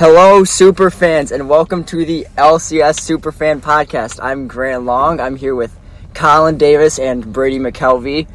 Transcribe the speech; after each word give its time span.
Hello, 0.00 0.44
super 0.44 0.90
fans, 0.90 1.30
and 1.30 1.46
welcome 1.46 1.84
to 1.84 2.06
the 2.06 2.26
LCS 2.38 3.00
Superfan 3.00 3.60
Podcast. 3.60 4.18
I'm 4.22 4.48
Grant 4.48 4.86
Long. 4.86 5.20
I'm 5.20 5.36
here 5.36 5.54
with 5.54 5.78
Colin 6.14 6.56
Davis 6.56 6.98
and 6.98 7.30
Brady 7.34 7.58
McKelvey, 7.58 8.26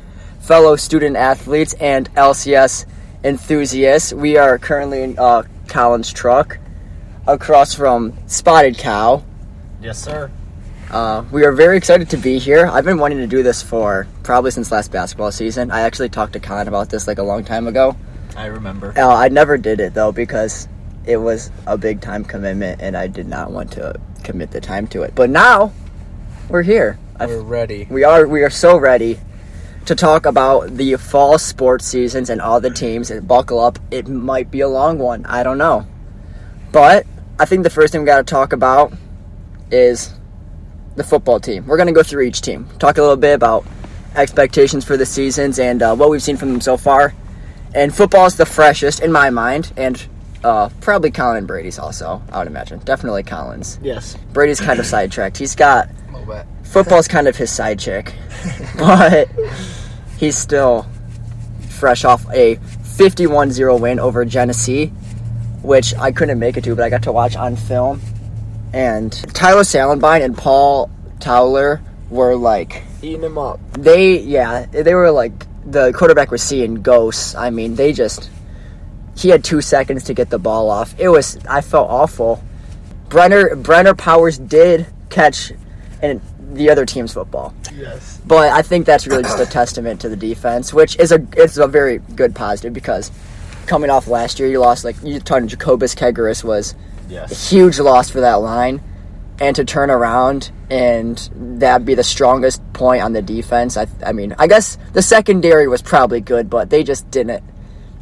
fellow 0.41 0.75
student 0.75 1.15
athletes 1.15 1.73
and 1.79 2.13
LCS 2.13 2.86
enthusiasts. 3.23 4.13
We 4.13 4.38
are 4.38 4.59
currently 4.59 5.01
in 5.01 5.17
uh, 5.17 5.41
Colin's 5.67 6.13
truck 6.13 6.59
across 7.26 7.74
from 7.74 8.13
Spotted 8.28 8.78
Cow. 8.78 9.24
Yes, 9.82 9.97
sir. 9.97 10.29
Uh, 10.92 11.26
we 11.32 11.46
are 11.46 11.52
very 11.52 11.78
excited 11.78 12.12
to 12.12 12.18
be 12.18 12.38
here. 12.38 12.68
I've 12.68 12.86
been 12.86 13.00
wanting 13.00 13.18
to 13.18 13.28
do 13.28 13.42
this 13.42 13.63
for 13.63 14.06
probably 14.22 14.52
since 14.52 14.72
last 14.72 14.92
basketball 14.92 15.32
season. 15.32 15.72
I 15.72 15.82
actually 15.82 16.09
talked 16.09 16.34
to 16.34 16.40
Colin 16.40 16.68
about 16.68 16.91
this 16.91 17.08
like 17.08 17.18
a 17.18 17.23
long 17.23 17.44
time 17.44 17.66
ago. 17.66 17.98
I 18.38 18.45
remember. 18.45 18.94
Uh, 18.95 19.08
I 19.08 19.30
never 19.30 19.58
did 19.58 19.80
it 19.80 19.95
though 19.95 20.12
because 20.12 20.68
it 21.08 21.17
was 21.17 21.52
a 21.67 21.77
big 21.77 22.02
time 22.02 22.23
commitment 22.23 22.81
and 22.81 22.95
I 22.95 23.08
did 23.08 23.27
not 23.27 23.52
want 23.52 23.72
to 23.73 24.00
commit 24.23 24.52
the 24.52 24.62
time 24.62 24.88
to 24.88 25.04
it. 25.04 25.14
But 25.16 25.30
now 25.30 25.72
we're 26.50 26.64
here. 26.64 27.00
We're 27.20 27.41
ready. 27.41 27.88
we 27.90 28.04
are 28.04 28.28
we 28.28 28.44
are 28.44 28.50
so 28.50 28.78
ready 28.78 29.20
to 29.86 29.95
talk 29.95 30.26
about 30.26 30.76
the 30.76 30.95
fall 30.95 31.38
sports 31.38 31.86
seasons 31.86 32.30
and 32.30 32.41
all 32.41 32.59
the 32.59 32.72
teams 32.72 33.12
and 33.12 33.28
buckle 33.28 33.59
up. 33.59 33.80
It 33.91 34.08
might 34.08 34.52
be 34.52 34.62
a 34.62 34.68
long 34.68 34.98
one. 34.98 35.26
I 35.26 35.44
don't 35.44 35.58
know. 35.58 35.88
But 36.72 37.06
I 37.40 37.45
think 37.45 37.64
the 37.64 37.70
first 37.70 37.92
thing 37.92 38.02
we 38.02 38.08
got 38.08 38.17
to 38.17 38.23
talk 38.23 38.52
about 38.52 38.92
is 39.72 40.14
the 40.95 41.03
football 41.03 41.40
team. 41.40 41.67
We're 41.67 41.78
going 41.78 41.88
to 41.88 41.94
go 41.94 42.03
through 42.03 42.23
each 42.23 42.42
team, 42.42 42.67
talk 42.80 42.98
a 42.98 43.02
little 43.02 43.16
bit 43.16 43.34
about 43.34 43.66
expectations 44.16 44.84
for 44.84 44.98
the 44.98 45.06
seasons 45.06 45.59
and 45.59 45.81
uh, 45.81 45.95
what 45.95 46.09
we've 46.09 46.23
seen 46.23 46.38
from 46.38 46.52
them 46.52 46.62
so 46.62 46.78
far. 46.78 47.14
And 47.73 47.94
football 47.94 48.26
is 48.26 48.38
the 48.38 48.45
freshest 48.45 49.02
in 49.02 49.12
my 49.12 49.30
mind, 49.30 49.73
and 49.76 50.06
uh, 50.45 50.70
probably 50.81 51.12
Colin 51.12 51.38
and 51.38 51.48
Brady's 51.48 51.80
also. 51.80 52.22
I 52.31 52.40
would 52.40 52.48
imagine, 52.48 52.80
definitely 52.80 53.23
Colin's. 53.23 53.80
Yes. 53.81 54.16
Brady's 54.34 54.62
kind 54.62 54.80
of 54.80 54.86
sidetracked. 54.86 55.38
He's 55.38 55.56
got 55.56 55.89
A 56.09 56.11
little 56.17 56.33
bit. 56.33 56.45
football's 56.64 57.08
kind 57.08 57.28
of 57.28 57.36
his 57.36 57.52
side 57.52 57.80
chick, 57.80 58.14
but 58.78 59.28
he's 60.17 60.38
still 60.38 60.86
fresh 61.70 62.05
off 62.05 62.25
a 62.31 62.55
51-0 62.55 63.80
win 63.81 64.00
over 64.00 64.23
Genesee, 64.25 64.88
which 65.61 65.94
I 65.95 66.11
couldn't 66.11 66.39
make 66.39 66.58
it 66.58 66.64
to, 66.66 66.75
but 66.75 66.83
I 66.86 66.89
got 66.89 67.03
to 67.03 67.11
watch 67.11 67.36
on 67.36 67.55
film. 67.55 68.00
And 68.73 69.11
Tyler 69.33 69.61
Salenbine 69.64 70.23
and 70.23 70.38
Paul 70.38 70.89
Towler 71.20 71.81
were 72.09 72.36
like 72.36 72.83
Eating 73.02 73.23
him 73.23 73.38
up. 73.38 73.59
they 73.73 74.20
yeah 74.20 74.66
they 74.67 74.94
were 74.94 75.11
like 75.11 75.31
the 75.66 75.92
quarterback 75.94 76.30
was 76.31 76.44
seeing 76.44 76.75
ghosts. 76.81 77.36
I 77.36 77.50
mean 77.52 77.75
they 77.75 77.94
just 77.94 78.30
he 79.16 79.30
had 79.30 79.44
two 79.44 79.61
seconds 79.61 80.03
to 80.05 80.13
get 80.13 80.30
the 80.30 80.39
ball 80.39 80.69
off. 80.69 80.94
It 80.99 81.09
was 81.09 81.38
I 81.47 81.61
felt 81.61 81.89
awful. 81.89 82.44
Brenner 83.09 83.55
Brenner 83.55 83.94
Powers 83.94 84.38
did 84.38 84.88
catch 85.09 85.52
and 86.02 86.21
the 86.53 86.69
other 86.69 86.85
team's 86.85 87.13
football. 87.13 87.53
Yes. 87.73 88.21
But 88.25 88.52
I 88.52 88.61
think 88.61 88.86
that's 88.86 89.08
really 89.08 89.23
just 89.23 89.39
a 89.39 89.45
testament 89.45 90.02
to 90.02 90.09
the 90.09 90.16
defense, 90.16 90.73
which 90.73 90.97
is 90.97 91.11
a 91.11 91.25
it's 91.36 91.58
a 91.58 91.67
very 91.67 91.99
good 92.16 92.36
positive 92.36 92.73
because 92.73 93.11
coming 93.67 93.89
off 93.89 94.08
last 94.08 94.39
year, 94.39 94.49
you 94.49 94.59
lost 94.59 94.83
like 94.83 94.95
you 95.03 95.19
talking 95.19 95.47
Jacobus 95.47 95.95
Kegaris 95.95 96.43
was 96.43 96.75
a 97.31 97.33
huge 97.33 97.80
loss 97.80 98.09
for 98.09 98.21
that 98.21 98.36
line, 98.36 98.81
and 99.39 99.55
to 99.55 99.66
turn 99.66 99.89
around 99.89 100.52
and 100.69 101.30
that 101.59 101.86
be 101.86 101.93
the 101.93 102.03
strongest 102.03 102.61
point 102.73 103.02
on 103.02 103.13
the 103.13 103.21
defense. 103.21 103.77
I 103.77 103.88
I 104.05 104.11
mean 104.11 104.36
I 104.38 104.47
guess 104.47 104.77
the 104.93 105.02
secondary 105.02 105.67
was 105.67 105.81
probably 105.81 106.21
good, 106.21 106.49
but 106.49 106.69
they 106.69 106.83
just 106.83 107.09
didn't 107.11 107.43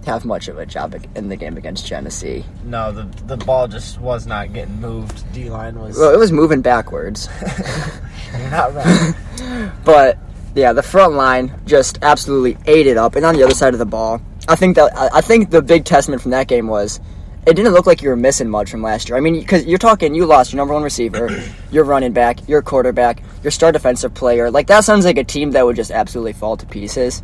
have 0.06 0.26
much 0.26 0.48
of 0.48 0.58
a 0.58 0.66
job 0.66 0.96
in 1.16 1.30
the 1.30 1.36
game 1.36 1.58
against 1.58 1.86
Genesee. 1.86 2.46
No, 2.64 2.92
the 2.92 3.04
the 3.26 3.38
ball 3.38 3.68
just 3.68 4.00
was 4.00 4.26
not 4.26 4.54
getting 4.54 4.80
moved. 4.80 5.32
D 5.34 5.50
line 5.50 5.80
was. 5.80 5.98
Well, 5.98 6.14
it 6.14 6.20
was 6.20 6.32
moving 6.32 6.62
backwards. 6.62 7.28
You're 8.38 8.50
not 8.50 8.74
right. 8.74 9.72
But 9.84 10.18
yeah, 10.56 10.74
the 10.74 10.84
front 10.84 11.14
line 11.14 11.53
just 11.66 12.00
absolutely 12.02 12.58
ate 12.66 12.88
it 12.88 12.97
up. 12.97 13.16
And 13.16 13.25
on 13.25 13.36
the 13.36 13.44
other 13.44 13.53
side 13.53 13.74
of 13.74 13.80
the 13.80 13.86
ball, 13.86 14.22
I 14.47 14.56
think 14.56 14.75
that 14.75 14.96
I 14.97 15.18
I 15.18 15.22
think 15.22 15.50
the 15.50 15.62
big 15.62 15.86
testament 15.86 16.22
from 16.22 16.31
that 16.31 16.47
game 16.47 16.68
was 16.68 17.00
it 17.46 17.56
didn't 17.56 17.74
look 17.74 17.85
like 17.85 18.02
you 18.02 18.09
were 18.09 18.16
missing 18.16 18.50
much 18.50 18.72
from 18.72 18.81
last 18.81 19.09
year. 19.09 19.18
I 19.18 19.22
mean, 19.22 19.40
because 19.40 19.66
you're 19.66 19.78
talking, 19.78 20.16
you 20.16 20.25
lost 20.25 20.53
your 20.53 20.58
number 20.58 20.74
one 20.74 20.84
receiver, 20.84 21.30
your 21.72 21.84
running 21.84 22.14
back, 22.14 22.47
your 22.47 22.62
quarterback, 22.62 23.22
your 23.44 23.52
star 23.52 23.72
defensive 23.72 24.14
player. 24.14 24.50
Like 24.50 24.68
that 24.68 24.85
sounds 24.85 25.06
like 25.06 25.18
a 25.18 25.24
team 25.24 25.52
that 25.52 25.66
would 25.66 25.75
just 25.75 25.91
absolutely 25.91 26.34
fall 26.34 26.58
to 26.58 26.66
pieces 26.66 27.22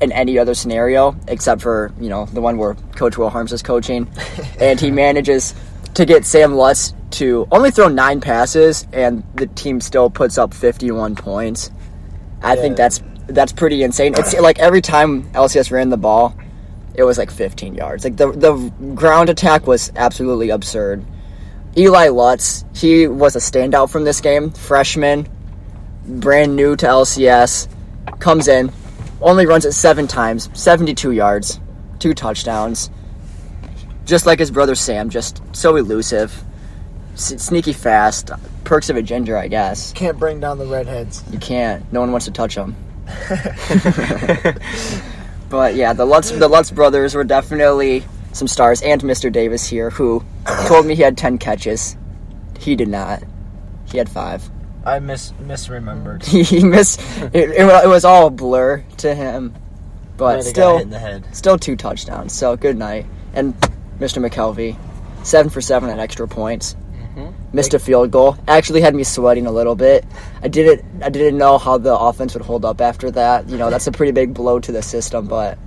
in 0.00 0.12
any 0.12 0.38
other 0.38 0.54
scenario, 0.54 1.14
except 1.28 1.62
for 1.62 1.92
you 2.00 2.08
know 2.08 2.26
the 2.26 2.40
one 2.40 2.58
where 2.58 2.74
Coach 2.96 3.18
Will 3.18 3.30
Harms 3.30 3.52
is 3.52 3.62
coaching, 3.62 4.08
and 4.60 4.80
he 4.80 4.90
manages 4.90 5.54
to 5.94 6.04
get 6.04 6.24
Sam 6.24 6.54
Lutz 6.54 6.94
to 7.12 7.46
only 7.50 7.70
throw 7.70 7.88
nine 7.88 8.20
passes, 8.20 8.86
and 8.92 9.22
the 9.34 9.46
team 9.46 9.80
still 9.80 10.10
puts 10.10 10.38
up 10.38 10.54
51 10.54 11.16
points. 11.16 11.70
I 12.42 12.56
think 12.56 12.76
that's 12.76 13.02
that's 13.26 13.52
pretty 13.52 13.82
insane. 13.82 14.14
It's 14.16 14.34
like 14.38 14.58
every 14.58 14.80
time 14.80 15.24
LCS 15.32 15.70
ran 15.70 15.90
the 15.90 15.96
ball, 15.96 16.34
it 16.94 17.04
was 17.04 17.18
like 17.18 17.30
15 17.30 17.74
yards. 17.74 18.04
Like 18.04 18.16
the 18.16 18.32
the 18.32 18.54
ground 18.94 19.28
attack 19.28 19.66
was 19.66 19.92
absolutely 19.96 20.50
absurd. 20.50 21.04
Eli 21.76 22.08
Lutz, 22.08 22.64
he 22.74 23.06
was 23.06 23.36
a 23.36 23.38
standout 23.38 23.90
from 23.90 24.04
this 24.04 24.20
game. 24.20 24.50
Freshman, 24.50 25.28
brand 26.04 26.56
new 26.56 26.74
to 26.76 26.86
LCS, 26.86 27.68
comes 28.18 28.48
in, 28.48 28.72
only 29.20 29.46
runs 29.46 29.64
it 29.64 29.72
seven 29.72 30.06
times, 30.06 30.48
72 30.54 31.12
yards, 31.12 31.60
two 31.98 32.14
touchdowns. 32.14 32.90
Just 34.04 34.26
like 34.26 34.38
his 34.38 34.50
brother 34.50 34.74
Sam, 34.74 35.10
just 35.10 35.42
so 35.52 35.76
elusive, 35.76 36.42
sneaky 37.14 37.72
fast, 37.72 38.30
perks 38.64 38.90
of 38.90 38.96
a 38.96 39.02
ginger, 39.02 39.36
I 39.36 39.48
guess. 39.48 39.92
Can't 39.92 40.18
bring 40.18 40.40
down 40.40 40.58
the 40.58 40.66
redheads. 40.66 41.22
You 41.30 41.38
can't. 41.38 41.90
No 41.92 42.00
one 42.00 42.10
wants 42.10 42.26
to 42.26 42.32
touch 42.32 42.56
him. 42.56 42.74
but 45.48 45.74
yeah, 45.74 45.92
the 45.92 46.04
Lutz 46.04 46.30
the 46.30 46.48
Lutz 46.48 46.70
brothers 46.70 47.14
were 47.14 47.24
definitely 47.24 48.04
some 48.32 48.46
stars, 48.46 48.82
and 48.82 49.02
Mr. 49.02 49.32
Davis 49.32 49.66
here, 49.66 49.90
who 49.90 50.24
told 50.66 50.86
me 50.86 50.94
he 50.94 51.02
had 51.02 51.18
ten 51.18 51.38
catches. 51.38 51.96
He 52.58 52.76
did 52.76 52.88
not. 52.88 53.22
He 53.90 53.98
had 53.98 54.08
five. 54.08 54.48
I 54.84 54.98
mis 54.98 55.32
misremembered. 55.42 56.24
He 56.46 56.64
missed. 56.64 57.00
It, 57.32 57.50
it, 57.50 57.84
it 57.84 57.88
was 57.88 58.04
all 58.04 58.28
a 58.28 58.30
blur 58.30 58.82
to 58.98 59.14
him, 59.14 59.54
but 60.16 60.24
Might 60.24 60.36
have 60.36 60.44
got 60.44 60.50
still, 60.50 60.76
hit 60.78 60.82
in 60.84 60.90
the 60.90 60.98
head. 60.98 61.26
still 61.36 61.58
two 61.58 61.76
touchdowns. 61.76 62.32
So 62.32 62.56
good 62.56 62.76
night, 62.78 63.06
and 63.34 63.54
Mr. 63.98 64.26
McKelvey, 64.26 64.76
seven 65.24 65.50
for 65.50 65.60
seven 65.60 65.90
at 65.90 65.98
extra 65.98 66.26
points. 66.26 66.74
Mm-hmm. 66.92 67.56
Missed 67.56 67.74
a 67.74 67.78
field 67.78 68.10
goal. 68.10 68.36
Actually, 68.48 68.80
had 68.80 68.94
me 68.94 69.02
sweating 69.04 69.46
a 69.46 69.50
little 69.52 69.74
bit. 69.74 70.04
I 70.42 70.48
didn't. 70.48 71.02
I 71.02 71.08
didn't 71.10 71.36
know 71.38 71.58
how 71.58 71.76
the 71.78 71.94
offense 71.96 72.34
would 72.34 72.44
hold 72.44 72.64
up 72.64 72.80
after 72.80 73.10
that. 73.10 73.48
You 73.48 73.58
know, 73.58 73.68
that's 73.70 73.86
a 73.86 73.92
pretty 73.92 74.12
big 74.12 74.32
blow 74.32 74.60
to 74.60 74.72
the 74.72 74.82
system, 74.82 75.26
but 75.26 75.58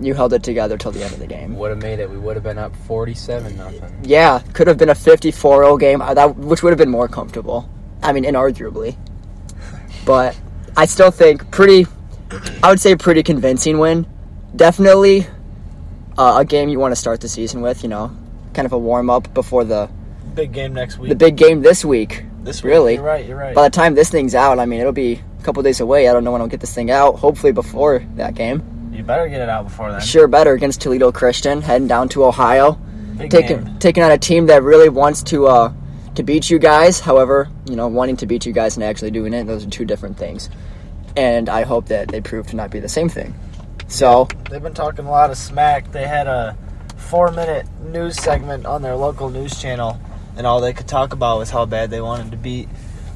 you 0.00 0.14
held 0.14 0.32
it 0.32 0.42
together 0.44 0.78
till 0.78 0.92
the 0.92 1.02
end 1.02 1.12
of 1.12 1.18
the 1.18 1.26
game. 1.26 1.56
Would 1.56 1.70
have 1.70 1.82
made 1.82 1.98
it. 1.98 2.08
We 2.08 2.18
would 2.18 2.36
have 2.36 2.44
been 2.44 2.58
up 2.58 2.76
forty-seven 2.76 3.56
nothing. 3.56 4.00
Yeah, 4.04 4.40
could 4.52 4.66
have 4.68 4.76
been 4.78 4.90
a 4.90 4.94
54-0 4.94 5.80
game, 5.80 5.98
that 5.98 6.36
which 6.36 6.62
would 6.62 6.70
have 6.70 6.78
been 6.78 6.90
more 6.90 7.08
comfortable. 7.08 7.68
I 8.02 8.12
mean, 8.12 8.24
inarguably. 8.24 8.96
But 10.04 10.38
I 10.76 10.86
still 10.86 11.10
think 11.10 11.50
pretty. 11.50 11.86
I 12.62 12.70
would 12.70 12.80
say 12.80 12.94
pretty 12.96 13.22
convincing 13.22 13.78
win. 13.78 14.06
Definitely 14.54 15.26
uh, 16.16 16.36
a 16.38 16.44
game 16.44 16.68
you 16.68 16.78
want 16.78 16.92
to 16.92 16.96
start 16.96 17.20
the 17.20 17.28
season 17.28 17.60
with. 17.60 17.82
You 17.82 17.88
know, 17.88 18.16
kind 18.54 18.66
of 18.66 18.72
a 18.72 18.78
warm 18.78 19.10
up 19.10 19.32
before 19.34 19.64
the 19.64 19.88
Big 20.34 20.52
game 20.52 20.72
next 20.74 20.98
week. 20.98 21.08
the 21.08 21.16
big 21.16 21.36
game 21.36 21.62
this 21.62 21.84
week. 21.84 22.24
this 22.42 22.62
week. 22.62 22.70
really. 22.70 22.94
You're 22.94 23.02
right. 23.02 23.26
You're 23.26 23.36
right. 23.36 23.54
By 23.54 23.68
the 23.68 23.74
time 23.74 23.94
this 23.94 24.10
thing's 24.10 24.34
out, 24.34 24.58
I 24.58 24.66
mean 24.66 24.80
it'll 24.80 24.92
be 24.92 25.20
a 25.40 25.42
couple 25.42 25.62
days 25.62 25.80
away. 25.80 26.08
I 26.08 26.12
don't 26.12 26.22
know 26.24 26.32
when 26.32 26.40
I'll 26.40 26.46
get 26.48 26.60
this 26.60 26.74
thing 26.74 26.90
out. 26.90 27.16
Hopefully 27.16 27.52
before 27.52 28.04
that 28.16 28.34
game. 28.34 28.62
you 28.92 29.02
better 29.02 29.28
get 29.28 29.40
it 29.40 29.48
out 29.48 29.64
before 29.64 29.90
then. 29.90 30.00
Sure, 30.00 30.28
better 30.28 30.52
against 30.52 30.80
Toledo 30.80 31.10
Christian, 31.12 31.60
heading 31.62 31.88
down 31.88 32.08
to 32.10 32.24
Ohio, 32.24 32.72
Big 33.16 33.30
taking 33.30 33.64
game. 33.64 33.78
taking 33.80 34.02
on 34.04 34.12
a 34.12 34.18
team 34.18 34.46
that 34.46 34.62
really 34.62 34.88
wants 34.88 35.22
to 35.24 35.46
uh, 35.48 35.72
to 36.18 36.24
beat 36.24 36.50
you 36.50 36.58
guys. 36.58 36.98
However, 36.98 37.48
you 37.66 37.76
know, 37.76 37.86
wanting 37.86 38.16
to 38.16 38.26
beat 38.26 38.44
you 38.44 38.52
guys 38.52 38.76
and 38.76 38.82
actually 38.82 39.12
doing 39.12 39.32
it, 39.32 39.44
those 39.44 39.64
are 39.64 39.70
two 39.70 39.84
different 39.84 40.18
things. 40.18 40.50
And 41.16 41.48
I 41.48 41.62
hope 41.62 41.86
that 41.86 42.08
they 42.08 42.20
prove 42.20 42.48
to 42.48 42.56
not 42.56 42.72
be 42.72 42.80
the 42.80 42.88
same 42.88 43.08
thing. 43.08 43.36
So 43.86 44.26
They've 44.50 44.62
been 44.62 44.74
talking 44.74 45.06
a 45.06 45.10
lot 45.10 45.30
of 45.30 45.36
smack. 45.38 45.92
They 45.92 46.08
had 46.08 46.26
a 46.26 46.56
four-minute 46.96 47.66
news 47.92 48.16
segment 48.16 48.66
on 48.66 48.82
their 48.82 48.96
local 48.96 49.30
news 49.30 49.62
channel, 49.62 50.00
and 50.36 50.44
all 50.44 50.60
they 50.60 50.72
could 50.72 50.88
talk 50.88 51.12
about 51.12 51.38
was 51.38 51.50
how 51.50 51.66
bad 51.66 51.88
they 51.90 52.00
wanted 52.00 52.32
to 52.32 52.36
beat 52.36 52.68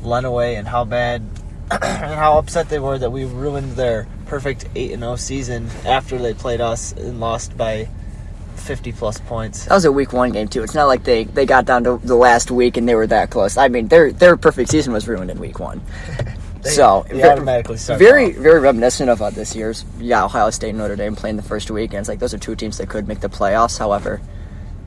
Lenawee 0.04 0.56
and 0.56 0.68
how 0.68 0.84
bad 0.84 1.22
and 1.72 2.14
how 2.14 2.38
upset 2.38 2.68
they 2.68 2.78
were 2.78 2.98
that 2.98 3.10
we 3.10 3.24
ruined 3.24 3.72
their 3.72 4.06
perfect 4.26 4.66
eight 4.76 4.92
and 4.92 5.02
zero 5.02 5.16
season 5.16 5.68
after 5.84 6.18
they 6.18 6.34
played 6.34 6.60
us 6.60 6.92
and 6.92 7.18
lost 7.18 7.56
by 7.56 7.88
fifty 8.56 8.92
plus 8.92 9.18
points. 9.20 9.64
that 9.66 9.74
was 9.74 9.84
a 9.84 9.92
week 9.92 10.12
one 10.12 10.30
game 10.32 10.48
too. 10.48 10.62
It's 10.62 10.74
not 10.74 10.86
like 10.86 11.04
they, 11.04 11.24
they 11.24 11.46
got 11.46 11.64
down 11.64 11.84
to 11.84 12.00
the 12.02 12.14
last 12.16 12.50
week 12.50 12.76
and 12.76 12.88
they 12.88 12.94
were 12.94 13.06
that 13.08 13.30
close. 13.30 13.56
I 13.56 13.68
mean, 13.68 13.88
their 13.88 14.12
their 14.12 14.36
perfect 14.36 14.70
season 14.70 14.92
was 14.92 15.08
ruined 15.08 15.30
in 15.30 15.38
week 15.38 15.58
one. 15.58 15.80
They, 16.62 16.70
so 16.70 17.04
they 17.08 17.28
automatically 17.28 17.76
very 17.76 18.26
off. 18.26 18.40
very 18.40 18.60
reminiscent 18.60 19.10
of 19.10 19.20
uh, 19.20 19.30
this 19.30 19.56
year's 19.56 19.84
yeah 19.98 20.24
Ohio 20.24 20.48
State 20.50 20.68
and 20.68 20.78
Notre 20.78 20.94
Dame 20.94 21.16
playing 21.16 21.34
the 21.34 21.42
first 21.42 21.72
week 21.72 21.90
and 21.90 21.98
it's 21.98 22.08
like 22.08 22.20
those 22.20 22.32
are 22.34 22.38
two 22.38 22.54
teams 22.54 22.78
that 22.78 22.88
could 22.88 23.08
make 23.08 23.18
the 23.18 23.28
playoffs 23.28 23.80
however 23.80 24.20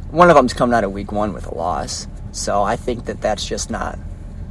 one 0.10 0.30
of 0.30 0.38
them's 0.38 0.54
coming 0.54 0.74
out 0.74 0.86
of 0.86 0.94
week 0.94 1.12
one 1.12 1.34
with 1.34 1.48
a 1.48 1.54
loss. 1.54 2.08
So 2.32 2.64
I 2.64 2.78
think 2.78 3.04
that 3.08 3.20
that's 3.20 3.46
just 3.46 3.70
not. 3.70 4.00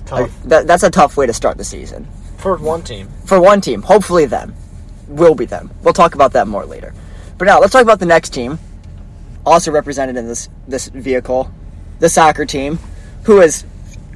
Tough 0.05 0.43
That, 0.45 0.67
that's 0.67 0.83
a 0.83 0.91
tough 0.91 1.17
way 1.17 1.27
to 1.27 1.33
start 1.33 1.57
the 1.57 1.65
season 1.65 2.07
for 2.37 2.57
one 2.59 2.83
team. 2.83 3.09
for 3.25 3.41
one 3.41 3.63
team. 3.63 3.81
Hopefully, 3.81 4.27
them 4.27 4.55
will 5.09 5.35
be 5.35 5.47
them. 5.47 5.71
We'll 5.83 5.95
talk 5.95 6.15
about 6.15 6.33
that 6.35 6.47
more 6.47 6.67
later. 6.67 6.93
But 7.39 7.47
now 7.47 7.59
let's 7.59 7.73
talk 7.73 7.83
about 7.83 8.01
the 8.01 8.07
next 8.07 8.35
team, 8.35 8.59
also 9.47 9.71
represented 9.71 10.17
in 10.17 10.27
this 10.27 10.49
this 10.69 10.89
vehicle, 10.89 11.51
the 11.99 12.09
soccer 12.09 12.45
team, 12.45 12.79
who 13.25 13.41
has 13.41 13.65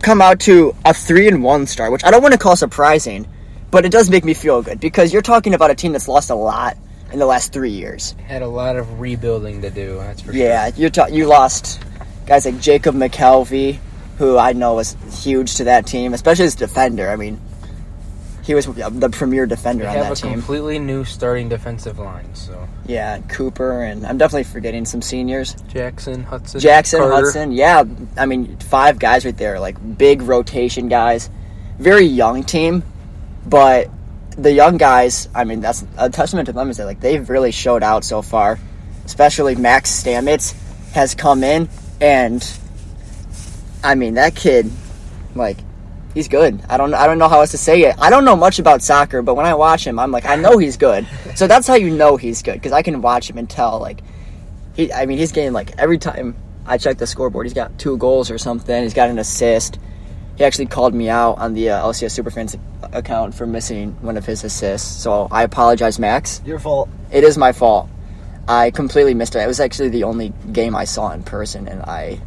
come 0.03 0.23
out 0.23 0.41
to 0.41 0.75
a 0.85 0.95
three 0.95 1.29
and 1.29 1.43
one 1.43 1.67
start, 1.67 1.93
which 1.93 2.05
I 2.05 2.11
don't 2.11 2.23
want 2.23 2.33
to 2.33 2.39
call 2.39 2.57
surprising, 2.57 3.27
but 3.71 3.85
it 3.85 3.93
does 3.93 4.11
make 4.11 4.25
me 4.25 4.35
feel 4.35 4.63
good 4.63 4.81
because 4.81 5.13
you're 5.13 5.23
talking 5.23 5.55
about 5.55 5.71
a 5.71 5.75
team 5.75 5.93
that's 5.93 6.09
lost 6.09 6.31
a 6.31 6.35
lot 6.35 6.77
in 7.13 7.19
the 7.19 7.27
last 7.27 7.53
three 7.53 7.71
years. 7.71 8.15
Had 8.27 8.43
a 8.43 8.49
lot 8.49 8.77
of 8.77 9.01
rebuilding 9.01 9.63
to 9.63 9.71
do. 9.71 9.97
That's 9.99 10.21
for 10.23 10.33
Yeah, 10.33 10.71
you 10.77 10.91
ta- 10.91 11.07
you 11.07 11.27
lost 11.27 11.81
guys 12.27 12.45
like 12.45 12.61
Jacob 12.61 12.95
McKelvey, 12.95 13.79
who 14.19 14.37
I 14.37 14.53
know 14.53 14.75
was 14.75 14.97
huge 15.23 15.57
to 15.57 15.65
that 15.65 15.87
team, 15.87 16.15
especially 16.15 16.45
as 16.47 16.55
defender. 16.55 17.09
I 17.09 17.17
mean, 17.17 17.41
he 18.49 18.55
was 18.55 18.65
the 18.65 19.11
premier 19.13 19.45
defender 19.45 19.85
sure. 19.85 19.91
on 19.91 19.95
We 19.95 19.99
have 19.99 20.09
that 20.09 20.19
a 20.21 20.23
team. 20.23 20.33
completely 20.33 20.79
new 20.79 21.05
starting 21.05 21.51
defensive 21.51 21.99
line. 21.99 22.35
So 22.35 22.67
Yeah, 22.87 23.19
Cooper, 23.29 23.83
and 23.83 24.07
I'm 24.07 24.17
definitely 24.17 24.45
forgetting 24.45 24.87
some 24.87 25.03
seniors. 25.03 25.53
Jackson, 25.69 26.23
Hudson, 26.23 26.59
Jackson, 26.59 27.01
Carter. 27.01 27.15
Hudson, 27.15 27.53
yeah. 27.53 27.85
I 28.17 28.25
mean, 28.25 28.57
five 28.57 28.99
guys 28.99 29.27
right 29.27 29.37
there, 29.37 29.61
like 29.61 29.77
big 29.99 30.23
rotation 30.23 30.89
guys. 30.89 31.29
Very 31.79 32.07
young 32.07 32.43
team, 32.43 32.83
but 33.47 33.91
the 34.31 34.51
young 34.51 34.79
guys, 34.79 35.29
I 35.35 35.45
mean, 35.45 35.61
that's 35.61 35.85
a 35.99 36.09
testament 36.09 36.47
to 36.47 36.53
them 36.53 36.71
is 36.71 36.79
that 36.79 36.87
like 36.87 37.01
they've 37.01 37.29
really 37.29 37.53
showed 37.53 37.83
out 37.83 38.03
so 38.03 38.23
far. 38.23 38.59
Especially 39.05 39.57
Max 39.57 39.91
Stamets 39.91 40.55
has 40.93 41.15
come 41.15 41.45
in, 41.45 41.69
and 42.01 42.43
I 43.85 43.95
mean 43.95 44.15
that 44.15 44.35
kid, 44.35 44.71
like 45.35 45.59
he's 46.19 46.27
good. 46.27 46.61
I 46.69 46.77
don't 46.77 46.93
I 46.95 47.07
don't 47.07 47.19
know 47.19 47.29
how 47.29 47.41
else 47.41 47.53
to 47.53 47.59
say 47.59 47.83
it. 47.83 47.95
I 47.99 48.11
don't 48.11 48.25
know 48.25 48.35
much 48.35 48.59
about 48.59 48.83
soccer, 48.83 49.23
but 49.23 49.35
when 49.35 49.47
I 49.47 49.55
watch 49.55 49.87
him, 49.87 50.01
I'm 50.01 50.11
like 50.11 50.27
I 50.27 50.35
know 50.35 50.59
he's 50.59 50.77
good. 50.77 51.07
So 51.37 51.47
that's 51.47 51.69
how 51.69 51.77
you 51.77 51.91
know 51.91 52.17
he's 52.17 52.43
good 52.43 52.55
because 52.55 52.73
I 52.73 52.83
can 52.83 53.01
watch 53.01 53.31
him 53.31 53.39
and 53.39 53.49
tell 53.49 53.79
like 53.79 54.01
he. 54.75 54.93
I 54.93 55.07
mean 55.07 55.17
he's 55.17 55.31
getting 55.31 55.53
like 55.53 55.79
every 55.79 55.97
time 55.97 56.37
I 56.67 56.77
check 56.77 56.99
the 56.99 57.07
scoreboard, 57.07 57.47
he's 57.47 57.55
got 57.55 57.79
two 57.79 57.97
goals 57.99 58.33
or 58.33 58.39
something. 58.39 58.83
He's 58.83 58.95
got 58.95 59.09
an 59.09 59.21
assist. 59.21 59.79
He 60.37 60.45
actually 60.45 60.67
called 60.67 60.93
me 60.93 61.09
out 61.09 61.39
on 61.39 61.55
the 61.55 61.71
uh, 61.71 61.87
LCS 61.87 62.21
Superfans 62.21 62.59
account 62.93 63.35
for 63.35 63.47
missing 63.47 63.93
one 64.03 64.17
of 64.17 64.27
his 64.27 64.43
assists. 64.43 65.01
So 65.03 65.29
I 65.31 65.45
apologize, 65.45 66.01
Max. 66.01 66.43
Your 66.45 66.59
fault. 66.59 66.89
It 67.13 67.23
is 67.23 67.39
my 67.39 67.53
fault. 67.53 67.89
I 68.49 68.73
completely 68.73 69.15
missed 69.15 69.37
it. 69.37 69.41
It 69.41 69.47
was 69.47 69.61
actually 69.61 69.91
the 69.91 70.05
only 70.05 70.33
game 70.53 70.75
I 70.75 70.85
saw 70.85 71.13
in 71.13 71.23
person, 71.23 71.69
and 71.69 71.81
I 71.83 72.21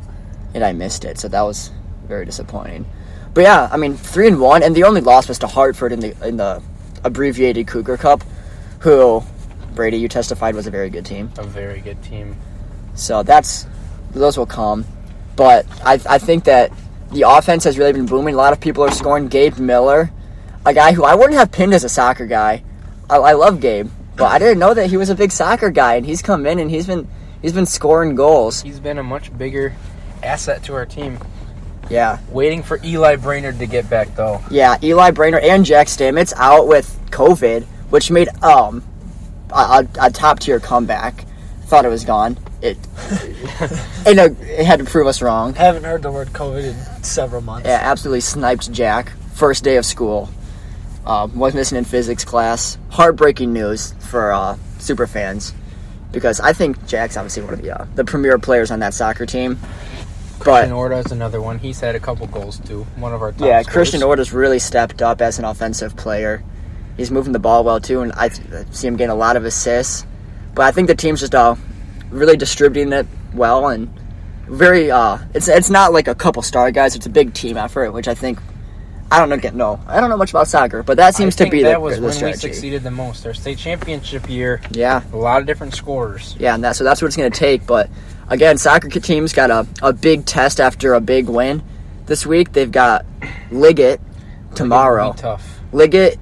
and 0.54 0.64
I 0.64 0.72
missed 0.72 1.04
it. 1.04 1.20
So 1.20 1.28
that 1.28 1.42
was 1.42 1.72
very 2.08 2.26
disappointing. 2.26 2.86
But 3.33 3.42
yeah, 3.42 3.69
I 3.72 3.78
mean, 3.78 3.95
three 3.95 4.28
and 4.28 4.39
one, 4.39 4.63
and 4.63 4.75
the 4.75 4.83
only 4.83 5.01
loss 5.01 5.28
was 5.28 5.39
to 5.39 5.48
Hartford 5.48 5.92
in 5.92 6.00
the 6.00 6.28
in 6.28 6.38
the 6.38 6.62
abbreviated 7.04 7.68
Cougar 7.68 7.98
Cup, 7.98 8.24
who 8.80 9.24
Brady, 9.74 9.98
you 9.98 10.07
testified 10.07 10.56
was 10.56 10.68
a 10.68 10.72
very 10.72 10.89
good 10.89 11.06
team. 11.06 11.31
A 11.38 11.44
very 11.44 11.80
good 11.80 12.01
team. 12.04 12.36
So 12.95 13.24
that's 13.24 13.66
those 14.12 14.38
will 14.38 14.45
come. 14.45 14.86
But 15.36 15.66
I 15.86 15.94
I 16.10 16.18
think 16.18 16.44
that 16.45 16.72
the 17.12 17.24
offense 17.28 17.63
has 17.63 17.78
really 17.78 17.94
been 17.94 18.06
booming. 18.06 18.36
A 18.36 18.38
lot 18.38 18.54
of 18.54 18.60
people 18.60 18.83
are 18.83 18.92
scoring. 18.92 19.28
Gabe 19.28 19.57
Miller, 19.57 20.12
a 20.66 20.74
guy 20.74 20.92
who 20.92 21.04
I 21.04 21.16
wouldn't 21.16 21.38
have 21.38 21.51
pinned 21.51 21.74
as 21.74 21.83
a 21.83 21.89
soccer 21.89 22.25
guy. 22.25 22.63
I, 23.10 23.18
I 23.18 23.33
love 23.33 23.62
Gabe, 23.62 23.89
but 24.18 24.25
I 24.25 24.39
didn't 24.39 24.60
know 24.60 24.74
that 24.74 24.89
he 24.89 24.98
was 24.98 25.10
a 25.10 25.16
big 25.16 25.31
soccer 25.31 25.69
guy, 25.69 25.95
and 25.95 26.06
he's 26.06 26.22
come 26.22 26.45
in 26.45 26.60
and 26.60 26.69
he's 26.69 26.88
been 26.88 27.07
he's 27.42 27.54
been 27.54 27.66
scoring 27.66 28.16
goals. 28.16 28.62
He's 28.62 28.80
been 28.80 28.98
a 28.98 29.04
much 29.04 29.36
bigger 29.38 29.74
asset 30.22 30.63
to 30.63 30.74
our 30.74 30.86
team. 30.86 31.18
Yeah, 31.92 32.20
Waiting 32.30 32.64
for 32.64 32.80
Eli 32.84 33.18
Brainerd 33.18 33.60
to 33.60 33.66
get 33.68 33.90
back 33.90 34.16
though. 34.16 34.42
yeah. 34.50 34.78
Eli 34.82 35.12
Brainerd 35.12 35.44
and 35.44 35.66
Jack 35.66 35.88
Stamets 35.88 36.34
out 36.36 36.68
with 36.68 36.98
COVID, 37.12 37.64
which 37.90 38.10
made 38.10 38.30
um 38.44 38.84
a, 39.52 39.88
a, 40.00 40.10
top 40.10 40.40
tier 40.40 40.60
comeback. 40.60 41.26
Thought 41.66 41.86
it 41.86 41.90
was 41.90 42.06
gone. 42.06 42.38
It 42.62 42.78
and 44.06 44.20
uh, 44.20 44.30
it 44.42 44.66
had 44.66 44.80
to 44.80 44.86
prove 44.86 45.08
us 45.08 45.22
wrong. 45.22 45.56
I 45.58 45.64
Haven't 45.64 45.84
heard 45.84 46.02
the 46.02 46.12
word 46.12 46.30
COVID 46.30 46.64
in 46.64 47.04
several 47.04 47.42
months. 47.42 47.68
Yeah, 47.68 47.80
absolutely 47.82 48.22
sniped 48.22 48.72
Jack. 48.72 49.12
First 49.34 49.64
day 49.64 49.78
of 49.78 49.86
school. 49.86 50.30
Um, 51.06 51.38
was 51.38 51.56
missing 51.56 51.78
in 51.78 51.84
physics 51.84 52.24
class. 52.24 52.78
Heartbreaking 52.90 53.52
news 53.52 53.94
for 54.00 54.32
uh, 54.32 54.58
super 54.78 55.08
fans 55.08 55.54
because 56.12 56.40
I 56.40 56.54
think 56.54 56.86
Jack's 56.88 57.18
obviously 57.18 57.44
one 57.44 57.54
of 57.54 57.62
the 57.62 57.82
uh, 57.82 57.86
the 57.96 58.06
premier 58.06 58.38
players 58.38 58.72
on 58.72 58.80
that 58.80 58.94
soccer 58.94 59.26
team. 59.26 59.60
Christian 60.42 60.72
Orta 60.72 60.98
is 60.98 61.12
another 61.12 61.42
one. 61.42 61.60
He's 61.60 61.80
had 61.80 61.96
a 61.96 62.00
couple 62.00 62.28
goals 62.28 62.60
too. 62.60 62.84
One 62.96 63.14
of 63.14 63.22
our 63.22 63.32
top 63.32 63.42
yeah, 63.42 63.62
scorers. 63.62 63.74
Christian 63.74 64.04
Orta's 64.04 64.34
really 64.34 64.60
stepped 64.60 65.02
up 65.02 65.22
as 65.22 65.40
an 65.40 65.46
offensive 65.46 65.96
player. 65.96 66.44
He's 66.98 67.12
moving 67.12 67.34
the 67.34 67.40
ball 67.40 67.64
well 67.64 67.80
too, 67.80 68.02
and 68.02 68.12
I 68.14 68.30
see 68.72 68.88
him 68.88 68.98
getting 68.98 69.12
a 69.12 69.16
lot 69.16 69.36
of 69.36 69.46
assists. 69.46 70.06
But 70.54 70.66
I 70.66 70.72
think 70.72 70.88
the 70.88 70.96
team's 70.96 71.22
just 71.22 71.34
uh, 71.34 71.56
really 72.10 72.38
distributing 72.38 72.94
it 72.94 73.08
well 73.34 73.68
and 73.70 73.90
very. 74.48 74.92
Uh, 74.92 75.20
it's 75.34 75.48
it's 75.48 75.70
not 75.70 75.94
like 75.94 76.08
a 76.08 76.16
couple 76.16 76.42
star 76.42 76.72
guys. 76.72 76.96
It's 76.96 77.06
a 77.06 77.10
big 77.10 77.34
team 77.34 77.58
effort, 77.58 77.92
which 77.92 78.08
I 78.08 78.14
think. 78.16 78.40
I 79.10 79.20
don't 79.20 79.28
know. 79.28 79.38
Get 79.38 79.56
no. 79.56 79.78
I 79.88 80.00
don't 80.00 80.10
know 80.10 80.16
much 80.16 80.30
about 80.30 80.48
soccer, 80.48 80.84
but 80.84 80.96
that 80.98 81.16
seems 81.16 81.36
to 81.38 81.50
be 81.50 81.64
that 81.64 81.74
the, 81.74 81.80
was 81.82 81.98
the 81.98 82.02
when 82.02 82.32
we 82.32 82.34
succeeded 82.34 82.84
the 82.84 82.92
most. 82.92 83.26
Our 83.26 83.34
state 83.34 83.58
championship 83.58 84.30
year, 84.30 84.62
Yeah, 84.72 85.04
a 85.12 85.18
lot 85.18 85.42
of 85.42 85.48
different 85.48 85.74
scorers. 85.74 86.36
yeah, 86.40 86.56
and 86.56 86.64
that 86.64 86.78
so 86.78 86.86
that's 86.86 87.02
what 87.02 87.08
it's 87.08 87.18
going 87.18 87.30
to 87.30 87.38
take. 87.38 87.66
But 87.66 87.90
again, 88.31 88.57
soccer 88.57 88.89
teams 88.89 89.33
got 89.33 89.51
a, 89.51 89.68
a 89.83 89.94
big 89.94 90.25
test 90.25 90.60
after 90.60 90.95
a 90.95 91.01
big 91.01 91.30
win 91.30 91.62
this 92.07 92.25
week. 92.25 92.54
They've 92.54 92.72
got 92.72 93.06
Liggett 93.51 94.01
tomorrow. 94.56 95.10
It'll 95.10 95.13
tough. 95.13 95.60
Liggett, 95.72 96.18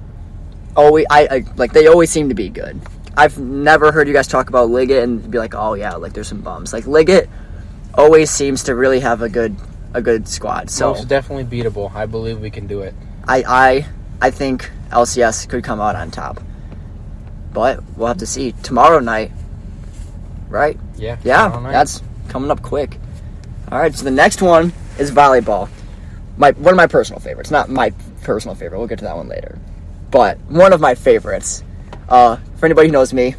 always 0.76 1.06
I, 1.08 1.28
I 1.30 1.44
like 1.56 1.72
they 1.72 1.86
always 1.86 2.10
seem 2.10 2.28
to 2.28 2.34
be 2.34 2.50
good. 2.50 2.78
I've 3.16 3.38
never 3.38 3.92
heard 3.92 4.06
you 4.06 4.14
guys 4.14 4.26
talk 4.28 4.48
about 4.48 4.70
Liggett 4.70 5.02
and 5.02 5.30
be 5.30 5.38
like, 5.38 5.54
oh 5.54 5.74
yeah, 5.74 5.94
like 5.94 6.12
there's 6.12 6.28
some 6.28 6.40
bums. 6.40 6.72
Like 6.72 6.86
Liggett 6.86 7.30
always 7.94 8.30
seems 8.30 8.64
to 8.64 8.74
really 8.74 9.00
have 9.00 9.22
a 9.22 9.28
good 9.28 9.56
a 9.94 10.02
good 10.02 10.28
squad. 10.28 10.70
So 10.70 10.92
Most 10.92 11.08
definitely 11.08 11.44
beatable. 11.44 11.92
I 11.94 12.06
believe 12.06 12.40
we 12.40 12.50
can 12.50 12.66
do 12.66 12.80
it. 12.80 12.94
I 13.26 13.44
I 13.46 13.86
I 14.20 14.30
think 14.30 14.70
LCS 14.90 15.48
could 15.48 15.64
come 15.64 15.80
out 15.80 15.96
on 15.96 16.10
top. 16.10 16.40
But 17.52 17.82
we'll 17.96 18.06
have 18.06 18.18
to 18.18 18.26
see 18.26 18.52
tomorrow 18.62 19.00
night. 19.00 19.32
Right? 20.48 20.78
Yeah. 21.00 21.16
Yeah, 21.24 21.58
that's 21.72 22.02
coming 22.28 22.50
up 22.50 22.62
quick. 22.62 22.98
All 23.72 23.78
right, 23.78 23.94
so 23.94 24.04
the 24.04 24.10
next 24.10 24.42
one 24.42 24.72
is 24.98 25.10
volleyball. 25.10 25.68
My 26.36 26.50
one 26.52 26.72
of 26.74 26.76
my 26.76 26.86
personal 26.86 27.20
favorites, 27.20 27.50
not 27.50 27.68
my 27.68 27.90
personal 28.22 28.54
favorite. 28.54 28.78
We'll 28.78 28.88
get 28.88 28.98
to 29.00 29.04
that 29.04 29.16
one 29.16 29.28
later. 29.28 29.58
But 30.10 30.38
one 30.48 30.72
of 30.72 30.80
my 30.80 30.94
favorites. 30.94 31.62
Uh, 32.08 32.36
for 32.56 32.66
anybody 32.66 32.88
who 32.88 32.92
knows 32.92 33.12
me, 33.12 33.34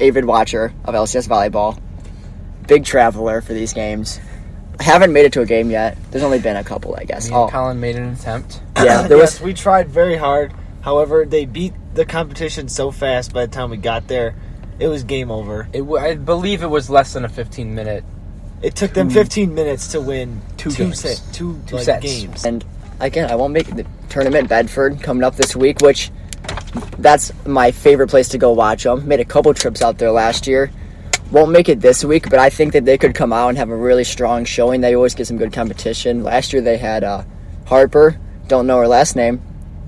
avid 0.00 0.24
watcher 0.26 0.72
of 0.84 0.94
LCS 0.94 1.26
volleyball, 1.28 1.80
big 2.68 2.84
traveler 2.84 3.40
for 3.40 3.54
these 3.54 3.72
games. 3.72 4.20
I 4.78 4.82
haven't 4.82 5.12
made 5.14 5.24
it 5.24 5.32
to 5.32 5.40
a 5.40 5.46
game 5.46 5.70
yet. 5.70 5.96
There's 6.10 6.22
only 6.22 6.38
been 6.38 6.56
a 6.56 6.64
couple, 6.64 6.94
I 6.94 7.04
guess. 7.04 7.30
Me 7.30 7.34
and 7.34 7.44
Oh, 7.44 7.48
Colin 7.48 7.80
made 7.80 7.96
an 7.96 8.12
attempt. 8.12 8.60
yeah, 8.76 9.08
there 9.08 9.16
yes, 9.18 9.40
was. 9.40 9.46
we 9.46 9.54
tried 9.54 9.88
very 9.88 10.16
hard. 10.16 10.52
However, 10.82 11.24
they 11.24 11.46
beat 11.46 11.72
the 11.94 12.04
competition 12.04 12.68
so 12.68 12.90
fast 12.90 13.32
by 13.32 13.46
the 13.46 13.50
time 13.52 13.70
we 13.70 13.78
got 13.78 14.06
there, 14.06 14.34
it 14.78 14.88
was 14.88 15.04
game 15.04 15.30
over. 15.30 15.68
It, 15.72 15.78
w- 15.80 15.98
I 16.02 16.14
believe 16.16 16.62
it 16.62 16.66
was 16.70 16.88
less 16.90 17.12
than 17.14 17.24
a 17.24 17.28
15 17.28 17.74
minute. 17.74 18.04
It 18.62 18.74
took 18.74 18.92
them 18.94 19.10
15 19.10 19.54
minutes 19.54 19.88
to 19.88 20.00
win 20.00 20.40
Two 20.56 20.70
two 20.70 20.84
games. 20.84 21.00
set, 21.00 21.22
two, 21.32 21.60
Two 21.66 21.76
like, 21.76 21.84
sets. 21.84 22.02
games. 22.04 22.44
And 22.44 22.64
again, 23.00 23.30
I 23.30 23.34
won't 23.36 23.52
make 23.52 23.74
the 23.74 23.86
tournament 24.08 24.48
Bedford 24.48 25.02
coming 25.02 25.22
up 25.24 25.36
this 25.36 25.54
week, 25.54 25.80
which 25.80 26.10
that's 26.98 27.32
my 27.46 27.70
favorite 27.70 28.08
place 28.08 28.28
to 28.30 28.38
go 28.38 28.52
watch 28.52 28.84
them. 28.84 29.06
Made 29.06 29.20
a 29.20 29.24
couple 29.24 29.52
trips 29.54 29.82
out 29.82 29.98
there 29.98 30.10
last 30.10 30.46
year. 30.46 30.70
Won't 31.30 31.50
make 31.50 31.68
it 31.68 31.80
this 31.80 32.04
week, 32.04 32.30
but 32.30 32.38
I 32.38 32.50
think 32.50 32.72
that 32.72 32.84
they 32.84 32.96
could 32.96 33.14
come 33.14 33.32
out 33.32 33.48
and 33.48 33.58
have 33.58 33.68
a 33.70 33.76
really 33.76 34.04
strong 34.04 34.44
showing. 34.44 34.80
They 34.80 34.94
always 34.94 35.14
get 35.14 35.26
some 35.26 35.36
good 35.36 35.52
competition. 35.52 36.22
Last 36.22 36.52
year 36.52 36.62
they 36.62 36.76
had 36.78 37.02
uh, 37.04 37.24
Harper. 37.66 38.16
Don't 38.46 38.66
know 38.66 38.78
her 38.78 38.86
last 38.88 39.16
name. 39.16 39.42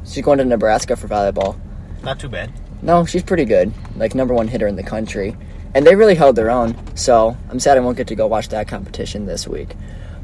She's 0.04 0.24
going 0.24 0.38
to 0.38 0.44
Nebraska 0.44 0.96
for 0.96 1.06
volleyball. 1.08 1.56
Not 2.02 2.18
too 2.18 2.28
bad. 2.28 2.52
No, 2.82 3.04
she's 3.04 3.22
pretty 3.22 3.44
good. 3.44 3.72
Like 3.96 4.14
number 4.14 4.34
one 4.34 4.48
hitter 4.48 4.66
in 4.66 4.76
the 4.76 4.82
country. 4.82 5.36
And 5.74 5.86
they 5.86 5.94
really 5.94 6.14
held 6.14 6.36
their 6.36 6.50
own. 6.50 6.76
So 6.96 7.36
I'm 7.50 7.60
sad 7.60 7.76
I 7.76 7.80
won't 7.80 7.96
get 7.96 8.06
to 8.08 8.14
go 8.14 8.26
watch 8.26 8.48
that 8.48 8.68
competition 8.68 9.26
this 9.26 9.46
week. 9.46 9.74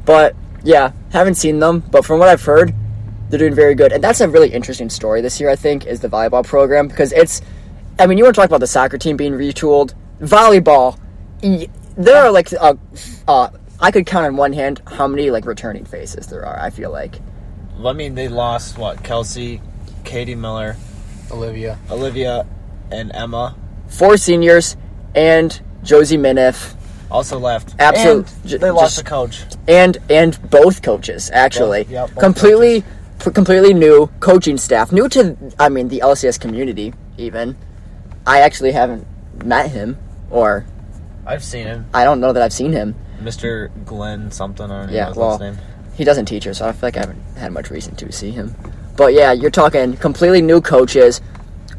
But 0.05 0.35
yeah, 0.63 0.91
haven't 1.11 1.35
seen 1.35 1.59
them. 1.59 1.81
But 1.91 2.05
from 2.05 2.19
what 2.19 2.29
I've 2.29 2.41
heard, 2.41 2.73
they're 3.29 3.39
doing 3.39 3.55
very 3.55 3.75
good. 3.75 3.91
And 3.91 4.03
that's 4.03 4.21
a 4.21 4.29
really 4.29 4.51
interesting 4.51 4.89
story 4.89 5.21
this 5.21 5.39
year, 5.39 5.49
I 5.49 5.55
think, 5.55 5.85
is 5.85 5.99
the 5.99 6.09
volleyball 6.09 6.45
program. 6.45 6.87
Because 6.87 7.11
it's 7.11 7.41
I 7.97 8.07
mean, 8.07 8.17
you 8.17 8.23
want 8.23 8.35
to 8.35 8.41
talk 8.41 8.49
about 8.49 8.59
the 8.59 8.67
soccer 8.67 8.97
team 8.97 9.17
being 9.17 9.33
retooled. 9.33 9.93
Volleyball 10.19 10.99
there 11.97 12.25
are 12.25 12.31
like 12.31 12.51
uh, 12.53 12.73
uh 13.27 13.49
I 13.79 13.91
could 13.91 14.05
count 14.05 14.25
on 14.25 14.37
one 14.37 14.53
hand 14.53 14.81
how 14.87 15.07
many 15.07 15.31
like 15.31 15.45
returning 15.45 15.85
faces 15.85 16.27
there 16.27 16.45
are, 16.45 16.59
I 16.59 16.69
feel 16.69 16.91
like. 16.91 17.15
I 17.83 17.91
mean, 17.91 18.15
they 18.15 18.29
lost, 18.29 18.77
what, 18.77 19.03
Kelsey, 19.03 19.61
Katie 20.05 20.33
Miller, 20.33 20.77
Olivia. 21.31 21.77
Olivia, 21.91 22.45
and 22.91 23.11
Emma. 23.13 23.55
four 23.87 24.17
seniors 24.17 24.75
and 25.15 25.59
Josie 25.83 26.17
Miniff. 26.17 26.73
also 27.11 27.37
left. 27.39 27.75
Absolute- 27.79 28.27
And 28.43 28.49
j- 28.49 28.57
they 28.57 28.71
lost 28.71 28.95
just- 28.95 29.01
a 29.01 29.09
coach. 29.09 29.43
and 29.67 29.97
and 30.09 30.37
both 30.49 30.81
coaches 30.81 31.29
actually 31.33 31.83
Both- 31.83 31.91
yeah, 31.91 32.05
both 32.07 32.17
completely 32.17 32.83
p- 33.19 33.31
completely 33.31 33.73
new 33.73 34.09
coaching 34.19 34.57
staff 34.57 34.91
new 34.91 35.07
to 35.09 35.37
i 35.59 35.69
mean 35.69 35.87
the 35.87 36.01
lcs 36.03 36.37
community 36.39 36.93
even 37.17 37.55
i 38.27 38.41
actually 38.41 38.71
haven't 38.73 39.05
met 39.45 39.69
him 39.71 39.97
or 40.31 40.65
I've 41.25 41.43
seen 41.43 41.65
him, 41.67 41.85
i 41.93 42.03
don't 42.03 42.19
know 42.19 42.33
that 42.33 42.41
i've 42.43 42.53
seen 42.53 42.71
him 42.73 42.95
Mr. 43.23 43.69
Glenn 43.85 44.31
something. 44.31 44.69
I 44.69 44.81
don't 44.85 44.91
Yeah, 44.91 45.03
know 45.03 45.07
his 45.09 45.17
well, 45.17 45.39
name. 45.39 45.57
he 45.95 46.03
doesn't 46.03 46.25
teach 46.25 46.45
us 46.47 46.57
so 46.57 46.67
i 46.67 46.71
feel 46.71 46.87
like 46.87 46.97
i 46.97 47.01
haven't 47.01 47.21
had 47.37 47.51
much 47.53 47.69
reason 47.71 47.95
to 47.95 48.11
see 48.11 48.31
him 48.31 48.53
but 48.95 49.13
yeah 49.13 49.31
you're 49.31 49.51
talking 49.51 49.95
completely 49.97 50.41
new 50.41 50.61
coaches 50.61 51.21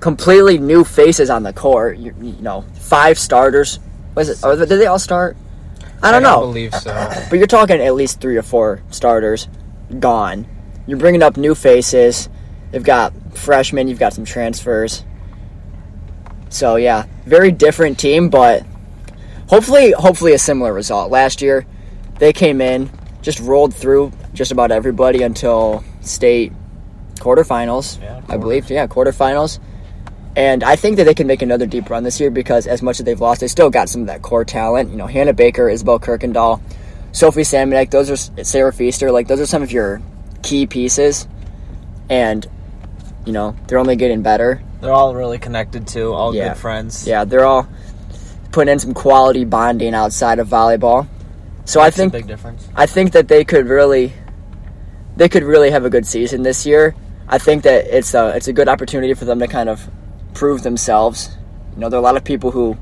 completely 0.00 0.58
new 0.58 0.84
faces 0.84 1.30
on 1.30 1.42
the 1.42 1.52
court 1.52 1.98
you, 1.98 2.14
you 2.20 2.40
know 2.40 2.62
five 2.74 3.18
starters 3.18 3.78
was 4.14 4.28
it 4.28 4.44
or 4.44 4.56
did 4.56 4.68
they 4.68 4.86
all 4.86 4.98
start 4.98 5.36
i 6.02 6.10
don't 6.10 6.22
know 6.22 6.40
believe 6.40 6.74
so. 6.74 6.92
But 7.30 7.38
you're 7.38 7.46
talking 7.46 7.80
at 7.80 7.94
least 7.94 8.20
three 8.20 8.36
or 8.36 8.42
four 8.42 8.82
starters 8.90 9.48
gone. 9.98 10.46
You're 10.86 10.98
bringing 10.98 11.22
up 11.22 11.36
new 11.36 11.54
faces. 11.54 12.28
You've 12.72 12.84
got 12.84 13.12
freshmen. 13.36 13.88
You've 13.88 13.98
got 13.98 14.12
some 14.12 14.24
transfers. 14.24 15.04
So 16.48 16.76
yeah, 16.76 17.06
very 17.24 17.52
different 17.52 17.98
team, 17.98 18.30
but 18.30 18.64
hopefully, 19.48 19.92
hopefully 19.92 20.32
a 20.32 20.38
similar 20.38 20.72
result. 20.72 21.10
Last 21.10 21.42
year, 21.42 21.66
they 22.18 22.32
came 22.32 22.60
in, 22.60 22.90
just 23.20 23.40
rolled 23.40 23.74
through 23.74 24.12
just 24.32 24.52
about 24.52 24.70
everybody 24.70 25.22
until 25.22 25.84
state 26.00 26.52
quarterfinals. 27.16 28.00
Yeah, 28.00 28.20
I 28.28 28.36
believe. 28.36 28.70
Yeah, 28.70 28.86
quarterfinals. 28.86 29.58
And 30.36 30.62
I 30.62 30.76
think 30.76 30.98
that 30.98 31.04
they 31.04 31.14
can 31.14 31.26
make 31.26 31.40
another 31.42 31.66
deep 31.66 31.88
run 31.88 32.02
this 32.04 32.20
year 32.20 32.30
because 32.30 32.66
as 32.66 32.82
much 32.82 33.00
as 33.00 33.06
they've 33.06 33.20
lost, 33.20 33.40
they 33.40 33.48
still 33.48 33.70
got 33.70 33.88
some 33.88 34.02
of 34.02 34.06
that 34.08 34.20
core 34.22 34.44
talent. 34.44 34.90
You 34.90 34.96
know, 34.96 35.06
Hannah 35.06 35.32
Baker, 35.32 35.68
Isabel 35.70 35.98
Kirkendall, 35.98 36.60
Sophie 37.12 37.40
Salmonek, 37.40 37.90
those 37.90 38.10
are 38.10 38.44
Sarah 38.44 38.72
Feaster, 38.72 39.10
like 39.10 39.28
those 39.28 39.40
are 39.40 39.46
some 39.46 39.62
of 39.62 39.72
your 39.72 40.02
key 40.42 40.66
pieces. 40.66 41.26
And, 42.10 42.46
you 43.24 43.32
know, 43.32 43.56
they're 43.66 43.78
only 43.78 43.96
getting 43.96 44.20
better. 44.20 44.60
They're 44.82 44.92
all 44.92 45.14
really 45.14 45.38
connected 45.38 45.86
too. 45.86 46.12
All 46.12 46.34
Yeah. 46.34 46.48
good 46.48 46.58
friends. 46.58 47.06
Yeah, 47.06 47.24
they're 47.24 47.46
all 47.46 47.66
putting 48.52 48.72
in 48.72 48.78
some 48.78 48.92
quality 48.92 49.44
bonding 49.46 49.94
outside 49.94 50.38
of 50.38 50.48
volleyball. 50.48 51.06
So 51.64 51.80
I 51.80 51.84
Makes 51.86 51.94
a 51.94 51.98
think 51.98 52.12
big 52.12 52.26
difference. 52.26 52.68
I 52.76 52.86
think 52.86 53.12
that 53.12 53.26
they 53.28 53.44
could 53.44 53.66
really 53.66 54.12
they 55.16 55.30
could 55.30 55.42
really 55.44 55.70
have 55.70 55.86
a 55.86 55.90
good 55.90 56.06
season 56.06 56.42
this 56.42 56.66
year. 56.66 56.94
I 57.28 57.38
think 57.38 57.64
that 57.64 57.86
it's 57.86 58.14
a 58.14 58.36
it's 58.36 58.48
a 58.48 58.52
good 58.52 58.68
opportunity 58.68 59.14
for 59.14 59.24
them 59.24 59.38
to 59.40 59.48
kind 59.48 59.68
of 59.68 59.88
prove 60.34 60.62
themselves. 60.62 61.36
You 61.74 61.80
know, 61.80 61.88
there 61.88 61.98
are 61.98 62.02
a 62.02 62.04
lot 62.04 62.16
of 62.16 62.24
people 62.24 62.50
who 62.50 62.76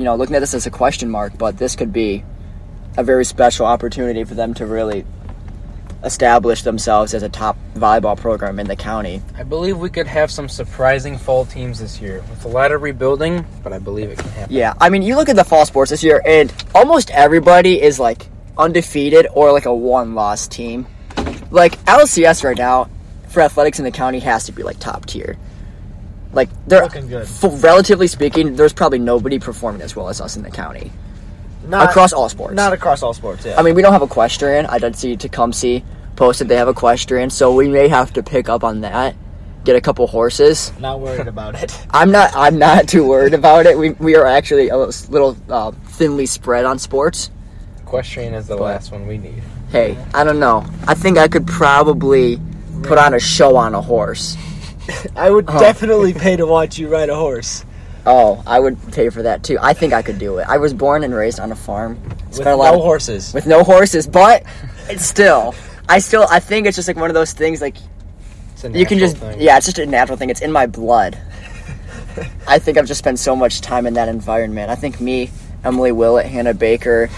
you 0.00 0.04
know, 0.04 0.16
looking 0.16 0.34
at 0.34 0.40
this 0.40 0.54
as 0.54 0.66
a 0.66 0.70
question 0.70 1.10
mark, 1.10 1.36
but 1.36 1.58
this 1.58 1.76
could 1.76 1.92
be 1.92 2.24
a 2.96 3.04
very 3.04 3.24
special 3.24 3.66
opportunity 3.66 4.24
for 4.24 4.34
them 4.34 4.54
to 4.54 4.66
really 4.66 5.04
establish 6.02 6.62
themselves 6.62 7.12
as 7.12 7.22
a 7.22 7.28
top 7.28 7.58
volleyball 7.74 8.16
program 8.16 8.58
in 8.58 8.66
the 8.66 8.76
county. 8.76 9.20
I 9.36 9.42
believe 9.42 9.76
we 9.76 9.90
could 9.90 10.06
have 10.06 10.30
some 10.30 10.48
surprising 10.48 11.18
fall 11.18 11.44
teams 11.44 11.80
this 11.80 12.00
year 12.00 12.24
with 12.30 12.46
a 12.46 12.48
lot 12.48 12.72
of 12.72 12.80
rebuilding, 12.80 13.44
but 13.62 13.74
I 13.74 13.78
believe 13.78 14.08
it 14.08 14.18
can 14.18 14.30
happen. 14.30 14.56
Yeah, 14.56 14.72
I 14.80 14.88
mean, 14.88 15.02
you 15.02 15.16
look 15.16 15.28
at 15.28 15.36
the 15.36 15.44
fall 15.44 15.66
sports 15.66 15.90
this 15.90 16.02
year, 16.02 16.22
and 16.24 16.52
almost 16.74 17.10
everybody 17.10 17.82
is 17.82 18.00
like 18.00 18.26
undefeated 18.56 19.26
or 19.34 19.52
like 19.52 19.66
a 19.66 19.74
one-loss 19.74 20.48
team. 20.48 20.86
Like 21.50 21.72
LCS 21.84 22.42
right 22.42 22.56
now 22.56 22.88
for 23.30 23.40
athletics 23.40 23.78
in 23.78 23.84
the 23.84 23.90
county 23.90 24.18
has 24.20 24.44
to 24.44 24.52
be 24.52 24.62
like 24.62 24.78
top 24.78 25.06
tier. 25.06 25.36
Like 26.32 26.48
they're 26.66 26.82
Looking 26.82 27.08
good. 27.08 27.22
f- 27.22 27.62
relatively 27.64 28.06
speaking, 28.06 28.54
there's 28.56 28.72
probably 28.72 28.98
nobody 28.98 29.38
performing 29.38 29.82
as 29.82 29.96
well 29.96 30.08
as 30.08 30.20
us 30.20 30.36
in 30.36 30.42
the 30.42 30.50
county 30.50 30.92
Not 31.66 31.88
across 31.90 32.12
all 32.12 32.28
sports. 32.28 32.54
Not 32.54 32.72
across 32.72 33.02
all 33.02 33.14
sports. 33.14 33.44
Yeah. 33.44 33.58
I 33.58 33.62
mean, 33.62 33.74
we 33.74 33.82
don't 33.82 33.92
have 33.92 34.02
equestrian. 34.02 34.66
I 34.66 34.78
did 34.78 34.94
see 34.96 35.16
Tecumseh 35.16 35.82
posted 36.16 36.48
they 36.48 36.56
have 36.56 36.68
equestrian, 36.68 37.30
so 37.30 37.54
we 37.54 37.66
may 37.68 37.88
have 37.88 38.12
to 38.12 38.22
pick 38.22 38.48
up 38.48 38.62
on 38.62 38.82
that. 38.82 39.16
Get 39.64 39.76
a 39.76 39.80
couple 39.80 40.06
horses. 40.06 40.72
not 40.78 41.00
worried 41.00 41.26
about 41.26 41.60
it. 41.60 41.76
I'm 41.90 42.10
not. 42.10 42.30
I'm 42.34 42.58
not 42.58 42.88
too 42.88 43.06
worried 43.06 43.34
about 43.34 43.66
it. 43.66 43.76
We 43.76 43.90
we 43.90 44.16
are 44.16 44.24
actually 44.26 44.68
a 44.70 44.76
little 44.76 45.36
uh, 45.50 45.72
thinly 45.72 46.26
spread 46.26 46.64
on 46.64 46.78
sports. 46.78 47.30
Equestrian 47.82 48.34
is 48.34 48.46
the 48.46 48.56
last 48.56 48.90
one 48.92 49.06
we 49.06 49.18
need. 49.18 49.42
Hey, 49.70 49.98
I 50.14 50.24
don't 50.24 50.38
know. 50.40 50.64
I 50.86 50.94
think 50.94 51.18
I 51.18 51.28
could 51.28 51.46
probably 51.46 52.40
put 52.82 52.98
on 52.98 53.14
a 53.14 53.20
show 53.20 53.56
on 53.56 53.74
a 53.74 53.80
horse. 53.80 54.36
I 55.16 55.30
would 55.30 55.46
definitely 55.46 56.14
pay 56.14 56.36
to 56.36 56.46
watch 56.46 56.78
you 56.78 56.88
ride 56.88 57.08
a 57.08 57.14
horse 57.14 57.64
Oh, 58.06 58.42
I 58.46 58.58
would 58.58 58.78
pay 58.92 59.10
for 59.10 59.22
that 59.22 59.42
too. 59.44 59.58
I 59.60 59.74
think 59.74 59.92
I 59.92 60.02
could 60.02 60.18
do 60.18 60.38
it. 60.38 60.46
I 60.48 60.56
was 60.56 60.72
born 60.72 61.04
and 61.04 61.14
raised 61.14 61.38
on 61.38 61.52
a 61.52 61.56
farm. 61.56 62.00
with 62.30 62.40
a 62.40 62.44
no 62.44 62.74
of, 62.74 62.80
horses. 62.80 63.34
with 63.34 63.46
no 63.46 63.62
horses, 63.62 64.06
but 64.06 64.44
it's 64.88 65.04
still. 65.04 65.54
I 65.88 65.98
still. 65.98 66.26
I 66.30 66.40
think 66.40 66.66
it's 66.66 66.76
just 66.76 66.88
like 66.88 66.96
one 66.96 67.10
of 67.10 67.14
those 67.14 67.32
things. 67.32 67.60
Like 67.60 67.76
It's 68.54 68.64
a 68.64 68.70
you 68.70 68.86
can 68.86 68.98
just. 68.98 69.16
thing. 69.18 69.40
Yeah, 69.40 69.56
it's 69.58 69.66
just 69.66 69.78
a 69.78 69.86
natural 69.86 70.16
thing. 70.16 70.30
It's 70.30 70.40
in 70.40 70.50
my 70.50 70.66
blood. 70.66 71.18
I 72.48 72.58
think 72.58 72.78
I've 72.78 72.86
just 72.86 72.98
spent 72.98 73.18
so 73.18 73.36
much 73.36 73.60
time 73.60 73.86
in 73.86 73.94
that 73.94 74.08
environment. 74.08 74.70
I 74.70 74.76
think 74.76 75.00
me, 75.00 75.30
Emily 75.62 75.92
Willett, 75.92 76.26
Hannah 76.26 76.54
Baker. 76.54 77.10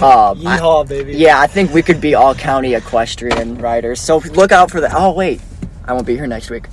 Uh, 0.00 0.34
I- 0.46 0.84
baby. 0.84 1.14
Yeah, 1.14 1.40
I 1.40 1.46
think 1.46 1.72
we 1.72 1.82
could 1.82 2.00
be 2.00 2.14
all 2.14 2.34
county 2.34 2.74
equestrian 2.74 3.58
riders. 3.58 4.00
So 4.00 4.18
look 4.18 4.52
out 4.52 4.70
for 4.70 4.80
the. 4.80 4.90
Oh 4.96 5.12
wait, 5.12 5.40
I 5.84 5.92
won't 5.92 6.06
be 6.06 6.14
here 6.16 6.26
next 6.26 6.50
week. 6.50 6.66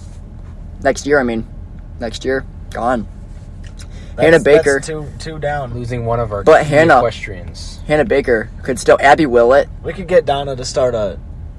Next 0.83 1.05
year, 1.05 1.19
I 1.19 1.23
mean, 1.23 1.45
next 1.99 2.25
year, 2.25 2.45
gone. 2.71 3.07
That's- 3.63 3.85
Hannah 4.17 4.39
Baker. 4.43 4.73
That's 4.75 4.87
two, 4.87 5.07
two 5.19 5.39
down. 5.39 5.73
losing 5.73 6.05
one 6.05 6.19
of 6.19 6.31
our 6.31 6.43
But 6.43 6.63
key 6.63 6.69
Hannah- 6.69 6.97
equestrians. 6.97 7.79
Hannah 7.87 8.05
Baker 8.05 8.49
could 8.61 8.79
still. 8.79 8.97
Abby 8.99 9.25
Willett, 9.25 9.69
We 9.83 9.93
could 9.93 10.07
get 10.07 10.25
Donna 10.25 10.55
to 10.55 10.65
start 10.65 10.93
a 10.93 11.17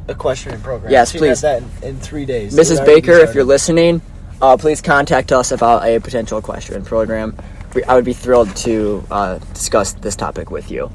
equestrian 0.08 0.60
program. 0.60 0.92
Yes, 0.92 1.12
She 1.12 1.18
please. 1.18 1.40
that 1.40 1.62
in, 1.82 1.88
in 1.88 1.98
three 2.00 2.26
days. 2.26 2.54
Mrs. 2.54 2.76
already 2.80 3.00
Baker, 3.00 3.12
if 3.12 3.34
you're 3.34 3.42
listening, 3.44 4.02
uh, 4.42 4.56
please 4.56 4.80
contact 4.82 5.32
us 5.32 5.50
about 5.50 5.84
a 5.84 5.98
potential 5.98 6.38
equestrian 6.38 6.84
program. 6.84 7.34
We, 7.74 7.82
I 7.84 7.94
would 7.94 8.04
be 8.04 8.12
thrilled 8.12 8.54
to 8.56 9.02
uh, 9.10 9.38
discuss 9.54 9.94
this 9.94 10.14
topic 10.14 10.50
with 10.50 10.70
you. 10.70 10.90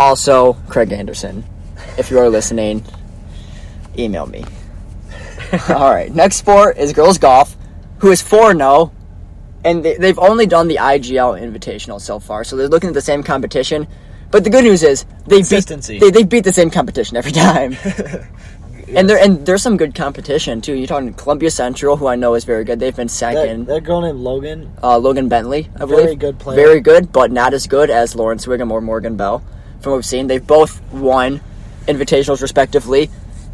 Also, 0.00 0.54
Craig 0.68 0.92
Anderson, 0.92 1.44
if 1.96 2.10
you 2.10 2.18
are 2.18 2.28
listening, 2.28 2.84
email 3.98 4.26
me. 4.26 4.44
All 5.68 5.90
right, 5.90 6.14
next 6.14 6.36
sport 6.36 6.76
is 6.78 6.92
girls 6.92 7.18
golf, 7.18 7.56
who 7.98 8.10
is 8.10 8.22
4 8.22 8.54
0, 8.54 8.92
and 9.64 9.84
they, 9.84 9.96
they've 9.96 10.18
only 10.18 10.46
done 10.46 10.68
the 10.68 10.76
IGL 10.76 11.40
Invitational 11.40 12.00
so 12.00 12.18
far, 12.20 12.44
so 12.44 12.56
they're 12.56 12.68
looking 12.68 12.88
at 12.88 12.94
the 12.94 13.00
same 13.00 13.22
competition. 13.22 13.88
But 14.30 14.44
the 14.44 14.50
good 14.50 14.64
news 14.64 14.82
is 14.82 15.06
they 15.26 15.42
beat 15.42 15.66
they, 15.66 16.10
they 16.10 16.22
beat 16.22 16.44
the 16.44 16.52
same 16.52 16.70
competition 16.70 17.16
every 17.16 17.32
time. 17.32 17.76
And 18.94 19.08
there 19.08 19.18
and 19.18 19.44
there's 19.44 19.62
some 19.62 19.76
good 19.76 19.94
competition 19.94 20.62
too. 20.62 20.72
You're 20.72 20.86
talking 20.86 21.12
Columbia 21.12 21.50
Central, 21.50 21.96
who 21.96 22.06
I 22.06 22.16
know 22.16 22.34
is 22.34 22.44
very 22.44 22.64
good. 22.64 22.80
They've 22.80 22.96
been 22.96 23.08
that, 23.08 23.12
second. 23.12 23.66
that 23.66 23.84
girl 23.84 24.00
named 24.00 24.18
Logan. 24.18 24.72
Uh, 24.82 24.96
Logan 24.96 25.28
Bentley, 25.28 25.68
I 25.76 25.84
Very 25.84 26.04
believe, 26.04 26.18
good 26.18 26.38
player. 26.38 26.56
very 26.56 26.80
good, 26.80 27.12
but 27.12 27.30
not 27.30 27.52
as 27.52 27.66
good 27.66 27.90
as 27.90 28.16
Lawrence 28.16 28.46
Wiggum 28.46 28.70
or 28.70 28.80
Morgan 28.80 29.16
Bell. 29.16 29.44
From 29.80 29.92
what 29.92 29.96
we've 29.98 30.04
seen, 30.06 30.26
they've 30.26 30.46
both 30.46 30.80
won 30.92 31.40
invitationals 31.86 32.42
respectively. 32.42 33.10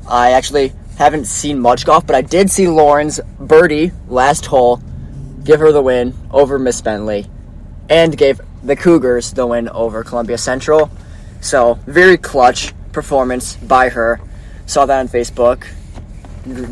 I 0.08 0.32
actually 0.32 0.72
haven't 0.98 1.26
seen 1.26 1.58
much 1.60 1.84
golf, 1.84 2.06
but 2.06 2.16
I 2.16 2.22
did 2.22 2.50
see 2.50 2.68
Lauren's 2.68 3.20
birdie 3.38 3.92
last 4.08 4.46
hole 4.46 4.80
give 5.42 5.60
her 5.60 5.72
the 5.72 5.82
win 5.82 6.14
over 6.30 6.58
Miss 6.58 6.80
Bentley, 6.80 7.26
and 7.90 8.16
gave 8.16 8.40
the 8.62 8.74
Cougars 8.76 9.32
the 9.32 9.46
win 9.46 9.68
over 9.68 10.02
Columbia 10.02 10.38
Central. 10.38 10.90
So 11.42 11.74
very 11.86 12.16
clutch 12.16 12.72
performance 12.92 13.56
by 13.56 13.90
her. 13.90 14.20
Saw 14.66 14.86
that 14.86 14.98
on 15.00 15.08
Facebook. 15.08 15.66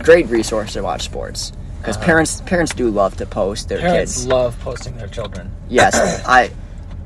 Great 0.03 0.29
resource 0.29 0.73
to 0.75 0.83
watch 0.83 1.03
sports 1.03 1.53
because 1.81 1.97
parents 1.99 2.41
parents 2.43 2.73
do 2.75 2.89
love 2.91 3.17
to 3.19 3.27
post 3.27 3.69
their 3.69 3.79
Uh-huh. 3.79 3.89
Parents 3.89 4.15
kids. 4.17 4.27
love 4.27 4.59
posting 4.61 4.97
their 4.97 5.09
children. 5.09 5.51
Yes, 5.69 5.95
I. 6.27 6.51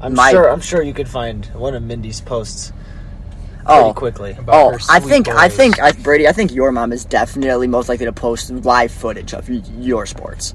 I'm 0.00 0.15
My- 0.15 0.31
sure. 0.31 0.50
I'm 0.50 0.61
sure 0.61 0.83
you 0.83 0.93
could 0.95 1.09
find 1.09 1.45
one 1.55 1.75
of 1.75 1.83
Mindy's 1.83 2.21
posts 2.21 2.73
oh. 2.75 3.65
pretty 3.65 3.81
Oh, 3.91 3.93
quickly. 3.95 4.33
About 4.38 4.55
oh, 4.55 4.71
her 4.73 4.79
I 4.91 5.00
sweet 5.00 5.09
think 5.11 5.29
I 5.29 5.49
think 5.49 5.81
I, 5.81 5.93
Brady. 5.93 6.29
I 6.29 6.33
think 6.33 6.53
your 6.53 6.71
mom 6.73 6.93
is 6.93 7.05
definitely 7.05 7.67
most 7.67 7.88
likely 7.88 8.07
to 8.07 8.12
post 8.12 8.50
live 8.50 8.93
footage 8.93 9.33
of 9.35 9.49
your 9.49 10.07
sports. 10.07 10.55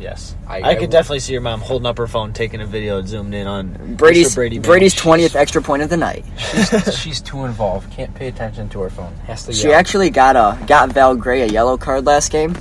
Yes, 0.00 0.34
I- 0.46 0.60
I, 0.60 0.68
I 0.70 0.74
could 0.74 0.82
would- 0.82 0.90
definitely 0.90 1.20
see 1.20 1.32
your 1.32 1.40
mom 1.40 1.60
holding 1.62 1.86
up 1.86 1.96
her 1.96 2.06
phone, 2.06 2.34
taking 2.34 2.60
a 2.60 2.66
video, 2.66 3.00
zoomed 3.00 3.32
in 3.32 3.46
on 3.46 3.94
Brady's 3.94 4.32
Mr. 4.32 4.34
Brady. 4.34 4.58
Brady's 4.58 4.94
twentieth 4.94 5.34
extra 5.34 5.62
point 5.62 5.82
of 5.82 5.88
the 5.88 5.96
night. 5.96 6.26
She's, 6.36 6.98
she's 6.98 7.20
too 7.22 7.44
involved. 7.46 7.90
Can't 7.90 8.14
pay 8.14 8.28
attention 8.28 8.68
to 8.70 8.80
her 8.82 8.90
phone. 8.90 9.14
Has 9.26 9.46
to. 9.46 9.52
She 9.54 9.68
yell. 9.68 9.78
actually 9.78 10.10
got 10.10 10.36
a 10.36 10.62
got 10.66 10.90
Val 10.92 11.16
Gray 11.16 11.40
a 11.42 11.46
yellow 11.46 11.78
card 11.78 12.04
last 12.04 12.30
game. 12.30 12.54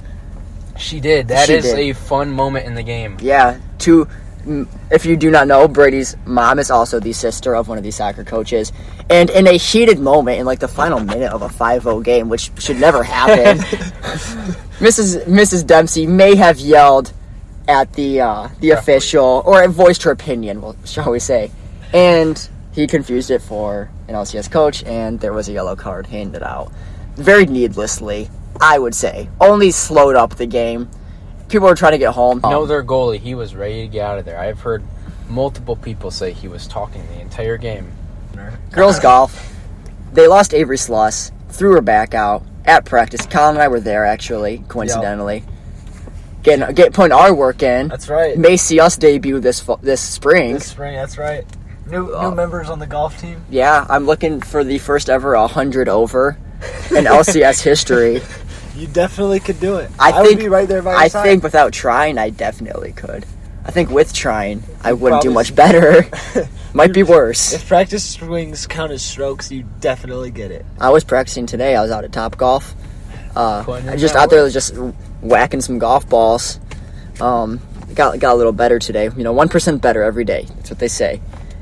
She 0.78 1.00
did. 1.02 1.28
That 1.28 1.48
She 1.48 1.54
is 1.56 1.66
did. 1.66 1.78
a 1.78 1.92
fun 1.94 2.32
moment 2.32 2.66
in 2.66 2.76
the 2.76 2.82
game. 2.84 3.18
Yeah, 3.20 3.60
two. 3.78 4.08
If 4.92 5.06
you 5.06 5.16
do 5.16 5.32
not 5.32 5.48
know, 5.48 5.68
Brady's 5.68 6.18
mom 6.26 6.60
is 6.60 6.70
also 6.70 7.00
the 7.00 7.14
sister 7.14 7.56
of 7.56 7.68
one 7.68 7.78
of 7.78 7.84
these 7.84 7.96
soccer 7.96 8.24
coaches. 8.24 8.72
And 9.10 9.30
in 9.30 9.48
a 9.48 9.54
heated 9.54 10.00
moment, 10.00 10.40
in 10.40 10.46
like 10.46 10.60
the 10.60 10.68
final 10.68 11.00
minute 11.00 11.32
of 11.32 11.42
a 11.42 11.48
5-0 11.48 12.04
game, 12.04 12.30
which 12.30 12.52
should 12.60 12.80
never 12.80 13.04
happen, 13.04 13.58
Mrs. 14.80 15.24
Mrs. 15.26 15.66
Dempsey 15.66 16.08
may 16.08 16.36
have 16.36 16.60
yelled 16.60 17.14
at 17.68 17.94
the 17.94 18.22
uh, 18.22 18.50
the 18.60 18.72
official 18.72 19.44
or 19.46 19.68
voiced 19.68 20.04
her 20.04 20.12
opinion, 20.12 20.62
shall 20.86 21.12
we 21.12 21.20
say? 21.20 21.52
And 21.94 22.50
he 22.74 22.88
confused 22.88 23.32
it 23.32 23.42
for 23.42 23.90
an 24.08 24.16
LCS 24.16 24.52
coach, 24.52 24.84
and 24.84 25.20
there 25.20 25.32
was 25.32 25.48
a 25.48 25.54
yellow 25.54 25.76
card 25.76 26.08
handed 26.08 26.44
out. 26.44 26.72
Very 27.16 27.46
needlessly, 27.46 28.30
I 28.60 28.80
would 28.80 28.96
say. 28.96 29.30
Only 29.40 29.72
slowed 29.72 30.16
up 30.16 30.36
the 30.36 30.48
game. 30.48 30.90
People 31.54 31.68
were 31.68 31.76
trying 31.76 31.92
to 31.92 32.00
get 32.00 32.16
home. 32.16 32.40
Know 32.42 32.66
their 32.66 32.84
goalie, 32.84 33.20
he 33.20 33.36
was 33.36 33.54
ready 33.54 33.84
to 33.84 33.88
get 33.88 34.04
out 34.04 34.18
of 34.18 34.26
there. 34.26 34.40
I've 34.40 34.60
heard 34.60 34.82
multiple 35.30 35.76
people 35.76 36.10
say 36.10 36.32
he 36.34 36.48
was 36.48 36.66
talking 36.66 37.06
the 37.10 37.22
entire 37.22 37.58
game. 37.58 37.92
Girls 38.72 38.98
golf, 39.00 39.56
they 40.14 40.28
lost 40.28 40.56
Avery 40.56 40.80
Sluss, 40.80 41.32
threw 41.50 41.74
her 41.74 41.82
back 41.82 42.16
out 42.16 42.42
at 42.66 42.86
practice. 42.86 43.28
Colin 43.28 43.54
and 43.58 43.62
I 43.62 43.68
were 43.68 43.80
there 43.80 44.04
actually, 44.04 44.64
coincidentally. 44.68 45.44
Getting 46.42 46.74
get 46.74 46.92
putting 46.92 47.12
our 47.12 47.32
work 47.32 47.62
in. 47.62 47.88
That's 47.88 48.10
right. 48.10 48.36
May 48.36 48.58
see 48.58 48.80
us 48.80 48.98
debut 48.98 49.40
this 49.40 49.64
this 49.84 50.02
spring. 50.02 50.56
This 50.56 50.72
spring, 50.72 50.96
that's 50.96 51.20
right. 51.20 51.46
New 51.86 52.12
Oh. 52.16 52.22
new 52.22 52.28
uh, 52.30 52.32
members 52.32 52.72
on 52.72 52.80
the 52.80 52.88
golf 52.88 53.22
team. 53.22 53.46
Yeah, 53.52 53.86
I'm 53.88 54.08
looking 54.08 54.42
for 54.42 54.64
the 54.64 54.80
first 54.80 55.08
ever 55.08 55.38
100 55.38 55.88
over 55.88 56.36
in 56.90 57.06
LCS 57.06 57.62
history. 57.62 58.22
You 58.76 58.88
definitely 58.88 59.40
could 59.40 59.60
do 59.60 59.78
it. 59.78 59.92
I 60.00 60.20
would 60.22 60.28
think- 60.30 60.40
be 60.42 60.50
right 60.50 60.68
there 60.68 60.82
by 60.82 60.92
your 60.92 61.00
I 61.00 61.08
side. 61.08 61.24
think 61.24 61.44
without 61.44 61.74
trying, 61.74 62.18
I 62.18 62.30
definitely 62.32 62.92
could. 62.92 63.26
I 63.66 63.72
think 63.72 63.90
with 63.90 64.14
trying, 64.14 64.64
I 64.84 64.94
wouldn't 64.94 65.22
do 65.22 65.30
probably- 65.30 65.34
much 65.34 65.56
better. 65.56 66.06
Might 66.74 66.92
be 66.94 67.04
worse. 67.04 67.54
if 67.54 67.68
practice 67.68 68.04
swings 68.04 68.66
count 68.66 68.92
as 68.92 69.04
strokes, 69.04 69.52
you 69.52 69.64
definitely 69.80 70.32
get 70.32 70.50
it. 70.52 70.66
I 70.80 70.90
was 70.90 71.04
practicing 71.04 71.46
today. 71.46 71.76
I 71.76 71.82
was 71.84 71.92
out 71.92 72.04
at 72.04 72.12
Top 72.12 72.36
Golf. 72.38 72.74
Uh, 73.36 73.64
I 73.88 73.96
just 73.96 74.16
that 74.16 74.24
out 74.24 74.30
there 74.32 74.48
just 74.50 74.76
whacking 75.22 75.62
some 75.62 75.78
golf 75.80 76.10
balls. 76.10 76.60
Um, 77.22 77.60
got 77.94 78.20
got 78.20 78.34
a 78.34 78.36
little 78.36 78.52
better 78.52 78.80
today. 78.80 79.06
You 79.16 79.24
know, 79.24 79.34
one 79.34 79.50
percent 79.50 79.82
better 79.84 80.02
every 80.04 80.26
day. 80.26 80.46
That's 80.56 80.72
what 80.72 80.80
they 80.80 80.88
say. 80.88 81.22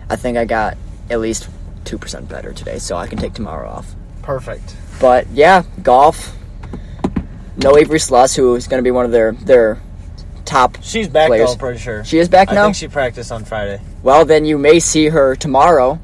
I 0.10 0.16
think 0.16 0.38
I 0.38 0.46
got 0.46 0.78
at 1.10 1.20
least 1.20 1.50
two 1.84 1.98
percent 1.98 2.28
better 2.30 2.54
today, 2.54 2.80
so 2.80 2.96
I 2.96 3.08
can 3.08 3.18
take 3.18 3.34
tomorrow 3.34 3.70
off. 3.70 3.94
Perfect. 4.22 4.76
But 5.02 5.28
yeah, 5.30 5.64
golf. 5.84 6.36
No 7.58 7.78
Avery 7.78 8.00
Sluss, 8.00 8.36
who 8.36 8.56
is 8.56 8.68
going 8.68 8.80
to 8.80 8.84
be 8.84 8.92
one 8.92 9.06
of 9.06 9.12
their 9.12 9.34
their 9.34 9.80
top. 10.46 10.78
She's 10.82 11.08
back 11.08 11.28
Players. 11.28 11.48
though, 11.48 11.54
I'm 11.54 11.60
pretty 11.60 11.80
sure. 11.80 12.04
She 12.06 12.18
is 12.20 12.30
back 12.30 12.50
now. 12.52 12.62
I 12.62 12.66
think 12.66 12.76
she 12.78 12.88
practiced 12.88 13.32
on 13.32 13.46
Friday. 13.46 13.82
well, 14.04 14.26
then 14.26 14.46
you 14.46 14.58
may 14.58 14.80
see 14.80 15.08
her 15.10 15.36
tomorrow. 15.36 16.00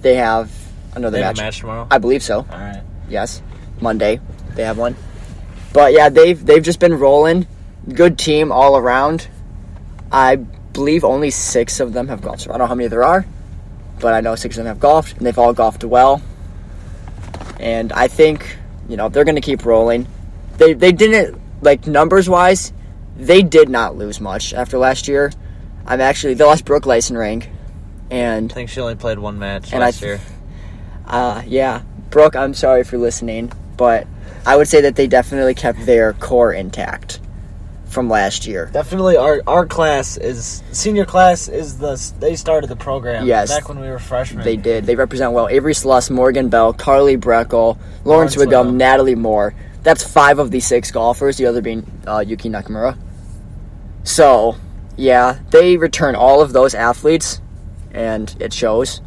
They 0.00 0.14
have 0.16 0.50
another 0.94 1.16
They 1.18 1.22
have 1.22 1.36
match. 1.36 1.40
a 1.40 1.46
match 1.46 1.58
tomorrow. 1.60 1.86
I 1.90 1.98
believe 1.98 2.22
so. 2.22 2.38
All 2.38 2.44
right. 2.58 2.82
Yes, 3.08 3.42
Monday 3.80 4.20
they 4.54 4.64
have 4.64 4.78
one. 4.78 4.96
But 5.72 5.92
yeah, 5.92 6.08
they've 6.08 6.44
they've 6.44 6.62
just 6.62 6.78
been 6.80 6.94
rolling. 6.98 7.46
Good 7.92 8.18
team 8.18 8.52
all 8.52 8.76
around. 8.76 9.26
I 10.12 10.36
believe 10.36 11.04
only 11.04 11.30
six 11.30 11.80
of 11.80 11.92
them 11.92 12.08
have 12.08 12.22
golfed. 12.22 12.46
I 12.48 12.52
don't 12.52 12.58
know 12.60 12.66
how 12.66 12.74
many 12.74 12.88
there 12.88 13.04
are, 13.04 13.26
but 14.00 14.14
I 14.14 14.20
know 14.20 14.36
six 14.36 14.56
of 14.56 14.64
them 14.64 14.68
have 14.68 14.80
golfed, 14.80 15.16
and 15.16 15.26
they've 15.26 15.38
all 15.38 15.52
golfed 15.52 15.82
well. 15.84 16.22
And 17.58 17.92
I 17.92 18.08
think 18.08 18.56
you 18.88 18.96
know 18.96 19.08
they're 19.08 19.24
going 19.24 19.34
to 19.36 19.40
keep 19.40 19.64
rolling. 19.64 20.06
They 20.58 20.72
they 20.74 20.92
didn't 20.92 21.40
like 21.62 21.86
numbers 21.86 22.28
wise. 22.28 22.72
They 23.16 23.42
did 23.42 23.68
not 23.68 23.96
lose 23.96 24.20
much 24.20 24.52
after 24.54 24.78
last 24.78 25.08
year. 25.08 25.32
I'm 25.86 26.00
actually 26.00 26.34
they 26.34 26.44
lost 26.44 26.64
Brooke 26.64 26.84
Lysenring, 26.84 27.46
and 28.10 28.50
I 28.50 28.54
think 28.54 28.70
she 28.70 28.80
only 28.80 28.94
played 28.96 29.18
one 29.18 29.38
match 29.38 29.72
And 29.72 29.80
last 29.80 30.00
th- 30.00 30.18
year. 30.18 30.20
uh, 31.06 31.42
yeah, 31.46 31.82
Brooke, 32.10 32.36
I'm 32.36 32.54
sorry 32.54 32.84
for 32.84 32.96
listening, 32.98 33.52
but 33.76 34.06
I 34.46 34.56
would 34.56 34.68
say 34.68 34.80
that 34.82 34.96
they 34.96 35.06
definitely 35.06 35.54
kept 35.54 35.84
their 35.86 36.12
core 36.14 36.52
intact 36.52 37.20
from 37.86 38.08
last 38.08 38.46
year. 38.46 38.70
Definitely, 38.72 39.16
our 39.16 39.40
our 39.46 39.66
class 39.66 40.16
is 40.16 40.62
senior 40.72 41.04
class 41.04 41.48
is 41.48 41.78
the 41.78 42.00
they 42.18 42.34
started 42.34 42.68
the 42.68 42.76
program. 42.76 43.26
Yes. 43.26 43.50
back 43.50 43.68
when 43.68 43.78
we 43.78 43.88
were 43.88 43.98
freshmen. 43.98 44.42
They 44.44 44.56
did. 44.56 44.86
They 44.86 44.96
represent 44.96 45.32
well. 45.32 45.48
Avery 45.48 45.74
Sluss, 45.74 46.10
Morgan 46.10 46.48
Bell, 46.48 46.72
Carly 46.72 47.16
Breckel, 47.16 47.76
Lawrence 48.04 48.04
Lawrence 48.04 48.36
Wiggum, 48.36 48.70
Wiggum. 48.70 48.74
Natalie 48.74 49.14
Moore. 49.14 49.54
That's 49.84 50.02
five 50.02 50.40
of 50.40 50.50
the 50.50 50.58
six 50.58 50.90
golfers. 50.90 51.36
The 51.36 51.46
other 51.46 51.62
being 51.62 51.86
uh, 52.06 52.24
Yuki 52.26 52.48
Nakamura. 52.48 52.98
So, 54.02 54.56
yeah, 54.96 55.38
they 55.50 55.76
return 55.76 56.16
all 56.16 56.42
of 56.42 56.52
those 56.52 56.74
athletes, 56.74 57.40
and 57.92 58.34
it 58.40 58.52
shows. 58.52 59.00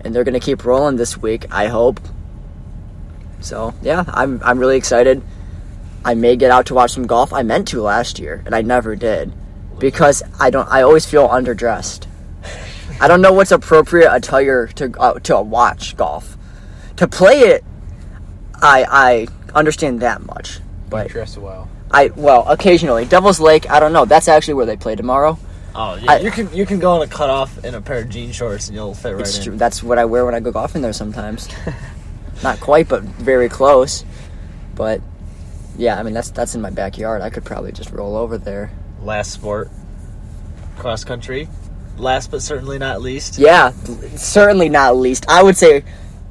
And 0.00 0.14
they're 0.14 0.24
going 0.24 0.34
to 0.34 0.40
keep 0.40 0.64
rolling 0.64 0.96
this 0.96 1.16
week. 1.16 1.46
I 1.50 1.68
hope. 1.68 2.00
So 3.40 3.74
yeah, 3.82 4.04
I'm 4.08 4.40
I'm 4.42 4.58
really 4.58 4.78
excited. 4.78 5.22
I 6.02 6.14
may 6.14 6.36
get 6.36 6.50
out 6.50 6.66
to 6.66 6.74
watch 6.74 6.92
some 6.92 7.06
golf. 7.06 7.32
I 7.32 7.42
meant 7.42 7.68
to 7.68 7.82
last 7.82 8.18
year, 8.18 8.42
and 8.46 8.54
I 8.54 8.62
never 8.62 8.96
did 8.96 9.32
because 9.78 10.22
I 10.40 10.48
don't. 10.50 10.68
I 10.70 10.82
always 10.82 11.04
feel 11.04 11.28
underdressed. 11.28 12.06
I 13.00 13.08
don't 13.08 13.20
know 13.20 13.32
what's 13.32 13.52
appropriate 13.52 14.14
attire 14.14 14.66
to 14.68 14.92
uh, 14.98 15.18
to 15.20 15.42
watch 15.42 15.96
golf. 15.96 16.38
To 16.96 17.06
play 17.06 17.40
it, 17.40 17.64
I 18.62 18.86
I 18.88 19.26
understand 19.54 20.00
that 20.00 20.24
much, 20.24 20.60
but 20.90 21.08
Dressed 21.08 21.38
well. 21.38 21.68
I 21.90 22.08
well 22.16 22.44
occasionally 22.48 23.04
Devil's 23.04 23.40
Lake. 23.40 23.70
I 23.70 23.78
don't 23.80 23.92
know. 23.92 24.04
That's 24.04 24.28
actually 24.28 24.54
where 24.54 24.66
they 24.66 24.76
play 24.76 24.96
tomorrow. 24.96 25.38
Oh, 25.76 25.96
yeah. 25.96 26.12
I- 26.12 26.18
you 26.20 26.30
can 26.30 26.52
you 26.54 26.66
can 26.66 26.78
go 26.78 26.92
on 26.92 27.02
a 27.02 27.06
cutoff 27.06 27.64
in 27.64 27.74
a 27.74 27.80
pair 27.80 28.00
of 28.02 28.08
jean 28.08 28.32
shorts 28.32 28.68
and 28.68 28.76
you'll 28.76 28.94
fit 28.94 29.12
right 29.12 29.20
It's 29.20 29.38
in. 29.38 29.44
true. 29.44 29.56
That's 29.56 29.82
what 29.82 29.98
I 29.98 30.04
wear 30.04 30.24
when 30.24 30.34
I 30.34 30.40
go 30.40 30.50
golfing 30.52 30.82
there 30.82 30.92
sometimes. 30.92 31.48
Not 32.42 32.60
quite, 32.60 32.88
but 32.88 33.02
very 33.02 33.48
close. 33.48 34.04
But 34.74 35.00
yeah, 35.76 35.98
I 35.98 36.02
mean 36.02 36.14
that's 36.14 36.30
that's 36.30 36.54
in 36.54 36.60
my 36.60 36.70
backyard. 36.70 37.22
I 37.22 37.30
could 37.30 37.44
probably 37.44 37.72
just 37.72 37.90
roll 37.90 38.16
over 38.16 38.38
there. 38.38 38.70
Last 39.02 39.32
sport, 39.32 39.70
cross 40.76 41.04
country. 41.04 41.48
Last 41.96 42.30
but 42.32 42.42
certainly 42.42 42.78
not 42.78 43.02
least. 43.02 43.38
Yeah, 43.38 43.70
certainly 44.16 44.68
not 44.68 44.96
least. 44.96 45.26
I 45.28 45.42
would 45.44 45.56
say 45.56 45.84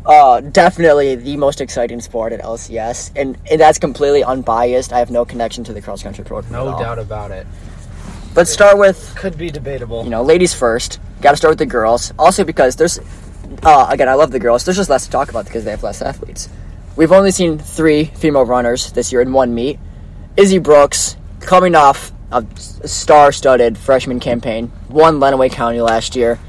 uh, 0.05 0.41
definitely 0.41 1.15
the 1.15 1.37
most 1.37 1.61
exciting 1.61 2.01
sport 2.01 2.33
at 2.33 2.41
LCS, 2.41 3.11
and, 3.15 3.37
and 3.49 3.59
that's 3.59 3.79
completely 3.79 4.23
unbiased. 4.23 4.91
I 4.91 4.99
have 4.99 5.11
no 5.11 5.25
connection 5.25 5.63
to 5.65 5.73
the 5.73 5.81
cross 5.81 6.03
country 6.03 6.23
program. 6.25 6.51
No 6.51 6.77
doubt 6.77 6.99
about 6.99 7.31
it. 7.31 7.47
Let's 8.35 8.51
start 8.51 8.77
with 8.79 9.13
Could 9.15 9.37
be 9.37 9.51
debatable. 9.51 10.03
you 10.03 10.09
know 10.09 10.23
ladies 10.23 10.53
first. 10.53 10.99
Got 11.21 11.31
to 11.31 11.37
start 11.37 11.51
with 11.51 11.59
the 11.59 11.67
girls. 11.67 12.11
Also 12.17 12.43
because 12.43 12.75
there's 12.75 12.99
uh, 13.61 13.87
again 13.89 14.09
I 14.09 14.15
love 14.15 14.31
the 14.31 14.39
girls. 14.39 14.65
There's 14.65 14.77
just 14.77 14.89
less 14.89 15.05
to 15.05 15.11
talk 15.11 15.29
about 15.29 15.45
because 15.45 15.63
they 15.65 15.71
have 15.71 15.83
less 15.83 16.01
athletes. 16.01 16.49
We've 16.95 17.11
only 17.11 17.29
seen 17.31 17.59
three 17.59 18.05
female 18.05 18.43
runners 18.45 18.91
this 18.91 19.11
year 19.11 19.21
in 19.21 19.33
one 19.33 19.53
meet. 19.53 19.79
Izzy 20.35 20.57
Brooks 20.57 21.15
coming 21.41 21.75
off 21.75 22.11
a 22.31 22.43
star-studded 22.57 23.77
freshman 23.77 24.19
campaign, 24.19 24.71
won 24.89 25.19
Lenawee 25.19 25.51
County 25.51 25.81
last 25.81 26.15
year, 26.15 26.39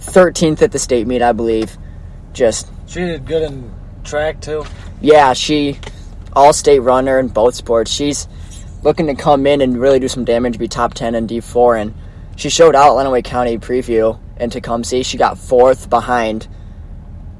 13th 0.00 0.60
at 0.60 0.72
the 0.72 0.78
state 0.78 1.06
meet, 1.06 1.22
I 1.22 1.32
believe. 1.32 1.78
Just 2.34 2.70
She 2.86 3.00
did 3.00 3.26
good 3.26 3.42
in 3.42 3.72
track 4.04 4.40
too. 4.40 4.64
yeah, 5.00 5.32
she 5.32 5.78
all-state 6.34 6.80
runner 6.80 7.18
in 7.18 7.28
both 7.28 7.54
sports. 7.54 7.90
She's 7.90 8.28
looking 8.82 9.06
to 9.06 9.14
come 9.14 9.46
in 9.46 9.60
and 9.60 9.80
really 9.80 9.98
do 9.98 10.08
some 10.08 10.24
damage, 10.24 10.58
be 10.58 10.68
top 10.68 10.94
10 10.94 11.14
in 11.14 11.26
D4, 11.26 11.80
and 11.80 11.94
she 12.36 12.50
showed 12.50 12.74
out 12.74 12.92
Lenawee 12.96 13.24
County 13.24 13.58
preview 13.58 14.18
in 14.38 14.50
Tecumseh. 14.50 15.04
She 15.04 15.16
got 15.16 15.38
fourth 15.38 15.88
behind. 15.88 16.48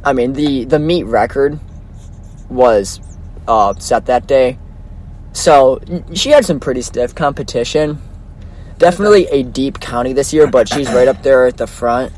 I 0.04 0.12
mean, 0.12 0.32
the 0.34 0.64
the 0.64 0.78
meet 0.78 1.04
record 1.04 1.58
was 2.48 3.00
uh, 3.48 3.74
set 3.78 4.06
that 4.06 4.26
day, 4.26 4.58
so 5.32 5.80
she 6.14 6.30
had 6.30 6.44
some 6.44 6.60
pretty 6.60 6.82
stiff 6.82 7.14
competition. 7.14 8.00
Definitely 8.78 9.26
a 9.28 9.42
deep 9.42 9.80
county 9.80 10.12
this 10.12 10.32
year, 10.32 10.46
but 10.46 10.68
she's 10.68 10.88
right 10.92 11.08
up 11.08 11.22
there 11.22 11.46
at 11.46 11.56
the 11.56 11.66
front, 11.66 12.12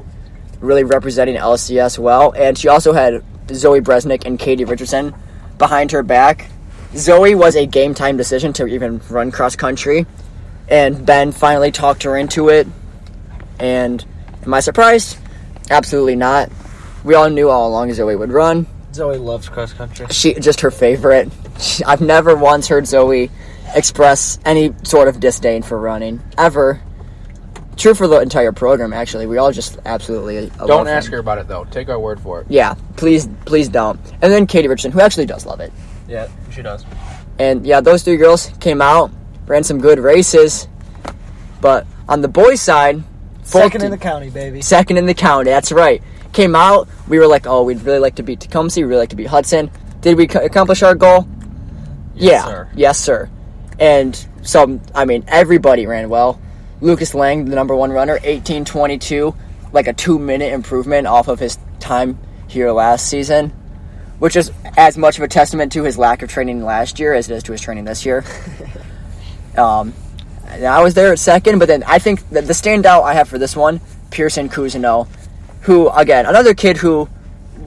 really 0.61 0.85
representing 0.85 1.37
LCS 1.37 1.99
well. 1.99 2.33
And 2.37 2.57
she 2.57 2.69
also 2.69 2.93
had 2.93 3.23
Zoe 3.53 3.81
Bresnick 3.81 4.25
and 4.25 4.39
Katie 4.39 4.65
Richardson 4.65 5.15
behind 5.59 5.93
her 5.93 6.03
back. 6.03 6.49
Zoe 6.95 7.35
was 7.35 7.57
a 7.57 7.67
game 7.67 7.95
time 7.95 8.17
decision 8.17 8.53
to 8.55 8.67
even 8.67 9.01
run 9.11 9.31
cross 9.31 9.57
country, 9.57 10.07
and 10.69 11.05
Ben 11.05 11.33
finally 11.33 11.71
talked 11.71 12.05
her 12.05 12.17
into 12.17 12.49
it. 12.49 12.67
And 13.59 14.05
am 14.45 14.55
I 14.55 14.61
surprised? 14.61 15.19
Absolutely 15.71 16.17
not. 16.17 16.51
We 17.05 17.15
all 17.15 17.29
knew 17.31 17.49
all 17.51 17.69
along 17.69 17.93
Zoe 17.93 18.17
would 18.17 18.33
run. 18.33 18.67
Zoe 18.93 19.19
loves 19.19 19.49
cross 19.49 19.73
country. 19.73 20.07
She 20.11 20.35
just 20.35 20.61
her 20.63 20.71
favorite. 20.71 21.31
She- 21.61 21.85
I've 21.85 22.01
never 22.01 22.35
once 22.35 22.69
heard 22.69 22.87
Zoe 22.87 23.31
express 23.75 24.39
any 24.45 24.73
sort 24.85 25.09
of 25.09 25.21
disdain 25.21 25.63
for 25.63 25.79
running 25.79 26.21
ever. 26.39 26.81
True 27.77 27.95
for 27.95 28.07
the 28.09 28.21
entire 28.21 28.53
program, 28.53 28.93
actually. 28.95 29.27
We 29.27 29.37
all 29.39 29.53
just 29.53 29.79
absolutely 29.85 30.51
Don't 30.67 30.89
ask 30.89 31.07
him. 31.09 31.13
her 31.13 31.19
about 31.19 31.39
it 31.39 31.47
though. 31.47 31.65
Take 31.65 31.89
our 31.91 31.99
word 32.01 32.19
for 32.21 32.41
it. 32.41 32.47
Yeah, 32.49 32.75
please, 32.97 33.29
please 33.45 33.69
don't. 33.69 34.01
And 34.23 34.33
then 34.33 34.47
Katie 34.47 34.67
Richardson, 34.69 34.93
who 34.93 35.01
actually 35.01 35.27
does 35.27 35.45
love 35.45 35.61
it. 35.61 35.73
Yeah, 36.09 36.29
she 36.51 36.63
does. 36.63 36.85
And 37.39 37.67
yeah, 37.67 37.81
those 37.83 38.03
three 38.03 38.17
girls 38.17 38.51
came 38.61 38.81
out, 38.81 39.11
ran 39.47 39.63
some 39.63 39.79
good 39.81 39.99
races. 39.99 40.69
But 41.61 41.87
on 42.09 42.23
the 42.23 42.29
boys' 42.29 42.63
side, 42.63 43.03
Second 43.43 43.71
Fulton- 43.71 43.85
in 43.85 43.91
the 43.91 43.99
county, 43.99 44.31
baby. 44.31 44.63
second 44.63 44.97
in 44.97 45.07
the 45.07 45.15
county. 45.15 45.51
That's 45.51 45.71
right. 45.71 46.03
Came 46.33 46.57
out. 46.57 46.89
We 47.09 47.19
were 47.19 47.27
like, 47.27 47.47
oh, 47.47 47.63
we'd 47.63 47.83
really 47.83 47.99
like 47.99 48.17
to 48.17 48.23
beat 48.23 48.41
Tecumseh. 48.41 48.81
We'd 48.81 48.85
really 48.87 49.01
like 49.01 49.11
to 49.11 49.17
beat 49.17 49.27
Hudson. 49.29 49.71
Did 50.01 50.17
we 50.17 50.25
accomplish 50.25 50.83
our 50.83 50.95
goal? 50.95 51.29
Yes, 52.15 52.33
yeah. 52.33 52.45
sir. 52.45 52.69
Yes, 52.75 52.99
sir. 52.99 53.31
And 53.79 54.27
so, 54.43 54.81
I 54.95 55.05
mean, 55.05 55.25
everybody 55.29 55.87
ran 55.87 56.09
well. 56.09 56.41
Lucas 56.81 57.15
Lang, 57.15 57.47
the 57.47 57.55
number 57.55 57.75
one 57.75 57.91
runner, 57.91 58.15
1822, 58.15 59.35
like 59.73 59.87
a 59.87 59.93
two 59.93 60.19
minute 60.19 60.53
improvement 60.53 61.07
off 61.07 61.29
of 61.29 61.39
his 61.39 61.59
time 61.81 62.19
here 62.49 62.71
last 62.71 63.09
season, 63.09 63.51
which 64.19 64.37
is 64.37 64.53
as 64.77 64.99
much 64.99 65.17
of 65.19 65.25
a 65.25 65.29
testament 65.29 65.73
to 65.73 65.85
his 65.85 65.97
lack 65.99 66.23
of 66.23 66.31
training 66.31 66.63
last 66.63 66.99
year 66.99 67.15
as 67.15 67.31
it 67.31 67.35
is 67.35 67.43
to 67.45 67.53
his 67.53 67.61
training 67.61 67.85
this 67.85 68.05
year. 68.05 68.25
um, 69.57 69.95
and 70.49 70.65
I 70.65 70.83
was 70.83 70.95
there 70.95 71.13
at 71.13 71.19
second, 71.19 71.59
but 71.59 71.67
then 71.67 71.83
I 71.85 71.99
think 71.99 72.29
the 72.29 72.41
standout 72.41 73.03
I 73.03 73.15
have 73.15 73.29
for 73.29 73.39
this 73.39 73.57
one, 73.57 73.81
Pearson 74.11 74.49
Cousineau, 74.49 75.09
who 75.63 75.89
again 75.91 76.27
another 76.27 76.55
kid 76.55 76.77
who 76.77 77.09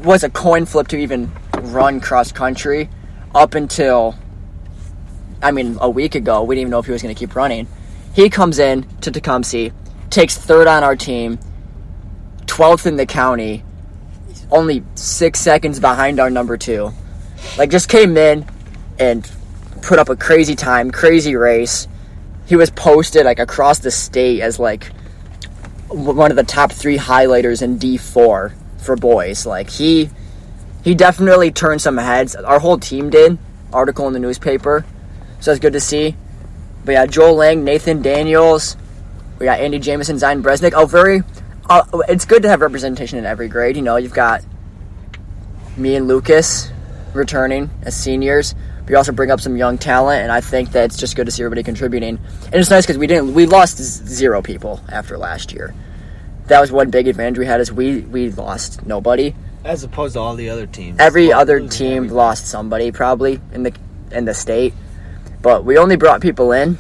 was 0.03 0.23
a 0.23 0.29
coin 0.29 0.65
flip 0.65 0.87
to 0.89 0.97
even 0.97 1.31
run 1.61 1.99
cross 1.99 2.31
country 2.31 2.89
up 3.35 3.53
until 3.55 4.15
I 5.41 5.51
mean 5.51 5.77
a 5.81 5.89
week 5.89 6.15
ago. 6.15 6.43
We 6.43 6.55
didn't 6.55 6.61
even 6.61 6.71
know 6.71 6.79
if 6.79 6.85
he 6.85 6.91
was 6.91 7.01
going 7.01 7.13
to 7.13 7.19
keep 7.19 7.35
running. 7.35 7.67
He 8.13 8.29
comes 8.29 8.59
in 8.59 8.83
to 9.01 9.11
Tecumseh, 9.11 9.71
takes 10.09 10.37
third 10.37 10.67
on 10.67 10.83
our 10.83 10.95
team, 10.95 11.39
12th 12.45 12.85
in 12.85 12.95
the 12.95 13.05
county, 13.05 13.63
only 14.51 14.83
six 14.95 15.39
seconds 15.39 15.79
behind 15.79 16.19
our 16.19 16.29
number 16.29 16.57
two. 16.57 16.91
Like, 17.57 17.69
just 17.69 17.87
came 17.87 18.17
in 18.17 18.45
and 18.97 19.29
put 19.81 19.99
up 19.99 20.09
a 20.09 20.15
crazy 20.15 20.55
time, 20.55 20.91
crazy 20.91 21.35
race. 21.35 21.87
He 22.45 22.55
was 22.55 22.69
posted 22.69 23.25
like 23.25 23.39
across 23.39 23.79
the 23.79 23.91
state 23.91 24.41
as 24.41 24.59
like 24.59 24.91
one 25.87 26.31
of 26.31 26.37
the 26.37 26.43
top 26.43 26.71
three 26.71 26.97
highlighters 26.97 27.61
in 27.61 27.79
D4 27.79 28.53
for 28.77 28.95
boys. 28.95 29.45
Like 29.45 29.69
he 29.69 30.09
he 30.83 30.95
definitely 30.95 31.51
turned 31.51 31.81
some 31.81 31.97
heads. 31.97 32.35
Our 32.35 32.59
whole 32.59 32.77
team 32.77 33.09
did. 33.09 33.37
Article 33.71 34.07
in 34.07 34.13
the 34.13 34.19
newspaper, 34.19 34.83
so 35.39 35.51
it's 35.51 35.59
good 35.59 35.73
to 35.73 35.79
see. 35.79 36.15
But 36.85 36.93
yeah, 36.93 37.05
Joel 37.05 37.35
Lang, 37.35 37.63
Nathan 37.63 38.01
Daniels, 38.01 38.77
we 39.39 39.45
got 39.45 39.59
Andy 39.59 39.79
Jameson, 39.79 40.19
Zion 40.19 40.43
Bresnik. 40.43 40.73
Oh, 40.73 40.85
very. 40.85 41.21
Uh, 41.69 41.83
it's 42.07 42.25
good 42.25 42.43
to 42.43 42.49
have 42.49 42.61
representation 42.61 43.19
in 43.19 43.25
every 43.25 43.47
grade. 43.47 43.75
You 43.77 43.83
know, 43.83 43.95
you've 43.95 44.13
got 44.13 44.43
me 45.77 45.95
and 45.95 46.07
Lucas 46.07 46.71
returning 47.13 47.69
as 47.83 47.95
seniors. 47.95 48.53
But 48.79 48.89
you 48.89 48.97
also 48.97 49.11
bring 49.11 49.31
up 49.31 49.39
some 49.39 49.55
young 49.55 49.77
talent, 49.77 50.23
and 50.23 50.31
I 50.31 50.41
think 50.41 50.71
that 50.71 50.85
it's 50.85 50.97
just 50.97 51.15
good 51.15 51.25
to 51.25 51.31
see 51.31 51.43
everybody 51.43 51.63
contributing. 51.63 52.19
And 52.45 52.55
it's 52.55 52.69
nice 52.69 52.85
because 52.85 52.97
we 52.97 53.07
didn't 53.07 53.33
we 53.33 53.45
lost 53.45 53.77
zero 53.77 54.41
people 54.41 54.81
after 54.89 55.17
last 55.17 55.53
year. 55.53 55.73
That 56.47 56.59
was 56.59 56.71
one 56.71 56.89
big 56.89 57.07
advantage 57.07 57.37
we 57.37 57.45
had 57.45 57.61
is 57.61 57.71
we 57.71 58.01
we 58.01 58.31
lost 58.31 58.85
nobody. 58.85 59.35
As 59.63 59.83
opposed 59.83 60.13
to 60.15 60.19
all 60.19 60.35
the 60.35 60.49
other 60.49 60.65
teams. 60.65 60.99
Every 60.99 61.31
other 61.31 61.67
team 61.67 62.07
lost 62.07 62.47
somebody 62.47 62.91
probably 62.91 63.39
in 63.53 63.63
the 63.63 63.73
in 64.11 64.25
the 64.25 64.33
state, 64.33 64.73
but 65.41 65.65
we 65.65 65.77
only 65.77 65.95
brought 65.95 66.21
people 66.21 66.51
in, 66.51 66.77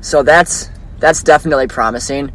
so 0.00 0.22
that's 0.22 0.70
that's 0.98 1.22
definitely 1.22 1.66
promising. 1.66 2.32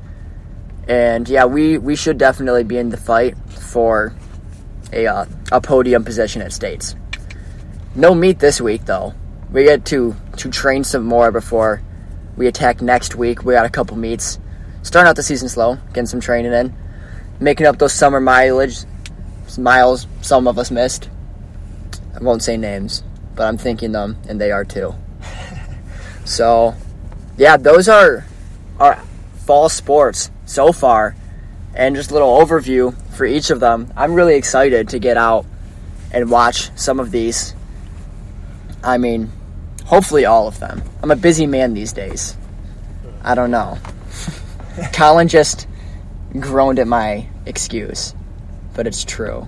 And 0.88 1.28
yeah, 1.28 1.46
we 1.46 1.78
we 1.78 1.96
should 1.96 2.18
definitely 2.18 2.64
be 2.64 2.78
in 2.78 2.90
the 2.90 2.98
fight 2.98 3.38
for 3.50 4.14
a 4.92 5.08
uh, 5.08 5.26
a 5.52 5.62
podium 5.62 6.04
position 6.04 6.42
at 6.42 6.54
states. 6.54 6.96
No 7.96 8.14
meet 8.14 8.40
this 8.40 8.62
week 8.62 8.86
though. 8.86 9.14
We 9.52 9.64
get 9.64 9.86
to 9.86 10.16
to 10.38 10.50
train 10.50 10.84
some 10.84 11.04
more 11.04 11.32
before 11.32 11.82
we 12.36 12.48
attack 12.48 12.82
next 12.82 13.16
week. 13.16 13.44
We 13.44 13.54
got 13.54 13.66
a 13.66 13.70
couple 13.70 13.98
meets. 13.98 14.40
Starting 14.84 15.10
out 15.10 15.16
the 15.16 15.24
season 15.24 15.50
slow, 15.50 15.78
getting 15.90 16.06
some 16.06 16.22
training 16.22 16.54
in, 16.54 16.74
making 17.40 17.66
up 17.66 17.78
those 17.78 17.94
summer 17.94 18.22
mileage 18.22 18.86
miles 19.58 20.08
some 20.22 20.48
of 20.48 20.58
us 20.58 20.72
missed. 20.72 21.10
I 22.16 22.24
won't 22.24 22.44
say 22.44 22.58
names, 22.58 23.04
but 23.36 23.48
I'm 23.48 23.58
thinking 23.58 23.92
them, 23.92 24.18
and 24.28 24.40
they 24.40 24.52
are 24.52 24.66
too. 24.66 24.96
So, 26.28 26.76
yeah, 27.38 27.56
those 27.56 27.88
are 27.88 28.26
our 28.82 29.02
fall 29.46 29.70
sports 29.70 30.30
so 30.46 30.74
far, 30.74 31.16
and 31.74 31.96
just 31.96 32.12
a 32.12 32.14
little 32.14 32.38
overview 32.38 32.94
for 33.14 33.26
each 33.26 33.50
of 33.50 33.62
them. 33.62 33.94
I'm 33.96 34.14
really 34.14 34.36
excited 34.36 34.90
to 34.90 35.00
get 35.00 35.16
out 35.16 35.46
and 36.12 36.30
watch 36.30 36.70
some 36.78 37.00
of 37.00 37.12
these. 37.12 37.56
I 38.84 38.98
mean, 38.98 39.32
hopefully 39.86 40.26
all 40.26 40.50
of 40.50 40.60
them. 40.60 40.84
I'm 41.02 41.12
a 41.12 41.16
busy 41.16 41.48
man 41.48 41.74
these 41.74 41.94
days. 41.94 42.36
I 43.24 43.34
don't 43.34 43.52
know. 43.52 43.78
Colin 44.94 45.30
just 45.30 45.66
groaned 46.38 46.80
at 46.80 46.88
my 46.88 47.26
excuse, 47.46 48.14
but 48.74 48.86
it's 48.86 49.06
true. 49.06 49.48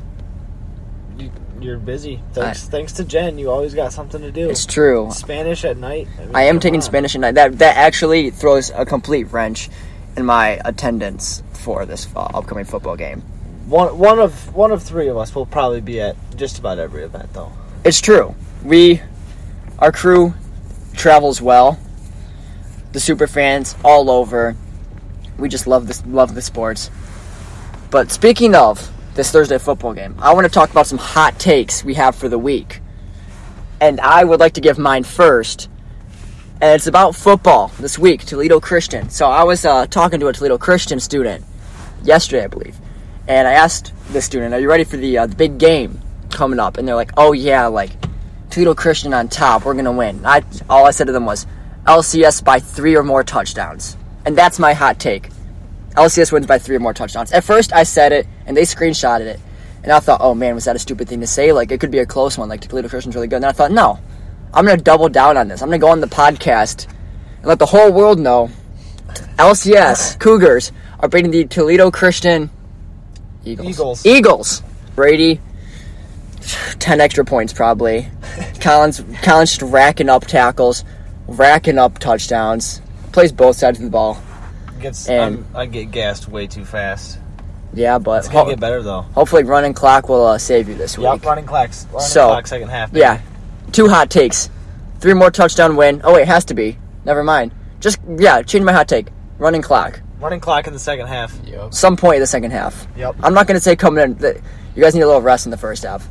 You, 1.61 1.69
you're 1.69 1.77
busy. 1.77 2.21
Thanks, 2.33 2.67
thanks 2.67 2.93
to 2.93 3.03
Jen, 3.03 3.37
you 3.37 3.49
always 3.49 3.73
got 3.73 3.93
something 3.93 4.21
to 4.21 4.31
do. 4.31 4.49
It's 4.49 4.65
true. 4.65 5.09
Spanish 5.11 5.65
at 5.65 5.77
night. 5.77 6.07
mean, 6.17 6.35
I 6.35 6.43
am 6.43 6.59
taking 6.59 6.79
on. 6.79 6.81
Spanish 6.81 7.15
and 7.15 7.23
that 7.23 7.57
that 7.57 7.77
actually 7.77 8.31
throws 8.31 8.71
a 8.71 8.85
complete 8.85 9.25
wrench 9.25 9.69
in 10.17 10.25
my 10.25 10.59
attendance 10.65 11.43
for 11.53 11.85
this 11.85 12.07
upcoming 12.15 12.65
football 12.65 12.95
game. 12.95 13.21
One, 13.67 13.97
one 13.97 14.19
of 14.19 14.53
one 14.55 14.71
of 14.71 14.81
three 14.81 15.07
of 15.09 15.17
us 15.17 15.35
will 15.35 15.45
probably 15.45 15.81
be 15.81 16.01
at 16.01 16.15
just 16.35 16.57
about 16.59 16.79
every 16.79 17.03
event, 17.03 17.33
though. 17.33 17.51
It's 17.85 18.01
true. 18.01 18.35
We, 18.63 19.01
our 19.77 19.91
crew, 19.91 20.33
travels 20.93 21.41
well. 21.41 21.79
The 22.91 22.99
super 22.99 23.27
fans 23.27 23.75
all 23.83 24.09
over. 24.09 24.55
We 25.37 25.47
just 25.49 25.67
love 25.67 25.87
this, 25.87 26.03
love 26.05 26.35
the 26.35 26.41
sports. 26.41 26.89
But 27.91 28.11
speaking 28.11 28.55
of 28.55 28.91
this 29.15 29.31
Thursday 29.31 29.57
football 29.57 29.93
game, 29.93 30.15
I 30.19 30.33
want 30.33 30.45
to 30.45 30.51
talk 30.51 30.69
about 30.71 30.87
some 30.87 30.97
hot 30.97 31.39
takes 31.39 31.83
we 31.83 31.95
have 31.95 32.15
for 32.15 32.29
the 32.29 32.37
week, 32.37 32.81
and 33.81 33.99
I 33.99 34.23
would 34.23 34.39
like 34.39 34.53
to 34.53 34.61
give 34.61 34.77
mine 34.77 35.03
first. 35.03 35.69
And 36.61 36.75
it's 36.75 36.87
about 36.87 37.15
football 37.15 37.71
this 37.79 37.97
week, 37.97 38.25
Toledo 38.25 38.59
Christian. 38.59 39.09
So 39.09 39.27
I 39.29 39.43
was 39.43 39.63
uh, 39.63 39.87
talking 39.87 40.19
to 40.19 40.27
a 40.27 40.33
Toledo 40.33 40.57
Christian 40.57 40.99
student 40.99 41.45
yesterday, 42.03 42.43
I 42.43 42.47
believe, 42.47 42.75
and 43.27 43.47
I 43.47 43.53
asked 43.53 43.93
the 44.11 44.21
student, 44.21 44.53
"Are 44.53 44.59
you 44.59 44.69
ready 44.69 44.83
for 44.83 44.97
the 44.97 45.19
uh, 45.19 45.25
the 45.27 45.35
big 45.35 45.57
game 45.57 46.01
coming 46.29 46.59
up?" 46.59 46.77
And 46.77 46.87
they're 46.87 46.95
like, 46.95 47.11
"Oh 47.17 47.31
yeah, 47.31 47.67
like 47.67 47.91
Toledo 48.49 48.75
Christian 48.75 49.13
on 49.13 49.29
top, 49.29 49.65
we're 49.65 49.73
gonna 49.73 49.91
win." 49.91 50.25
I 50.25 50.43
all 50.69 50.85
I 50.85 50.91
said 50.91 51.07
to 51.07 51.13
them 51.13 51.25
was, 51.25 51.45
"LCS 51.85 52.43
by 52.43 52.59
three 52.59 52.95
or 52.95 53.03
more 53.03 53.23
touchdowns," 53.23 53.95
and 54.25 54.37
that's 54.37 54.59
my 54.59 54.73
hot 54.73 54.99
take. 54.99 55.29
LCS 55.99 56.31
wins 56.31 56.47
by 56.47 56.57
three 56.59 56.75
or 56.75 56.79
more 56.79 56.93
touchdowns. 56.93 57.31
At 57.31 57.43
first, 57.43 57.73
I 57.73 57.83
said 57.83 58.11
it, 58.11 58.27
and 58.45 58.55
they 58.55 58.63
screenshotted 58.63 59.25
it, 59.25 59.39
and 59.83 59.91
I 59.91 59.99
thought, 59.99 60.21
"Oh 60.21 60.33
man, 60.33 60.55
was 60.55 60.65
that 60.65 60.75
a 60.75 60.79
stupid 60.79 61.07
thing 61.09 61.19
to 61.19 61.27
say? 61.27 61.51
Like 61.51 61.71
it 61.71 61.79
could 61.79 61.91
be 61.91 61.99
a 61.99 62.05
close 62.05 62.37
one. 62.37 62.49
Like 62.49 62.61
Toledo 62.61 62.89
Christian's 62.89 63.15
really 63.15 63.27
good." 63.27 63.37
And 63.37 63.45
I 63.45 63.51
thought, 63.51 63.71
"No, 63.71 63.99
I'm 64.53 64.65
gonna 64.65 64.77
double 64.77 65.09
down 65.09 65.37
on 65.37 65.47
this. 65.47 65.61
I'm 65.61 65.67
gonna 65.67 65.79
go 65.79 65.89
on 65.89 66.01
the 66.01 66.07
podcast 66.07 66.87
and 67.37 67.45
let 67.45 67.59
the 67.59 67.65
whole 67.65 67.91
world 67.91 68.19
know 68.19 68.49
LCS 69.37 70.19
Cougars 70.19 70.71
are 70.99 71.09
beating 71.09 71.31
the 71.31 71.45
Toledo 71.45 71.91
Christian 71.91 72.49
Eagles. 73.45 73.67
Eagles. 73.69 74.05
Eagles. 74.05 74.63
Brady, 74.95 75.39
ten 76.79 76.99
extra 76.99 77.23
points 77.23 77.53
probably. 77.53 78.07
Colin's, 78.61 79.01
Colin's 79.21 79.51
just 79.57 79.61
racking 79.61 80.09
up 80.09 80.25
tackles, 80.25 80.83
racking 81.27 81.77
up 81.77 81.99
touchdowns. 81.99 82.81
Plays 83.11 83.31
both 83.31 83.55
sides 83.55 83.79
of 83.79 83.85
the 83.85 83.89
ball. 83.89 84.21
Gets 84.79 85.07
And- 85.09 85.45
I'm, 85.53 85.55
I 85.55 85.65
get 85.65 85.91
gassed 85.91 86.27
way 86.27 86.47
too 86.47 86.65
fast. 86.65 87.19
Yeah, 87.73 87.99
but 87.99 88.19
It's 88.19 88.27
gonna 88.27 88.45
ho- 88.45 88.49
get 88.49 88.59
better 88.59 88.81
though. 88.81 89.01
hopefully 89.01 89.43
running 89.43 89.73
clock 89.73 90.09
will 90.09 90.25
uh, 90.25 90.37
save 90.39 90.67
you 90.69 90.75
this 90.75 90.97
week. 90.97 91.03
Yep, 91.05 91.25
running 91.25 91.45
clocks. 91.45 91.85
Running 91.91 92.07
So, 92.07 92.27
clock 92.29 92.47
second 92.47 92.69
half. 92.69 92.91
baby. 92.91 93.01
Yeah, 93.01 93.21
two 93.71 93.87
hot 93.87 94.09
takes, 94.09 94.49
three 94.99 95.13
more 95.13 95.29
touchdown 95.29 95.75
win. 95.75 96.01
Oh 96.03 96.15
wait, 96.15 96.23
it 96.23 96.27
has 96.27 96.45
to 96.45 96.53
be. 96.55 96.77
Never 97.05 97.23
mind. 97.23 97.51
Just 97.79 97.99
yeah, 98.17 98.41
change 98.41 98.65
my 98.65 98.71
hot 98.73 98.87
take. 98.87 99.07
Running 99.37 99.61
clock. 99.61 100.01
running 100.19 100.39
clock 100.39 100.65
in 100.67 100.73
the 100.73 100.79
second 100.79 101.07
half. 101.07 101.33
Yep. 101.45 101.73
Some 101.73 101.95
point 101.95 102.15
in 102.15 102.21
the 102.21 102.27
second 102.27 102.51
half. 102.51 102.87
Yep. 102.97 103.17
I'm 103.21 103.33
not 103.35 103.45
gonna 103.47 103.59
say 103.61 103.75
coming 103.75 104.03
in. 104.03 104.15
that- 104.15 104.37
You 104.75 104.81
guys 104.83 104.95
need 104.95 105.01
a 105.01 105.07
little 105.07 105.21
rest 105.21 105.45
in 105.45 105.51
the 105.51 105.57
first 105.57 105.83
half. 105.83 106.09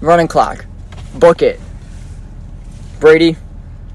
Running 0.00 0.26
clock. 0.28 0.64
Book 1.14 1.40
it. 1.42 1.60
Brady, 2.98 3.36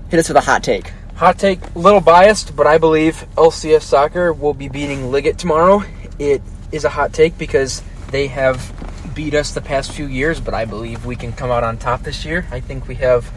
hit 0.09 0.19
us 0.19 0.27
with 0.29 0.37
a 0.37 0.41
hot 0.41 0.63
take. 0.63 0.91
Hot 1.15 1.39
take, 1.39 1.61
a 1.75 1.79
little 1.79 2.01
biased, 2.01 2.57
but 2.57 2.67
I 2.67 2.77
believe 2.77 3.25
LCS 3.37 3.83
soccer 3.83 4.33
will 4.33 4.53
be 4.53 4.67
beating 4.67 5.11
Liggett 5.11 5.37
tomorrow. 5.37 5.81
It 6.19 6.41
is 6.73 6.83
a 6.83 6.89
hot 6.89 7.13
take 7.13 7.37
because 7.37 7.81
they 8.11 8.27
have 8.27 8.73
beat 9.15 9.33
us 9.33 9.53
the 9.53 9.61
past 9.61 9.93
few 9.93 10.07
years, 10.07 10.41
but 10.41 10.53
I 10.53 10.65
believe 10.65 11.05
we 11.05 11.15
can 11.15 11.31
come 11.31 11.51
out 11.51 11.63
on 11.63 11.77
top 11.77 12.01
this 12.01 12.25
year. 12.25 12.45
I 12.51 12.59
think 12.59 12.89
we 12.89 12.95
have 12.95 13.31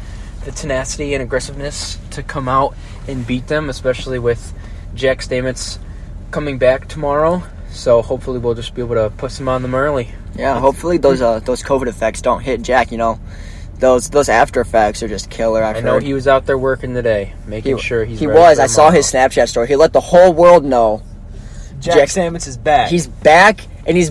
the 0.45 0.51
tenacity 0.51 1.14
and 1.14 1.23
aggressiveness 1.23 1.99
to 2.11 2.25
come 2.25 2.49
out 2.49 2.75
and 3.07 3.25
beat 3.25 3.47
them, 3.47 3.71
especially 3.71 4.19
with 4.19 4.53
Jack 4.97 5.21
Stamets 5.21 5.79
coming 6.33 6.59
back 6.59 6.88
tomorrow. 6.88 7.45
So 7.71 8.03
hopefully 8.03 8.41
we'll 8.41 8.55
just 8.55 8.75
be 8.75 8.83
able 8.83 8.97
to 8.97 9.11
put 9.17 9.31
some 9.31 9.49
on 9.49 9.62
them 9.62 9.77
early. 9.77 10.11
Yeah, 10.35 10.59
hopefully 10.59 10.99
those 10.99 11.21
uh 11.21 11.38
those 11.41 11.62
COVID 11.62 11.87
effects 11.87 12.23
don't 12.23 12.41
hit 12.41 12.62
Jack. 12.62 12.91
You 12.91 12.99
know, 12.99 13.21
those 13.79 14.11
those 14.11 14.29
after 14.29 14.61
effects 14.61 15.03
are 15.03 15.09
just 15.09 15.31
killer. 15.31 15.62
I've 15.62 15.77
I 15.77 15.81
know 15.81 15.95
heard. 15.95 16.03
he 16.03 16.12
was 16.14 16.27
out 16.29 16.47
there 16.47 16.59
working 16.59 16.95
today, 16.95 17.35
making 17.47 17.77
He- 17.77 17.83
sure 17.83 18.05
he's 18.05 18.19
he 18.21 18.27
ready 18.27 18.38
was. 18.41 18.57
for 18.59 18.62
I 18.62 18.67
saw 18.67 18.77
tomorrow. 18.87 18.97
his 18.97 19.07
Snapchat 19.12 19.49
story. 19.49 19.69
He 19.69 19.77
let 19.77 19.93
the 19.93 20.01
whole 20.01 20.33
world 20.33 20.64
know 20.64 21.03
Jack, 21.81 21.95
Jack- 21.95 22.09
Stamets 22.09 22.49
is 22.49 22.57
back. 22.57 22.88
he's 22.91 23.07
back 23.07 23.61
and 23.87 23.97
he's 23.97 24.11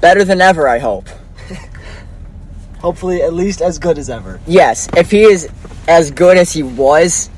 better 0.00 0.22
than 0.24 0.40
ever. 0.40 0.68
I 0.68 0.78
hope. 0.78 1.08
hopefully 2.80 3.22
at 3.22 3.32
least 3.34 3.60
as 3.60 3.78
good 3.78 3.98
as 3.98 4.08
ever. 4.10 4.40
Yes, 4.46 4.88
if 4.96 5.10
he 5.10 5.22
is 5.22 5.48
as 5.88 6.10
good 6.10 6.36
as 6.36 6.52
he 6.52 6.62
was, 6.62 7.30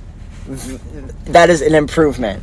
that 1.26 1.50
is 1.50 1.62
an 1.62 1.74
improvement 1.74 2.42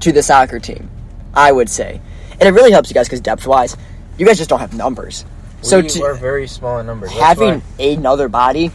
to 0.00 0.12
the 0.12 0.22
soccer 0.22 0.58
team, 0.58 0.88
I 1.34 1.50
would 1.52 1.68
say. 1.68 2.00
And 2.32 2.42
it 2.42 2.52
really 2.52 2.70
helps 2.72 2.88
you 2.90 2.94
guys 2.94 3.06
because 3.08 3.20
depth 3.20 3.46
wise, 3.46 3.76
You 4.16 4.26
guys 4.26 4.38
just 4.38 4.50
don't 4.50 4.60
have 4.60 4.74
numbers. 4.74 5.24
So 5.62 5.80
we 5.80 5.88
to, 5.88 6.04
are 6.04 6.14
very 6.14 6.46
small 6.46 6.78
in 6.78 6.86
numbers. 6.86 7.10
That's 7.10 7.22
having 7.22 7.60
why 7.60 7.84
another 7.84 8.28
body, 8.28 8.70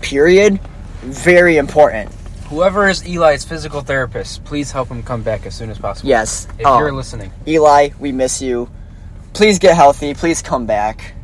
period, 0.00 0.60
very 1.02 1.56
important. 1.56 2.12
whoever 2.48 2.88
is 2.88 3.02
Eli's 3.06 3.44
physical 3.44 3.80
therapist, 3.80 4.44
please 4.44 4.70
help 4.70 4.88
him 4.88 5.02
come 5.02 5.22
back 5.22 5.46
as 5.46 5.54
soon 5.54 5.70
as 5.70 5.78
possible. 5.78 6.08
Yes. 6.08 6.46
If 6.58 6.66
um, 6.66 6.80
you're 6.80 6.92
listening, 6.92 7.32
Eli, 7.46 7.90
we 7.98 8.12
miss 8.12 8.40
you. 8.40 8.70
Please 9.34 9.58
get 9.58 9.76
healthy. 9.76 10.14
Please 10.14 10.42
come 10.42 10.66
back. 10.66 11.14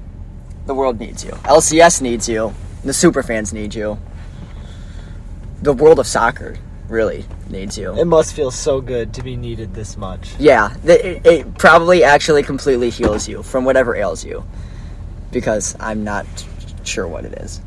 The 0.66 0.74
world 0.74 0.98
needs 0.98 1.24
you. 1.24 1.32
LCS 1.32 2.02
needs 2.02 2.28
you. 2.28 2.54
The 2.84 2.92
super 2.92 3.22
fans 3.22 3.52
need 3.52 3.74
you. 3.74 3.98
The 5.62 5.72
world 5.72 5.98
of 5.98 6.06
soccer 6.06 6.56
really 6.88 7.24
needs 7.48 7.78
you. 7.78 7.98
It 7.98 8.04
must 8.04 8.34
feel 8.34 8.50
so 8.50 8.80
good 8.80 9.14
to 9.14 9.22
be 9.22 9.36
needed 9.36 9.74
this 9.74 9.96
much. 9.96 10.34
Yeah, 10.38 10.74
it, 10.84 11.24
it 11.24 11.58
probably 11.58 12.04
actually 12.04 12.42
completely 12.42 12.90
heals 12.90 13.26
you 13.26 13.42
from 13.42 13.64
whatever 13.64 13.96
ails 13.96 14.24
you. 14.24 14.44
Because 15.34 15.76
I'm 15.80 16.02
not 16.04 16.24
sure 16.84 17.06
what 17.06 17.26
it 17.26 17.34
is. 17.34 17.60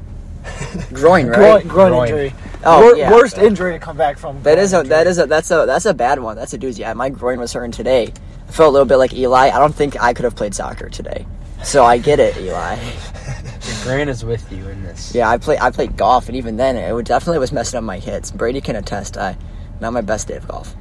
Groin, 0.94 1.28
right? 1.28 1.38
Groin, 1.38 1.68
groin, 1.68 1.90
Groin. 1.92 2.08
injury. 2.08 2.34
Oh, 2.64 2.82
Wor- 2.82 2.96
yeah. 2.96 3.12
Worst 3.12 3.38
injury 3.38 3.74
to 3.74 3.80
come 3.80 3.98
back 3.98 4.18
from. 4.18 4.42
That 4.44 4.58
is 4.58 4.74
a 4.74 4.80
injury. 4.80 4.98
is 5.02 5.20
a 5.20 5.26
that's 5.28 5.52
a 5.52 5.66
that's 5.68 5.86
a 5.86 5.94
bad 5.94 6.20
one. 6.20 6.36
That's 6.38 6.54
a 6.54 6.58
doozy. 6.58 6.80
Yeah, 6.80 6.94
my 6.94 7.10
groin 7.10 7.40
was 7.40 7.52
hurting 7.54 7.72
today. 7.72 8.14
I 8.48 8.52
felt 8.52 8.70
a 8.70 8.72
little 8.72 8.86
bit 8.88 8.96
like 8.96 9.14
Eli. 9.14 9.50
I 9.50 9.60
don't 9.60 9.76
think 9.76 10.02
I 10.02 10.14
could 10.14 10.24
have 10.24 10.36
played 10.36 10.56
soccer 10.56 10.90
today. 10.90 11.26
So 11.64 11.84
I 11.84 11.98
get 11.98 12.20
it, 12.22 12.38
Eli. 12.38 12.76
your 13.68 13.84
brain 13.84 14.08
is 14.08 14.24
with 14.24 14.50
you 14.52 14.66
in 14.70 14.84
this. 14.84 15.14
Yeah, 15.14 15.30
I 15.30 15.38
play 15.38 15.58
I 15.60 15.70
played 15.72 15.98
golf, 15.98 16.28
and 16.30 16.38
even 16.38 16.56
then, 16.56 16.78
it 16.78 17.06
definitely 17.06 17.40
was 17.40 17.52
messing 17.52 17.78
up 17.78 17.84
my 17.84 18.00
hits. 18.00 18.32
Brady 18.32 18.62
can 18.62 18.78
attest. 18.78 19.18
I 19.18 19.36
not 19.82 19.92
my 19.92 20.02
best 20.02 20.30
day 20.30 20.38
of 20.38 20.48
golf. 20.48 20.74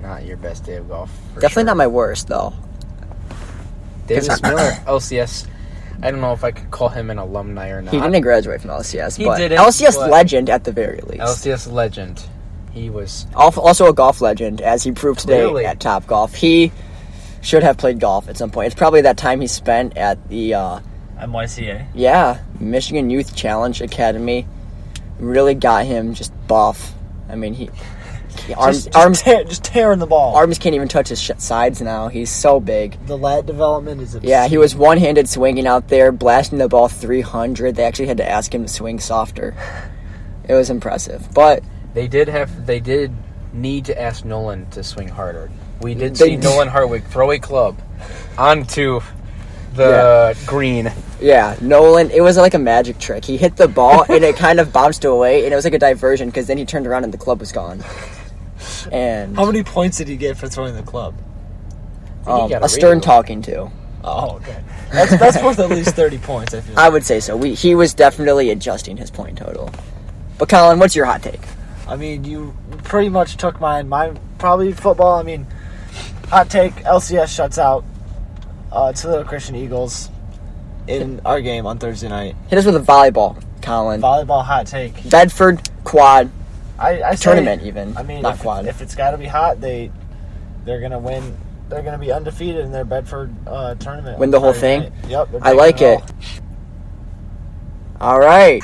Not 0.00 0.24
your 0.24 0.38
best 0.38 0.64
day 0.64 0.76
of 0.76 0.88
golf. 0.88 1.10
for 1.34 1.40
definitely 1.40 1.60
sure. 1.62 1.64
not 1.66 1.76
my 1.76 1.86
worst 1.86 2.28
though. 2.28 2.54
Davis 4.06 4.28
'cause- 4.28 4.42
Miller, 4.42 4.70
LCS. 4.86 5.46
I 6.02 6.10
don't 6.10 6.20
know 6.20 6.32
if 6.32 6.42
I 6.44 6.50
could 6.50 6.70
call 6.70 6.88
him 6.88 7.10
an 7.10 7.18
alumni 7.18 7.68
or 7.70 7.80
not. 7.80 7.94
He 7.94 8.00
didn't 8.00 8.20
graduate 8.22 8.60
from 8.60 8.70
LCS, 8.70 9.16
He 9.16 9.24
but 9.24 9.38
didn't, 9.38 9.58
LCS 9.58 9.96
but- 9.96 10.10
legend 10.10 10.50
at 10.50 10.64
the 10.64 10.72
very 10.72 11.00
least. 11.06 11.20
LCS 11.22 11.70
legend. 11.70 12.22
He 12.72 12.88
was 12.90 13.26
Also 13.34 13.86
a 13.86 13.92
golf 13.92 14.20
legend, 14.20 14.60
as 14.62 14.82
he 14.82 14.92
proved 14.92 15.20
today 15.20 15.42
Clearly. 15.42 15.66
at 15.66 15.78
Top 15.78 16.06
Golf. 16.06 16.34
He 16.34 16.72
should 17.42 17.62
have 17.62 17.76
played 17.76 18.00
golf 18.00 18.28
at 18.28 18.36
some 18.38 18.50
point. 18.50 18.66
It's 18.66 18.74
probably 18.74 19.02
that 19.02 19.16
time 19.18 19.40
he 19.42 19.46
spent 19.46 19.96
at 19.98 20.28
the 20.28 20.54
uh, 20.54 20.80
MYCA. 21.18 21.86
yeah 21.94 22.38
Michigan 22.58 23.10
Youth 23.10 23.36
Challenge 23.36 23.80
Academy 23.82 24.46
really 25.18 25.54
got 25.54 25.84
him 25.86 26.14
just 26.14 26.32
buff. 26.48 26.94
I 27.28 27.36
mean 27.36 27.52
he, 27.54 27.66
he 27.66 27.70
arms 28.56 28.84
Just, 28.84 28.86
just, 28.86 28.96
arms 28.96 29.22
tear, 29.22 29.44
just 29.44 29.64
tearing 29.64 29.98
the 29.98 30.06
ball. 30.06 30.34
arms 30.36 30.58
can't 30.58 30.74
even 30.74 30.88
touch 30.88 31.08
his 31.08 31.20
sh- 31.20 31.30
sides 31.38 31.80
now. 31.82 32.08
He's 32.08 32.30
so 32.30 32.60
big. 32.60 32.96
the 33.06 33.16
lat 33.18 33.46
development 33.46 34.00
is. 34.00 34.14
Obscene. 34.14 34.28
Yeah, 34.30 34.48
he 34.48 34.58
was 34.58 34.74
one-handed 34.74 35.28
swinging 35.28 35.66
out 35.66 35.88
there, 35.88 36.12
blasting 36.12 36.58
the 36.58 36.68
ball 36.68 36.88
300. 36.88 37.76
They 37.76 37.84
actually 37.84 38.06
had 38.08 38.16
to 38.18 38.28
ask 38.28 38.54
him 38.54 38.62
to 38.62 38.68
swing 38.68 39.00
softer. 39.00 39.54
It 40.48 40.54
was 40.54 40.70
impressive, 40.70 41.28
but 41.34 41.62
They 41.94 42.08
did 42.08 42.28
have. 42.28 42.66
They 42.66 42.80
did 42.80 43.12
need 43.52 43.84
to 43.86 44.00
ask 44.00 44.24
Nolan 44.24 44.68
to 44.70 44.82
swing 44.82 45.08
harder. 45.08 45.50
We 45.80 45.94
did 45.94 46.16
see 46.16 46.30
did. 46.36 46.42
Nolan 46.44 46.68
Hartwig 46.68 47.04
throw 47.04 47.30
a 47.32 47.38
club 47.38 47.76
onto 48.38 49.00
the 49.74 50.36
green. 50.46 50.92
yeah, 51.20 51.56
Nolan. 51.60 52.10
It 52.10 52.20
was 52.20 52.36
like 52.36 52.54
a 52.54 52.58
magic 52.58 52.98
trick. 52.98 53.24
He 53.24 53.36
hit 53.36 53.56
the 53.56 53.68
ball 53.68 54.04
and 54.08 54.22
it 54.24 54.36
kind 54.36 54.60
of 54.60 54.72
bounced 54.72 55.04
away, 55.04 55.44
and 55.44 55.52
it 55.52 55.56
was 55.56 55.64
like 55.64 55.74
a 55.74 55.78
diversion 55.78 56.28
because 56.28 56.46
then 56.46 56.58
he 56.58 56.64
turned 56.64 56.86
around 56.86 57.04
and 57.04 57.12
the 57.12 57.18
club 57.18 57.40
was 57.40 57.52
gone. 57.52 57.82
And 58.90 59.36
How 59.36 59.46
many 59.46 59.62
points 59.62 59.98
did 59.98 60.08
he 60.08 60.16
get 60.16 60.36
for 60.36 60.48
throwing 60.48 60.74
the 60.74 60.82
club? 60.82 61.14
um, 62.26 62.52
a 62.52 62.60
a 62.62 62.68
stern 62.68 62.98
radio. 62.98 63.00
talking 63.00 63.42
to. 63.42 63.70
Oh, 64.04 64.36
okay. 64.36 64.62
That's 64.92 65.16
that's 65.18 65.42
worth 65.42 65.58
at 65.58 65.70
least 65.70 65.94
thirty 65.94 66.18
points. 66.18 66.54
I 66.54 66.60
feel. 66.60 66.78
I 66.78 66.88
would 66.88 67.04
say 67.04 67.20
so. 67.20 67.36
We 67.36 67.54
he 67.54 67.74
was 67.74 67.94
definitely 67.94 68.50
adjusting 68.50 68.96
his 68.96 69.10
point 69.10 69.38
total. 69.38 69.70
But 70.38 70.48
Colin, 70.48 70.78
what's 70.78 70.94
your 70.96 71.06
hot 71.06 71.22
take? 71.22 71.40
I 71.88 71.96
mean, 71.96 72.24
you 72.24 72.54
pretty 72.84 73.08
much 73.08 73.36
took 73.36 73.60
mine. 73.60 73.88
Mine 73.88 74.18
probably 74.38 74.72
football. 74.72 75.18
I 75.18 75.22
mean, 75.22 75.46
hot 76.28 76.50
take: 76.50 76.74
LCS 76.74 77.34
shuts 77.34 77.58
out 77.58 77.84
uh, 78.70 78.92
Toledo 78.92 79.24
Christian 79.24 79.56
Eagles 79.56 80.10
in 80.86 81.20
our 81.24 81.40
game 81.40 81.66
on 81.66 81.78
Thursday 81.78 82.08
night. 82.08 82.34
Hit 82.48 82.58
us 82.58 82.64
with 82.64 82.76
a 82.76 82.80
volleyball, 82.80 83.42
Colin. 83.62 84.00
Volleyball 84.00 84.44
hot 84.44 84.66
take. 84.66 85.08
Bedford 85.10 85.68
quad 85.84 86.30
I, 86.82 87.10
I 87.10 87.14
say, 87.14 87.24
tournament 87.24 87.62
even. 87.62 87.96
I 87.96 88.02
mean, 88.02 88.22
not 88.22 88.34
if, 88.34 88.40
quad. 88.40 88.66
if 88.66 88.82
it's 88.82 88.94
got 88.94 89.12
to 89.12 89.18
be 89.18 89.26
hot, 89.26 89.60
they 89.60 89.90
they're 90.64 90.80
gonna 90.80 90.98
win. 90.98 91.36
They're 91.68 91.82
gonna 91.82 91.98
be 91.98 92.12
undefeated 92.12 92.64
in 92.64 92.72
their 92.72 92.84
Bedford 92.84 93.34
uh, 93.46 93.74
tournament. 93.76 94.18
Win 94.18 94.30
the 94.30 94.40
whole 94.40 94.52
thing? 94.52 94.80
night. 94.80 94.92
Yep. 95.08 95.28
I 95.42 95.52
like 95.52 95.80
it. 95.80 96.00
all. 98.00 98.12
All 98.12 98.20
right. 98.20 98.62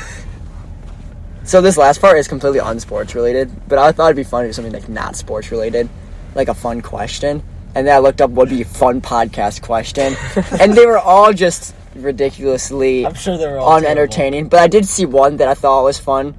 So 1.44 1.62
this 1.62 1.78
last 1.78 2.00
part 2.00 2.18
is 2.18 2.28
completely 2.28 2.61
unsports 2.61 3.14
related, 3.14 3.50
but 3.68 3.78
I 3.78 3.90
thought 3.92 4.07
it'd 4.09 4.16
be 4.16 4.24
fun 4.24 4.42
to 4.42 4.48
do 4.48 4.52
something 4.52 4.72
like 4.72 4.88
not 4.88 5.16
sports 5.16 5.50
related, 5.50 5.88
like 6.35 6.48
a 6.48 6.54
fun 6.54 6.83
question. 6.83 7.42
And 7.74 7.87
then 7.87 7.94
I 7.94 8.00
looked 8.00 8.20
up 8.20 8.31
what 8.31 8.48
would 8.48 8.57
be 8.57 8.62
a 8.62 8.66
fun 8.66 9.00
podcast 9.00 9.62
question, 9.62 10.14
and 10.61 10.74
they 10.74 10.85
were 10.85 10.98
all 10.98 11.33
just 11.33 11.74
ridiculously 11.94 13.07
I'm 13.07 13.14
sure 13.14 13.38
they 13.38 13.46
were 13.46 13.59
all 13.59 13.81
terrible. 13.81 13.87
unentertaining. 13.87 14.48
But 14.48 14.61
I 14.61 14.66
did 14.66 14.87
see 14.87 15.07
one 15.07 15.37
that 15.38 15.48
I 15.48 15.54
thought 15.54 15.85
was 15.85 15.98
fun. 15.98 16.35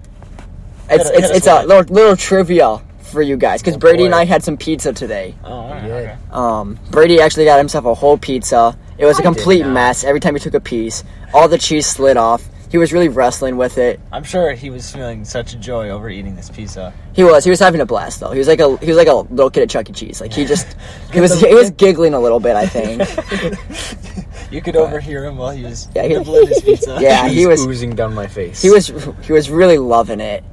It's 0.89 1.09
Hit- 1.09 1.15
hit 1.15 1.23
it's 1.25 1.37
it's 1.37 1.47
a 1.47 1.65
little, 1.65 1.93
little 1.93 2.15
trivia 2.15 2.81
for 2.99 3.21
you 3.21 3.37
guys 3.37 3.61
because 3.61 3.75
Oh, 3.75 3.79
Brady 3.79 4.05
and. 4.05 4.13
I 4.15 4.25
had 4.25 4.43
some 4.43 4.57
pizza 4.57 4.93
today. 4.93 5.35
Oh, 5.43 5.51
all 5.51 5.69
right, 5.71 5.83
Yeah. 5.87 5.93
okay. 5.95 6.15
Um, 6.31 6.77
Brady 6.91 7.19
actually 7.21 7.45
got 7.45 7.57
himself 7.57 7.85
a 7.85 7.93
whole 7.95 8.17
pizza. 8.17 8.77
It 8.97 9.05
was 9.05 9.17
a 9.17 9.21
I 9.21 9.23
did 9.23 9.33
complete 9.35 9.65
mess. 9.65 10.03
Every 10.03 10.19
time 10.19 10.35
he 10.35 10.39
took 10.39 10.53
a 10.53 10.59
piece, 10.59 11.03
all 11.33 11.47
the 11.47 11.57
cheese 11.57 11.87
slid 11.87 12.17
off. 12.17 12.43
He 12.71 12.77
was 12.77 12.93
really 12.93 13.09
wrestling 13.09 13.57
with 13.57 13.79
it. 13.79 13.99
I'm 14.11 14.23
sure 14.23 14.51
he 14.53 14.69
was 14.69 14.91
feeling 14.91 15.25
such 15.25 15.59
joy 15.59 15.89
over 15.89 16.07
eating 16.07 16.35
this 16.35 16.51
pizza. 16.51 16.93
He 17.13 17.23
was. 17.23 17.43
He 17.43 17.49
was 17.49 17.59
having 17.59 17.81
a 17.81 17.85
blast 17.85 18.19
though. 18.19 18.29
He 18.29 18.37
was 18.37 18.47
like 18.47 18.59
a 18.59 18.77
he 18.77 18.85
was 18.85 18.95
like 18.97 19.07
a 19.07 19.15
little 19.15 19.49
kid 19.49 19.63
at 19.63 19.71
Chuck 19.71 19.89
E. 19.89 19.93
Cheese. 19.93 20.21
Like 20.21 20.31
he 20.31 20.45
just 20.45 20.75
he 21.11 21.19
was 21.19 21.39
he 21.41 21.55
was 21.55 21.71
giggling 21.71 22.13
a 22.13 22.19
little 22.19 22.39
bit. 22.39 22.55
I 22.55 22.67
think. 22.67 23.01
You 24.51 24.61
could 24.61 24.75
overhear 24.75 25.25
him 25.25 25.37
while 25.37 25.51
he 25.51 25.63
was 25.63 25.87
Yeah, 25.95 26.03
he- 26.03 26.09
nibbling 26.15 26.47
his 26.47 26.61
pizza. 26.65 26.97
Yeah, 26.99 27.27
he 27.27 27.45
was- 27.45 27.65
oozing 27.67 27.95
down 27.95 28.13
my 28.15 28.25
face. 28.27 28.61
He 28.61 28.69
was 28.71 28.87
he 29.21 29.31
was 29.31 29.49
really 29.49 29.77
loving 29.77 30.19
it. 30.19 30.43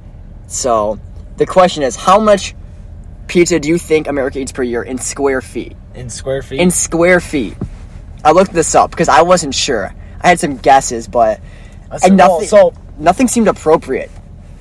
So 0.47 0.99
the 1.37 1.45
question 1.45 1.83
is, 1.83 1.95
how 1.95 2.19
much 2.19 2.55
pizza 3.27 3.59
do 3.59 3.67
you 3.67 3.77
think 3.77 4.07
America 4.07 4.39
eats 4.39 4.51
per 4.51 4.63
year 4.63 4.81
in 4.83 4.97
square 4.97 5.41
feet? 5.41 5.75
in 5.97 6.09
square 6.09 6.41
feet. 6.41 6.59
In 6.59 6.71
square 6.71 7.19
feet. 7.19 7.55
I 8.23 8.31
looked 8.31 8.53
this 8.53 8.75
up 8.75 8.91
because 8.91 9.09
I 9.09 9.23
wasn't 9.23 9.53
sure. 9.53 9.93
I 10.21 10.27
had 10.27 10.39
some 10.39 10.57
guesses, 10.57 11.07
but 11.07 11.39
I 11.91 11.99
and 12.03 12.17
well, 12.17 12.39
nothing 12.39 12.59
oh, 12.59 12.71
so 12.71 12.73
nothing 12.97 13.27
seemed 13.27 13.47
appropriate. 13.47 14.09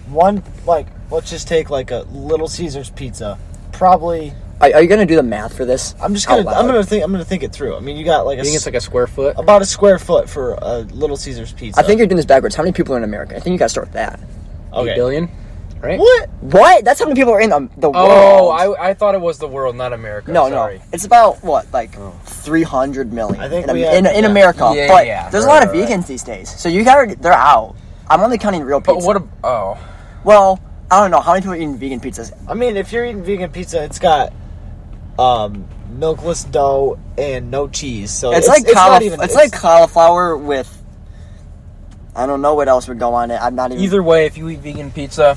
one 0.08 0.42
like 0.66 0.86
let's 1.10 1.30
just 1.30 1.48
take 1.48 1.70
like 1.70 1.90
a 1.90 2.06
Little 2.10 2.48
Caesars 2.48 2.90
pizza. 2.90 3.38
Probably 3.72 4.32
Are, 4.60 4.72
are 4.74 4.82
you 4.82 4.88
gonna 4.88 5.06
do 5.06 5.16
the 5.16 5.22
math 5.22 5.56
for 5.56 5.64
this? 5.64 5.94
I'm 6.00 6.14
just 6.14 6.26
gonna 6.26 6.48
I'm 6.50 6.66
gonna 6.66 6.84
think 6.84 7.04
I'm 7.04 7.12
gonna 7.12 7.24
think 7.24 7.42
it 7.42 7.52
through. 7.52 7.76
I 7.76 7.80
mean, 7.80 7.96
you 7.96 8.04
got 8.04 8.26
like 8.26 8.38
I 8.38 8.42
a 8.42 8.44
think 8.44 8.56
it's 8.56 8.66
like 8.66 8.74
a 8.74 8.80
square 8.80 9.06
foot. 9.06 9.36
about 9.38 9.62
a 9.62 9.66
square 9.66 9.98
foot 9.98 10.28
for 10.28 10.54
a 10.60 10.80
Little 10.80 11.16
Caesars 11.16 11.52
pizza. 11.52 11.80
I 11.80 11.82
think 11.82 11.98
you're 11.98 12.06
doing 12.06 12.16
this 12.16 12.26
backwards. 12.26 12.54
How 12.54 12.62
many 12.62 12.72
people 12.72 12.94
are 12.94 12.98
in 12.98 13.04
America? 13.04 13.36
I 13.36 13.40
think 13.40 13.54
you 13.54 13.58
gotta 13.58 13.70
start 13.70 13.88
with 13.88 13.94
that. 13.94 14.20
Eight 14.20 14.78
okay. 14.80 14.94
billion, 14.94 15.30
right? 15.80 15.98
What? 15.98 16.28
What? 16.40 16.84
That's 16.84 17.00
how 17.00 17.06
many 17.06 17.18
people 17.20 17.32
are 17.34 17.40
in 17.40 17.50
the, 17.50 17.68
the 17.76 17.90
world. 17.90 18.10
Oh, 18.10 18.48
world. 18.48 18.76
I, 18.80 18.88
I 18.90 18.94
thought 18.94 19.14
it 19.14 19.20
was 19.20 19.38
the 19.38 19.48
world, 19.48 19.76
not 19.76 19.92
America. 19.92 20.30
no, 20.32 20.48
Sorry. 20.48 20.78
no. 20.78 20.84
It's 20.92 21.04
about 21.04 21.42
what, 21.44 21.70
like 21.72 21.96
Oh. 21.98 22.10
300 22.24 23.12
million 23.12 23.40
I 23.40 23.48
think 23.48 23.66
in, 23.68 23.74
we 23.74 23.84
in, 23.86 24.04
have- 24.04 24.14
in 24.14 24.24
yeah. 24.24 24.30
America. 24.30 24.72
Yeah, 24.74 24.88
but 24.88 25.06
yeah. 25.06 25.28
there's 25.30 25.44
a 25.44 25.46
Right, 25.48 25.54
lot 25.60 25.62
of 25.64 25.72
right, 25.72 25.88
vegans 25.88 26.06
these 26.06 26.22
days, 26.22 26.48
so 26.58 26.68
you 26.68 26.84
got 26.84 27.20
they're 27.20 27.32
out. 27.32 27.76
I'm 28.08 28.20
only 28.20 28.38
counting 28.38 28.62
real 28.62 28.80
But 28.80 28.98
what? 29.02 29.16
A, 29.16 29.24
oh, 29.44 29.78
well, 30.24 30.60
I 30.90 31.00
don't 31.00 31.10
know 31.10 31.20
how 31.20 31.32
many 31.32 31.42
people 31.42 31.54
are 31.54 31.56
eating 31.56 31.76
vegan 31.76 32.00
pizzas. 32.00 32.32
I 32.48 32.54
mean, 32.54 32.76
if 32.76 32.92
you're 32.92 33.04
eating 33.04 33.24
vegan 33.24 33.50
pizza, 33.50 33.82
it's 33.82 33.98
got 33.98 34.32
um 35.18 35.66
milkless 35.92 36.44
dough 36.50 36.98
and 37.18 37.50
no 37.50 37.66
cheese. 37.68 38.10
So 38.12 38.30
It's, 38.30 38.40
it's, 38.40 38.48
like 38.48 38.62
it's 38.62 38.74
caulif- 38.74 38.92
not 38.92 39.02
even 39.02 39.20
it's, 39.22 39.34
like 39.34 39.52
cauliflower 39.52 40.36
with. 40.36 40.72
I 42.14 42.26
don't 42.26 42.40
know 42.40 42.54
what 42.54 42.68
else 42.68 42.88
would 42.88 42.98
go 42.98 43.12
on 43.14 43.30
it. 43.30 43.38
I'm 43.42 43.54
not 43.54 43.72
even. 43.72 43.82
either 43.84 44.02
way, 44.02 44.24
if 44.26 44.38
you 44.38 44.48
eat 44.48 44.60
vegan 44.60 44.90
pizza, 44.90 45.36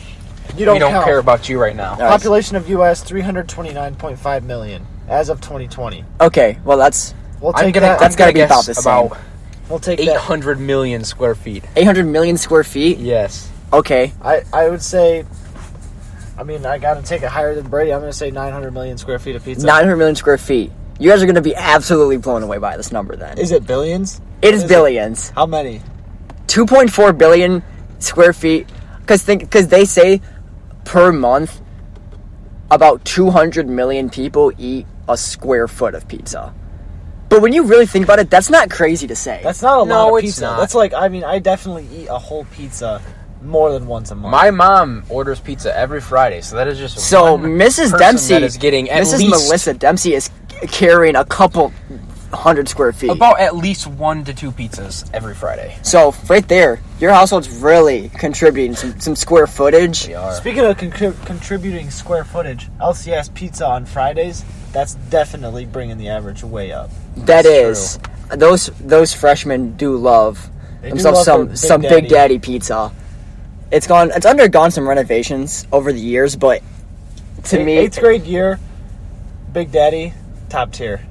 you 0.58 0.66
don't, 0.66 0.76
we 0.76 0.80
don't 0.80 0.92
count. 0.92 1.06
care 1.06 1.20
about 1.20 1.48
you 1.50 1.60
right 1.62 1.76
now. 1.76 1.96
Population 1.96 2.56
of 2.56 2.68
U.S. 2.70 3.04
329.5 3.04 4.44
million 4.44 4.86
as 5.08 5.30
of 5.30 5.42
2020. 5.42 6.04
Okay, 6.22 6.60
well 6.64 6.78
that's 6.78 7.14
We'll 7.42 7.54
I'm 7.56 7.66
take 7.66 7.76
gonna, 7.76 7.86
that. 7.88 8.00
That's 8.00 8.16
I'm 8.16 8.20
gotta 8.20 8.34
gonna 8.34 8.46
be 8.46 8.48
about 8.48 8.66
guess 8.66 8.66
the 8.66 8.74
same. 8.76 8.94
about 9.08 9.18
we'll 9.70 9.80
take 9.80 10.00
eight 10.00 10.06
that. 10.08 10.18
hundred 10.20 10.60
million 10.60 11.04
square 11.06 11.36
feet. 11.36 11.64
800 11.76 12.06
million 12.06 12.36
square 12.38 12.64
feet. 12.66 12.98
Yes. 12.98 13.50
Okay, 13.72 14.12
I 14.22 14.44
I 14.52 14.68
would 14.70 14.82
say. 14.82 15.26
I 16.38 16.44
mean, 16.44 16.66
I 16.66 16.78
got 16.78 16.94
to 16.96 17.02
take 17.04 17.22
it 17.22 17.28
higher 17.30 17.54
than 17.54 17.68
Brady. 17.68 17.94
I'm 17.94 18.00
going 18.00 18.12
to 18.12 18.18
say 18.18 18.32
900 18.32 18.72
million 18.72 18.98
square 18.98 19.20
feet 19.20 19.36
of 19.36 19.44
pizza. 19.44 19.66
900 19.66 19.96
million 19.98 20.16
square 20.16 20.38
feet. 20.38 20.72
You 20.98 21.10
guys 21.10 21.22
are 21.24 21.26
gonna 21.26 21.42
be 21.42 21.56
absolutely 21.56 22.18
blown 22.18 22.44
away 22.44 22.58
by 22.58 22.76
this 22.76 22.92
number. 22.92 23.16
Then 23.16 23.38
Is 23.38 23.52
it 23.52 23.66
billions? 23.66 24.20
it 24.42 24.54
is 24.54 24.64
is 24.64 24.66
it? 24.66 24.74
billions. 24.74 25.30
How 25.30 25.46
many? 25.46 25.82
2.4 26.48 27.18
billion 27.18 27.64
square 28.00 28.34
feet 28.34 28.68
because 29.00 29.22
think 29.24 29.42
because 29.42 29.68
they 29.70 29.86
say 29.86 30.20
per 30.90 31.12
month 31.12 31.62
about 32.72 33.06
200 33.06 33.70
million 33.70 34.10
people 34.10 34.52
eat 34.58 34.88
a 35.08 35.16
square 35.16 35.68
foot 35.68 35.94
of 35.94 36.08
pizza 36.08 36.52
But 37.30 37.44
when 37.44 37.54
you 37.54 37.62
really 37.64 37.86
think 37.86 38.06
about 38.06 38.18
it, 38.18 38.32
that's 38.32 38.50
not 38.50 38.72
crazy 38.72 39.06
to 39.06 39.16
say. 39.16 39.40
That's 39.44 39.62
not 39.62 39.84
a 39.84 39.86
No, 39.86 40.08
lot 40.08 40.10
of 40.18 40.24
it's 40.24 40.26
pizza. 40.34 40.42
not. 40.42 40.60
That's 40.60 40.74
like 40.74 40.96
I 40.96 41.08
mean, 41.10 41.24
I 41.24 41.38
definitely 41.38 41.88
eat 41.96 42.08
a 42.08 42.18
whole 42.18 42.46
pizza 42.46 43.02
more 43.44 43.72
than 43.72 43.86
once 43.86 44.10
a 44.10 44.16
month. 44.16 44.32
My 44.32 44.50
mom 44.50 45.04
orders 45.10 45.40
pizza 45.40 45.70
every 45.78 46.02
Friday, 46.02 46.42
so 46.42 46.56
that 46.56 46.68
is 46.68 46.80
just 46.80 46.98
so 46.98 47.36
one 47.36 47.44
Mrs. 47.44 47.96
Dempsey 47.98 48.34
that 48.34 48.42
is 48.44 48.58
getting 48.58 48.90
at 48.90 49.04
Mrs. 49.04 49.20
least 49.20 49.30
Melissa 49.30 49.74
Dempsey 49.76 50.16
is 50.16 50.32
carrying 50.72 51.16
a 51.16 51.24
couple 51.24 51.72
hundred 52.32 52.68
square 52.70 52.92
feet. 52.92 53.10
about 53.12 53.40
at 53.40 53.56
least 53.56 53.88
one 53.88 54.24
to 54.26 54.34
two 54.34 54.52
pizzas 54.52 55.10
every 55.14 55.34
Friday. 55.34 55.78
so 55.82 56.14
right 56.30 56.48
there, 56.48 56.80
your 57.00 57.12
household's 57.12 57.50
really 57.50 58.10
contributing 58.10 58.76
some, 58.76 59.00
some 59.00 59.16
square 59.16 59.48
footage. 59.48 60.08
We 60.08 60.14
are. 60.16 60.34
Speaking 60.36 60.66
of 60.66 60.78
con- 60.78 61.14
contributing 61.26 61.90
square 61.90 62.24
footage, 62.24 62.68
LCS 62.80 63.34
pizza 63.34 63.66
on 63.68 63.86
Fridays. 63.86 64.44
That's 64.72 64.94
definitely 64.96 65.66
bringing 65.66 65.98
the 65.98 66.10
average 66.10 66.44
way 66.44 66.72
up. 66.72 66.92
That 67.16 67.44
That's 67.44 67.48
is 67.48 68.00
those 68.36 68.68
those 68.80 69.14
freshmen 69.14 69.76
do 69.78 69.98
love 69.98 70.50
They 70.82 70.90
do 70.90 70.96
themselves 71.02 71.28
love 71.28 71.28
some 71.28 71.48
Big 71.48 71.58
some 71.58 71.82
Daddy. 71.82 72.02
Big 72.02 72.10
Daddy 72.10 72.40
pizza. 72.40 72.92
It's 73.72 73.88
gone. 73.88 74.12
It's 74.16 74.26
undergone 74.28 74.70
some 74.72 74.88
renovations 74.88 75.66
over 75.72 75.92
the 75.92 76.00
years, 76.00 76.36
but 76.36 76.62
to 77.46 77.60
Eight- 77.60 77.66
me, 77.66 77.78
eighth 77.80 78.00
grade 78.00 78.24
year, 78.26 78.60
Big 79.54 79.72
Daddy, 79.72 80.14
top 80.50 80.72
tier. 80.72 81.02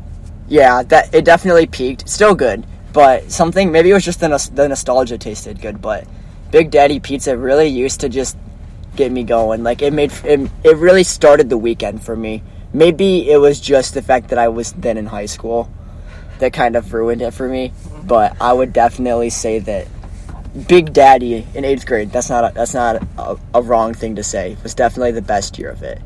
Yeah, 0.48 0.82
that 0.84 1.14
it 1.14 1.24
definitely 1.24 1.66
peaked. 1.66 2.08
Still 2.08 2.34
good, 2.34 2.66
but 2.92 3.30
something 3.30 3.70
maybe 3.70 3.90
it 3.90 3.94
was 3.94 4.04
just 4.04 4.20
the, 4.20 4.50
the 4.54 4.68
nostalgia 4.68 5.18
tasted 5.18 5.60
good. 5.60 5.80
But 5.80 6.06
Big 6.50 6.70
Daddy 6.70 7.00
pizza 7.00 7.36
really 7.36 7.68
used 7.68 8.00
to 8.00 8.08
just 8.08 8.36
get 8.96 9.12
me 9.12 9.24
going. 9.24 9.62
Like 9.62 9.82
it 9.82 9.92
made 9.92 10.12
it, 10.24 10.50
it 10.64 10.76
really 10.76 11.04
started 11.04 11.48
the 11.50 11.58
weekend 11.58 12.02
for 12.02 12.16
me. 12.16 12.42
Maybe 12.72 13.30
it 13.30 13.38
was 13.38 13.60
just 13.60 13.94
the 13.94 14.02
fact 14.02 14.28
that 14.28 14.38
I 14.38 14.48
was 14.48 14.72
then 14.72 14.96
in 14.96 15.06
high 15.06 15.26
school 15.26 15.70
that 16.38 16.52
kind 16.52 16.76
of 16.76 16.92
ruined 16.92 17.22
it 17.22 17.32
for 17.32 17.48
me. 17.48 17.72
But 18.04 18.36
I 18.40 18.52
would 18.52 18.72
definitely 18.72 19.30
say 19.30 19.58
that 19.60 19.86
Big 20.66 20.92
Daddy 20.92 21.46
in 21.54 21.64
eighth 21.64 21.86
grade. 21.86 22.10
That's 22.10 22.30
not 22.30 22.50
a, 22.50 22.54
that's 22.54 22.74
not 22.74 23.02
a, 23.18 23.36
a 23.54 23.62
wrong 23.62 23.92
thing 23.92 24.16
to 24.16 24.22
say. 24.22 24.56
Was 24.62 24.74
definitely 24.74 25.12
the 25.12 25.22
best 25.22 25.58
year 25.58 25.70
of 25.70 25.82
it. 25.82 26.00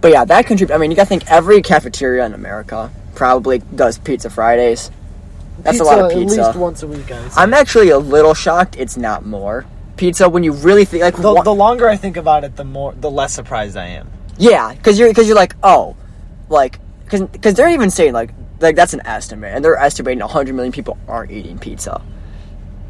But 0.00 0.10
yeah, 0.10 0.24
that 0.24 0.46
contributed. 0.46 0.74
I 0.74 0.78
mean, 0.78 0.90
you 0.90 0.96
got 0.96 1.04
to 1.04 1.08
think 1.08 1.30
every 1.30 1.62
cafeteria 1.62 2.26
in 2.26 2.34
America 2.34 2.90
probably 3.14 3.58
does 3.58 3.98
pizza 3.98 4.30
Fridays. 4.30 4.90
That's 5.60 5.80
a 5.80 5.84
lot 5.84 6.00
of 6.00 6.10
pizza. 6.12 6.40
At 6.40 6.46
least 6.48 6.58
once 6.58 6.82
a 6.82 6.86
week, 6.86 7.10
I 7.10 7.42
am 7.42 7.54
actually 7.54 7.90
a 7.90 7.98
little 7.98 8.34
shocked 8.34 8.76
it's 8.78 8.96
not 8.96 9.24
more 9.24 9.66
pizza 9.96 10.28
when 10.28 10.42
you 10.42 10.52
really 10.52 10.84
think 10.84 11.02
like 11.02 11.16
the, 11.16 11.40
the 11.42 11.54
longer 11.54 11.88
I 11.88 11.96
think 11.96 12.16
about 12.16 12.42
it, 12.44 12.56
the 12.56 12.64
more 12.64 12.92
the 12.92 13.10
less 13.10 13.32
surprised 13.32 13.76
I 13.76 13.86
am. 13.86 14.10
yeah, 14.38 14.74
because 14.74 14.98
you're 14.98 15.08
because 15.08 15.26
you're 15.28 15.36
like 15.36 15.54
oh, 15.62 15.96
like 16.48 16.80
because 17.04 17.54
they're 17.54 17.70
even 17.70 17.90
saying 17.90 18.12
like 18.12 18.30
like 18.60 18.76
that's 18.76 18.94
an 18.94 19.06
estimate 19.06 19.54
and 19.54 19.64
they're 19.64 19.76
estimating 19.76 20.20
100 20.20 20.54
million 20.54 20.72
people 20.72 20.98
aren't 21.08 21.30
eating 21.30 21.58
pizza. 21.58 22.02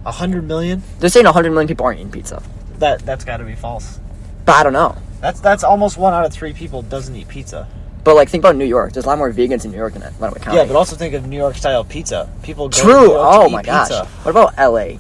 Hundred 0.07 0.47
million? 0.47 0.83
They're 0.99 1.09
saying 1.11 1.25
100 1.25 1.51
million 1.51 1.67
people 1.69 1.87
aren't 1.87 1.99
eating 1.99 2.13
pizza, 2.13 2.43
That 2.79 3.01
that's 3.07 3.25
got 3.25 3.39
to 3.39 3.45
be 3.45 3.55
false. 3.55 4.01
but 4.45 4.55
I 4.57 4.63
don't 4.63 4.75
know. 4.75 4.97
That's 5.21 5.41
that's 5.41 5.65
almost 5.65 5.97
one 5.97 6.13
out 6.13 6.27
of 6.27 6.33
three 6.33 6.53
people 6.53 6.83
doesn't 6.83 7.15
eat 7.17 7.29
pizza. 7.29 7.67
But 8.05 8.17
like 8.17 8.29
think 8.29 8.43
about 8.45 8.57
New 8.57 8.65
York. 8.67 8.93
There's 8.93 9.07
a 9.07 9.09
lot 9.09 9.17
more 9.19 9.33
vegans 9.33 9.65
in 9.65 9.71
New 9.71 9.79
York 9.79 9.95
than 9.95 10.03
Lenawee 10.03 10.41
County. 10.43 10.59
Yeah, 10.59 10.65
but 10.67 10.77
also 10.77 10.95
think 10.95 11.15
of 11.15 11.27
New 11.27 11.39
York 11.39 11.57
style 11.57 11.85
pizza. 11.85 12.29
People 12.43 12.69
go 12.69 12.77
to 12.77 12.81
true. 12.83 12.93
New 12.93 13.13
York 13.15 13.33
to 13.33 13.47
Oh 13.47 13.49
my 13.49 13.63
gosh. 13.63 13.89
pizza. 13.89 14.05
What 14.05 14.31
about 14.31 14.55
L.A. 14.59 14.99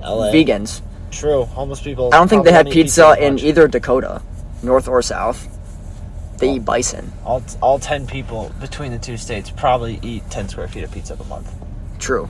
LA. 0.00 0.32
vegans? 0.32 0.80
True. 1.10 1.44
Homeless 1.44 1.80
people. 1.82 2.08
I 2.12 2.16
don't 2.16 2.28
think 2.28 2.44
they 2.44 2.52
had 2.52 2.66
don't 2.66 2.72
pizza 2.72 3.14
in 3.20 3.38
either 3.38 3.68
Dakota, 3.68 4.22
North 4.62 4.88
or 4.88 5.02
South. 5.02 5.46
They 6.38 6.48
Oh. 6.48 6.54
eat 6.56 6.64
bison. 6.64 7.12
All, 7.24 7.42
all 7.60 7.78
ten 7.78 8.06
people 8.06 8.50
between 8.60 8.90
the 8.92 8.98
two 8.98 9.16
states 9.18 9.50
probably 9.50 10.00
eat 10.02 10.28
ten 10.30 10.48
square 10.48 10.66
feet 10.68 10.82
of 10.84 10.90
pizza 10.90 11.14
a 11.14 11.24
month. 11.24 11.52
True. 12.00 12.28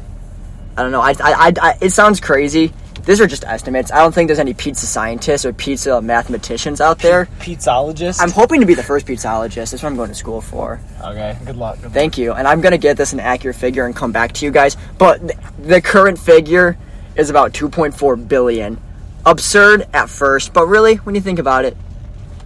I 0.76 0.82
don't 0.82 0.90
know. 0.92 1.00
I, 1.00 1.10
I, 1.12 1.14
I, 1.22 1.52
I, 1.62 1.78
it 1.80 1.90
sounds 1.90 2.18
crazy. 2.20 2.72
These 3.04 3.20
are 3.20 3.26
just 3.26 3.44
estimates. 3.44 3.90
I 3.90 3.98
don't 3.98 4.14
think 4.14 4.28
there's 4.28 4.38
any 4.38 4.54
pizza 4.54 4.86
scientists 4.86 5.44
or 5.44 5.52
pizza 5.52 6.00
mathematicians 6.00 6.80
out 6.80 7.00
there. 7.00 7.26
Pizzologist. 7.40 8.20
I'm 8.20 8.30
hoping 8.30 8.60
to 8.60 8.66
be 8.66 8.74
the 8.74 8.82
first 8.82 9.06
pizzaologist. 9.06 9.72
That's 9.72 9.82
what 9.82 9.86
I'm 9.86 9.96
going 9.96 10.08
to 10.10 10.14
school 10.14 10.40
for. 10.40 10.80
okay. 11.04 11.36
Good 11.44 11.56
luck. 11.56 11.76
Good 11.76 11.84
luck. 11.84 11.92
Thank 11.92 12.16
you. 12.16 12.32
And 12.32 12.46
I'm 12.46 12.60
going 12.60 12.72
to 12.72 12.78
get 12.78 12.96
this 12.96 13.12
an 13.12 13.18
accurate 13.20 13.56
figure 13.56 13.86
and 13.86 13.96
come 13.96 14.12
back 14.12 14.32
to 14.34 14.44
you 14.44 14.52
guys. 14.52 14.76
But 14.98 15.18
th- 15.20 15.38
the 15.58 15.80
current 15.82 16.16
figure 16.18 16.78
is 17.16 17.28
about 17.28 17.52
2.4 17.52 18.28
billion. 18.28 18.80
Absurd 19.26 19.86
at 19.92 20.08
first, 20.08 20.52
but 20.52 20.66
really, 20.66 20.96
when 20.96 21.14
you 21.14 21.20
think 21.20 21.38
about 21.38 21.64
it, 21.64 21.76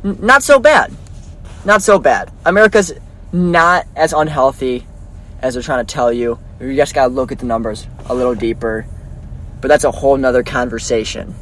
n- 0.04 0.18
not 0.20 0.42
so 0.42 0.58
bad. 0.58 0.92
Not 1.66 1.82
so 1.82 1.98
bad. 1.98 2.30
America's 2.46 2.92
not 3.32 3.86
as 3.94 4.12
unhealthy 4.14 4.86
as 5.42 5.54
they're 5.54 5.62
trying 5.62 5.84
to 5.84 5.92
tell 5.94 6.12
you. 6.12 6.38
You 6.60 6.74
just 6.76 6.94
got 6.94 7.08
to 7.08 7.14
look 7.14 7.30
at 7.32 7.38
the 7.38 7.46
numbers 7.46 7.86
a 8.06 8.14
little 8.14 8.34
deeper. 8.34 8.86
But 9.60 9.68
that's 9.68 9.84
a 9.84 9.90
whole 9.90 10.16
nother 10.16 10.42
conversation. 10.42 11.34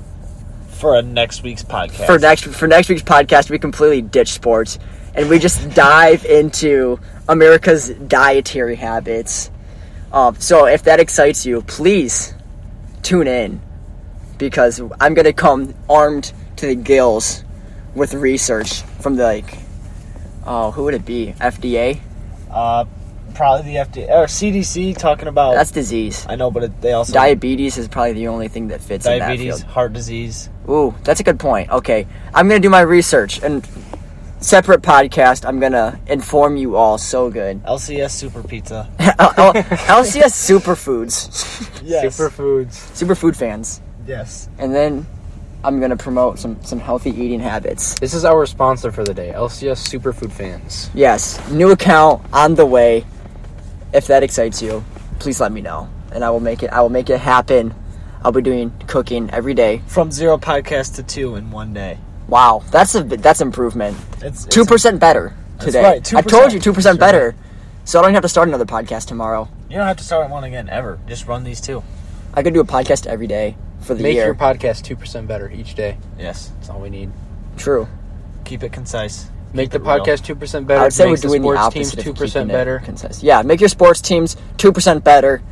For 0.68 0.96
a 0.96 1.02
next 1.02 1.42
week's 1.42 1.62
podcast. 1.62 2.06
for 2.06 2.18
next 2.18 2.44
for 2.44 2.66
next 2.66 2.88
week's 2.88 3.02
podcast, 3.02 3.50
we 3.50 3.58
completely 3.58 4.02
ditch 4.02 4.32
sports 4.32 4.78
and 5.14 5.28
we 5.30 5.38
just 5.38 5.70
dive 5.74 6.24
into 6.24 6.98
America's 7.28 7.88
dietary 7.90 8.76
habits. 8.76 9.50
Um, 10.12 10.36
so 10.40 10.66
if 10.66 10.84
that 10.84 11.00
excites 11.00 11.46
you, 11.46 11.62
please 11.62 12.34
tune 13.02 13.26
in 13.28 13.60
because 14.38 14.80
I'm 15.00 15.14
gonna 15.14 15.32
come 15.32 15.74
armed 15.88 16.32
to 16.56 16.66
the 16.66 16.74
gills 16.74 17.44
with 17.94 18.14
research 18.14 18.82
from 19.00 19.16
the 19.16 19.24
like, 19.24 19.58
oh, 20.46 20.70
who 20.72 20.84
would 20.84 20.94
it 20.94 21.04
be? 21.06 21.34
FDA? 21.38 22.00
uh, 22.50 22.84
probably 23.34 23.72
the 23.72 23.78
FDA 23.78 24.08
or 24.08 24.26
CDC 24.26 24.96
talking 24.96 25.28
about. 25.28 25.54
That's 25.54 25.70
disease. 25.70 26.26
I 26.28 26.36
know, 26.36 26.50
but 26.50 26.64
it, 26.64 26.80
they 26.80 26.92
also 26.92 27.12
Diabetes 27.12 27.76
is 27.78 27.88
probably 27.88 28.12
the 28.14 28.28
only 28.28 28.48
thing 28.48 28.68
that 28.68 28.80
fits 28.80 29.04
diabetes, 29.04 29.40
in 29.40 29.48
that 29.50 29.56
field. 29.58 29.70
heart 29.70 29.92
disease. 29.92 30.48
Ooh, 30.68 30.94
that's 31.04 31.20
a 31.20 31.24
good 31.24 31.38
point. 31.38 31.70
Okay, 31.70 32.06
I'm 32.32 32.48
gonna 32.48 32.60
do 32.60 32.70
my 32.70 32.80
research 32.80 33.42
and 33.42 33.66
separate 34.40 34.82
podcast. 34.82 35.46
I'm 35.46 35.58
gonna 35.60 35.98
inform 36.06 36.56
you 36.56 36.76
all. 36.76 36.98
So 36.98 37.30
good. 37.30 37.62
LCS 37.64 38.10
Super 38.12 38.42
Pizza. 38.42 38.88
L- 38.98 39.34
L- 39.36 39.52
LCS 40.02 40.32
Superfoods, 40.50 41.82
Yes. 41.84 42.16
Superfoods. 42.18 42.74
superfood 42.92 43.36
fans, 43.36 43.80
yes. 44.06 44.48
and 44.58 44.74
then 44.74 45.06
I'm 45.62 45.80
gonna 45.80 45.96
promote 45.96 46.38
some 46.38 46.62
some 46.62 46.78
healthy 46.78 47.10
eating 47.10 47.40
habits. 47.40 47.98
This 47.98 48.12
is 48.12 48.24
our 48.26 48.44
sponsor 48.46 48.92
for 48.92 49.02
the 49.04 49.14
day, 49.14 49.32
LCS 49.34 49.80
Superfood 49.88 50.30
Fans. 50.30 50.90
Yes, 50.94 51.40
new 51.50 51.70
account 51.70 52.22
on 52.32 52.54
the 52.54 52.66
way. 52.66 53.04
If 53.94 54.08
that 54.08 54.22
excites 54.22 54.60
you, 54.60 54.84
please 55.20 55.40
let 55.40 55.52
me 55.52 55.60
know, 55.60 55.88
and 56.12 56.24
I 56.24 56.30
will 56.30 56.40
make 56.40 56.62
it. 56.62 56.70
I 56.70 56.82
will 56.82 56.90
make 56.90 57.08
it 57.08 57.18
happen. 57.20 57.74
I'll 58.22 58.32
be 58.32 58.42
doing 58.42 58.72
cooking 58.88 59.30
every 59.30 59.54
day. 59.54 59.82
From 59.86 60.10
zero 60.10 60.36
podcast 60.36 60.96
to 60.96 61.02
two 61.02 61.36
in 61.36 61.50
one 61.50 61.72
day. 61.72 61.98
Wow, 62.28 62.62
that's 62.70 62.94
a 62.94 63.04
that's 63.04 63.40
improvement. 63.40 63.96
It's 64.20 64.44
two 64.46 64.64
percent 64.64 64.98
better 64.98 65.34
That's 65.54 65.66
today. 65.66 65.82
right, 65.82 66.14
I 66.14 66.22
told 66.22 66.52
you 66.52 66.58
two 66.58 66.72
percent 66.72 66.96
Sure. 66.96 67.00
better. 67.06 67.34
So 67.84 68.00
I 68.00 68.02
don't 68.02 68.14
have 68.14 68.22
to 68.22 68.28
start 68.28 68.48
another 68.48 68.64
podcast 68.64 69.06
tomorrow. 69.06 69.48
You 69.68 69.76
don't 69.76 69.86
have 69.86 69.98
to 69.98 70.04
start 70.04 70.30
one 70.30 70.42
again 70.42 70.68
ever. 70.70 70.98
Just 71.06 71.26
run 71.28 71.44
these 71.44 71.60
two. 71.60 71.82
I 72.32 72.42
could 72.42 72.54
do 72.54 72.60
a 72.60 72.64
podcast 72.64 73.06
every 73.06 73.26
day 73.26 73.56
for 73.80 73.94
the 73.94 74.02
Make 74.02 74.14
year. 74.14 74.32
Make 74.32 74.40
your 74.40 74.54
podcast 74.74 74.96
2% 74.96 75.26
better 75.26 75.50
each 75.50 75.74
day. 75.74 75.98
Yes. 76.18 76.50
That's 76.56 76.70
all 76.70 76.80
we 76.80 76.88
need. 76.88 77.12
True. 77.58 77.86
Keep 78.44 78.62
it 78.62 78.72
concise. 78.72 79.26
Make 79.54 79.70
the 79.70 79.78
Keep 79.78 79.86
podcast 79.86 80.34
2% 80.36 80.66
better. 80.66 80.80
I 80.80 80.82
would 80.84 80.92
say 80.92 81.04
we're 81.04 81.10
makes 81.10 81.20
the 81.22 81.28
doing 81.28 81.42
the 81.42 81.56
opposite. 81.56 82.00
teams 82.02 82.18
2% 82.18 82.48
better. 82.48 82.80
Concise. 82.80 83.22
Yeah, 83.22 83.42
make 83.42 83.60
your 83.60 83.68
sports 83.68 84.00
teams 84.00 84.36
two 84.56 84.72
percent 84.72 85.04
better 85.04 85.42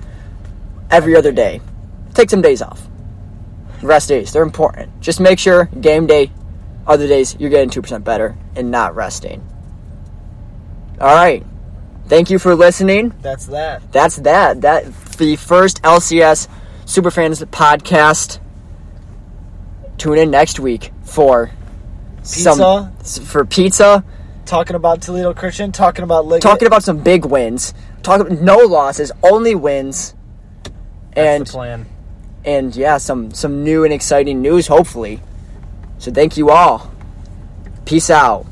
every 0.90 1.14
other 1.14 1.30
day. 1.30 1.60
Take 2.12 2.28
some 2.28 2.42
days 2.42 2.62
off. 2.62 2.82
Rest 3.80 4.08
days, 4.08 4.32
they're 4.32 4.42
important. 4.42 5.00
Just 5.00 5.20
make 5.20 5.38
sure 5.38 5.66
game 5.66 6.06
day, 6.06 6.30
other 6.86 7.06
days 7.06 7.36
you're 7.38 7.50
getting 7.50 7.70
two 7.70 7.80
percent 7.80 8.04
better 8.04 8.36
and 8.56 8.70
not 8.72 8.94
resting. 8.96 9.40
All 11.00 11.14
right. 11.14 11.44
Thank 12.06 12.28
you 12.28 12.38
for 12.38 12.54
listening. 12.56 13.14
That's 13.22 13.46
that. 13.46 13.90
That's 13.92 14.16
that. 14.16 14.60
That 14.62 14.92
the 15.16 15.36
first 15.36 15.80
LCS 15.82 16.48
Superfans 16.86 17.44
podcast. 17.46 18.40
Tune 19.96 20.18
in 20.18 20.30
next 20.32 20.58
week 20.58 20.90
for 21.04 21.52
some 22.22 22.92
for 23.24 23.44
pizza. 23.44 24.04
Talking 24.44 24.76
about 24.76 25.00
Toledo 25.02 25.32
Christian. 25.34 25.72
Talking 25.72 26.04
about 26.04 26.26
Liggett. 26.26 26.42
Talking 26.42 26.66
about 26.66 26.82
some 26.82 26.98
big 26.98 27.24
wins. 27.24 27.74
Talking 28.02 28.44
no 28.44 28.56
losses, 28.58 29.12
only 29.22 29.54
wins. 29.54 30.14
That's 30.64 31.16
And 31.16 31.46
the 31.46 31.50
plan. 31.50 31.86
and 32.44 32.74
yeah, 32.76 32.98
some 32.98 33.32
some 33.32 33.62
new 33.64 33.84
and 33.84 33.92
exciting 33.92 34.42
news 34.42 34.66
hopefully. 34.66 35.20
So 35.98 36.10
thank 36.10 36.36
you 36.36 36.50
all. 36.50 36.90
Peace 37.84 38.10
out. 38.10 38.46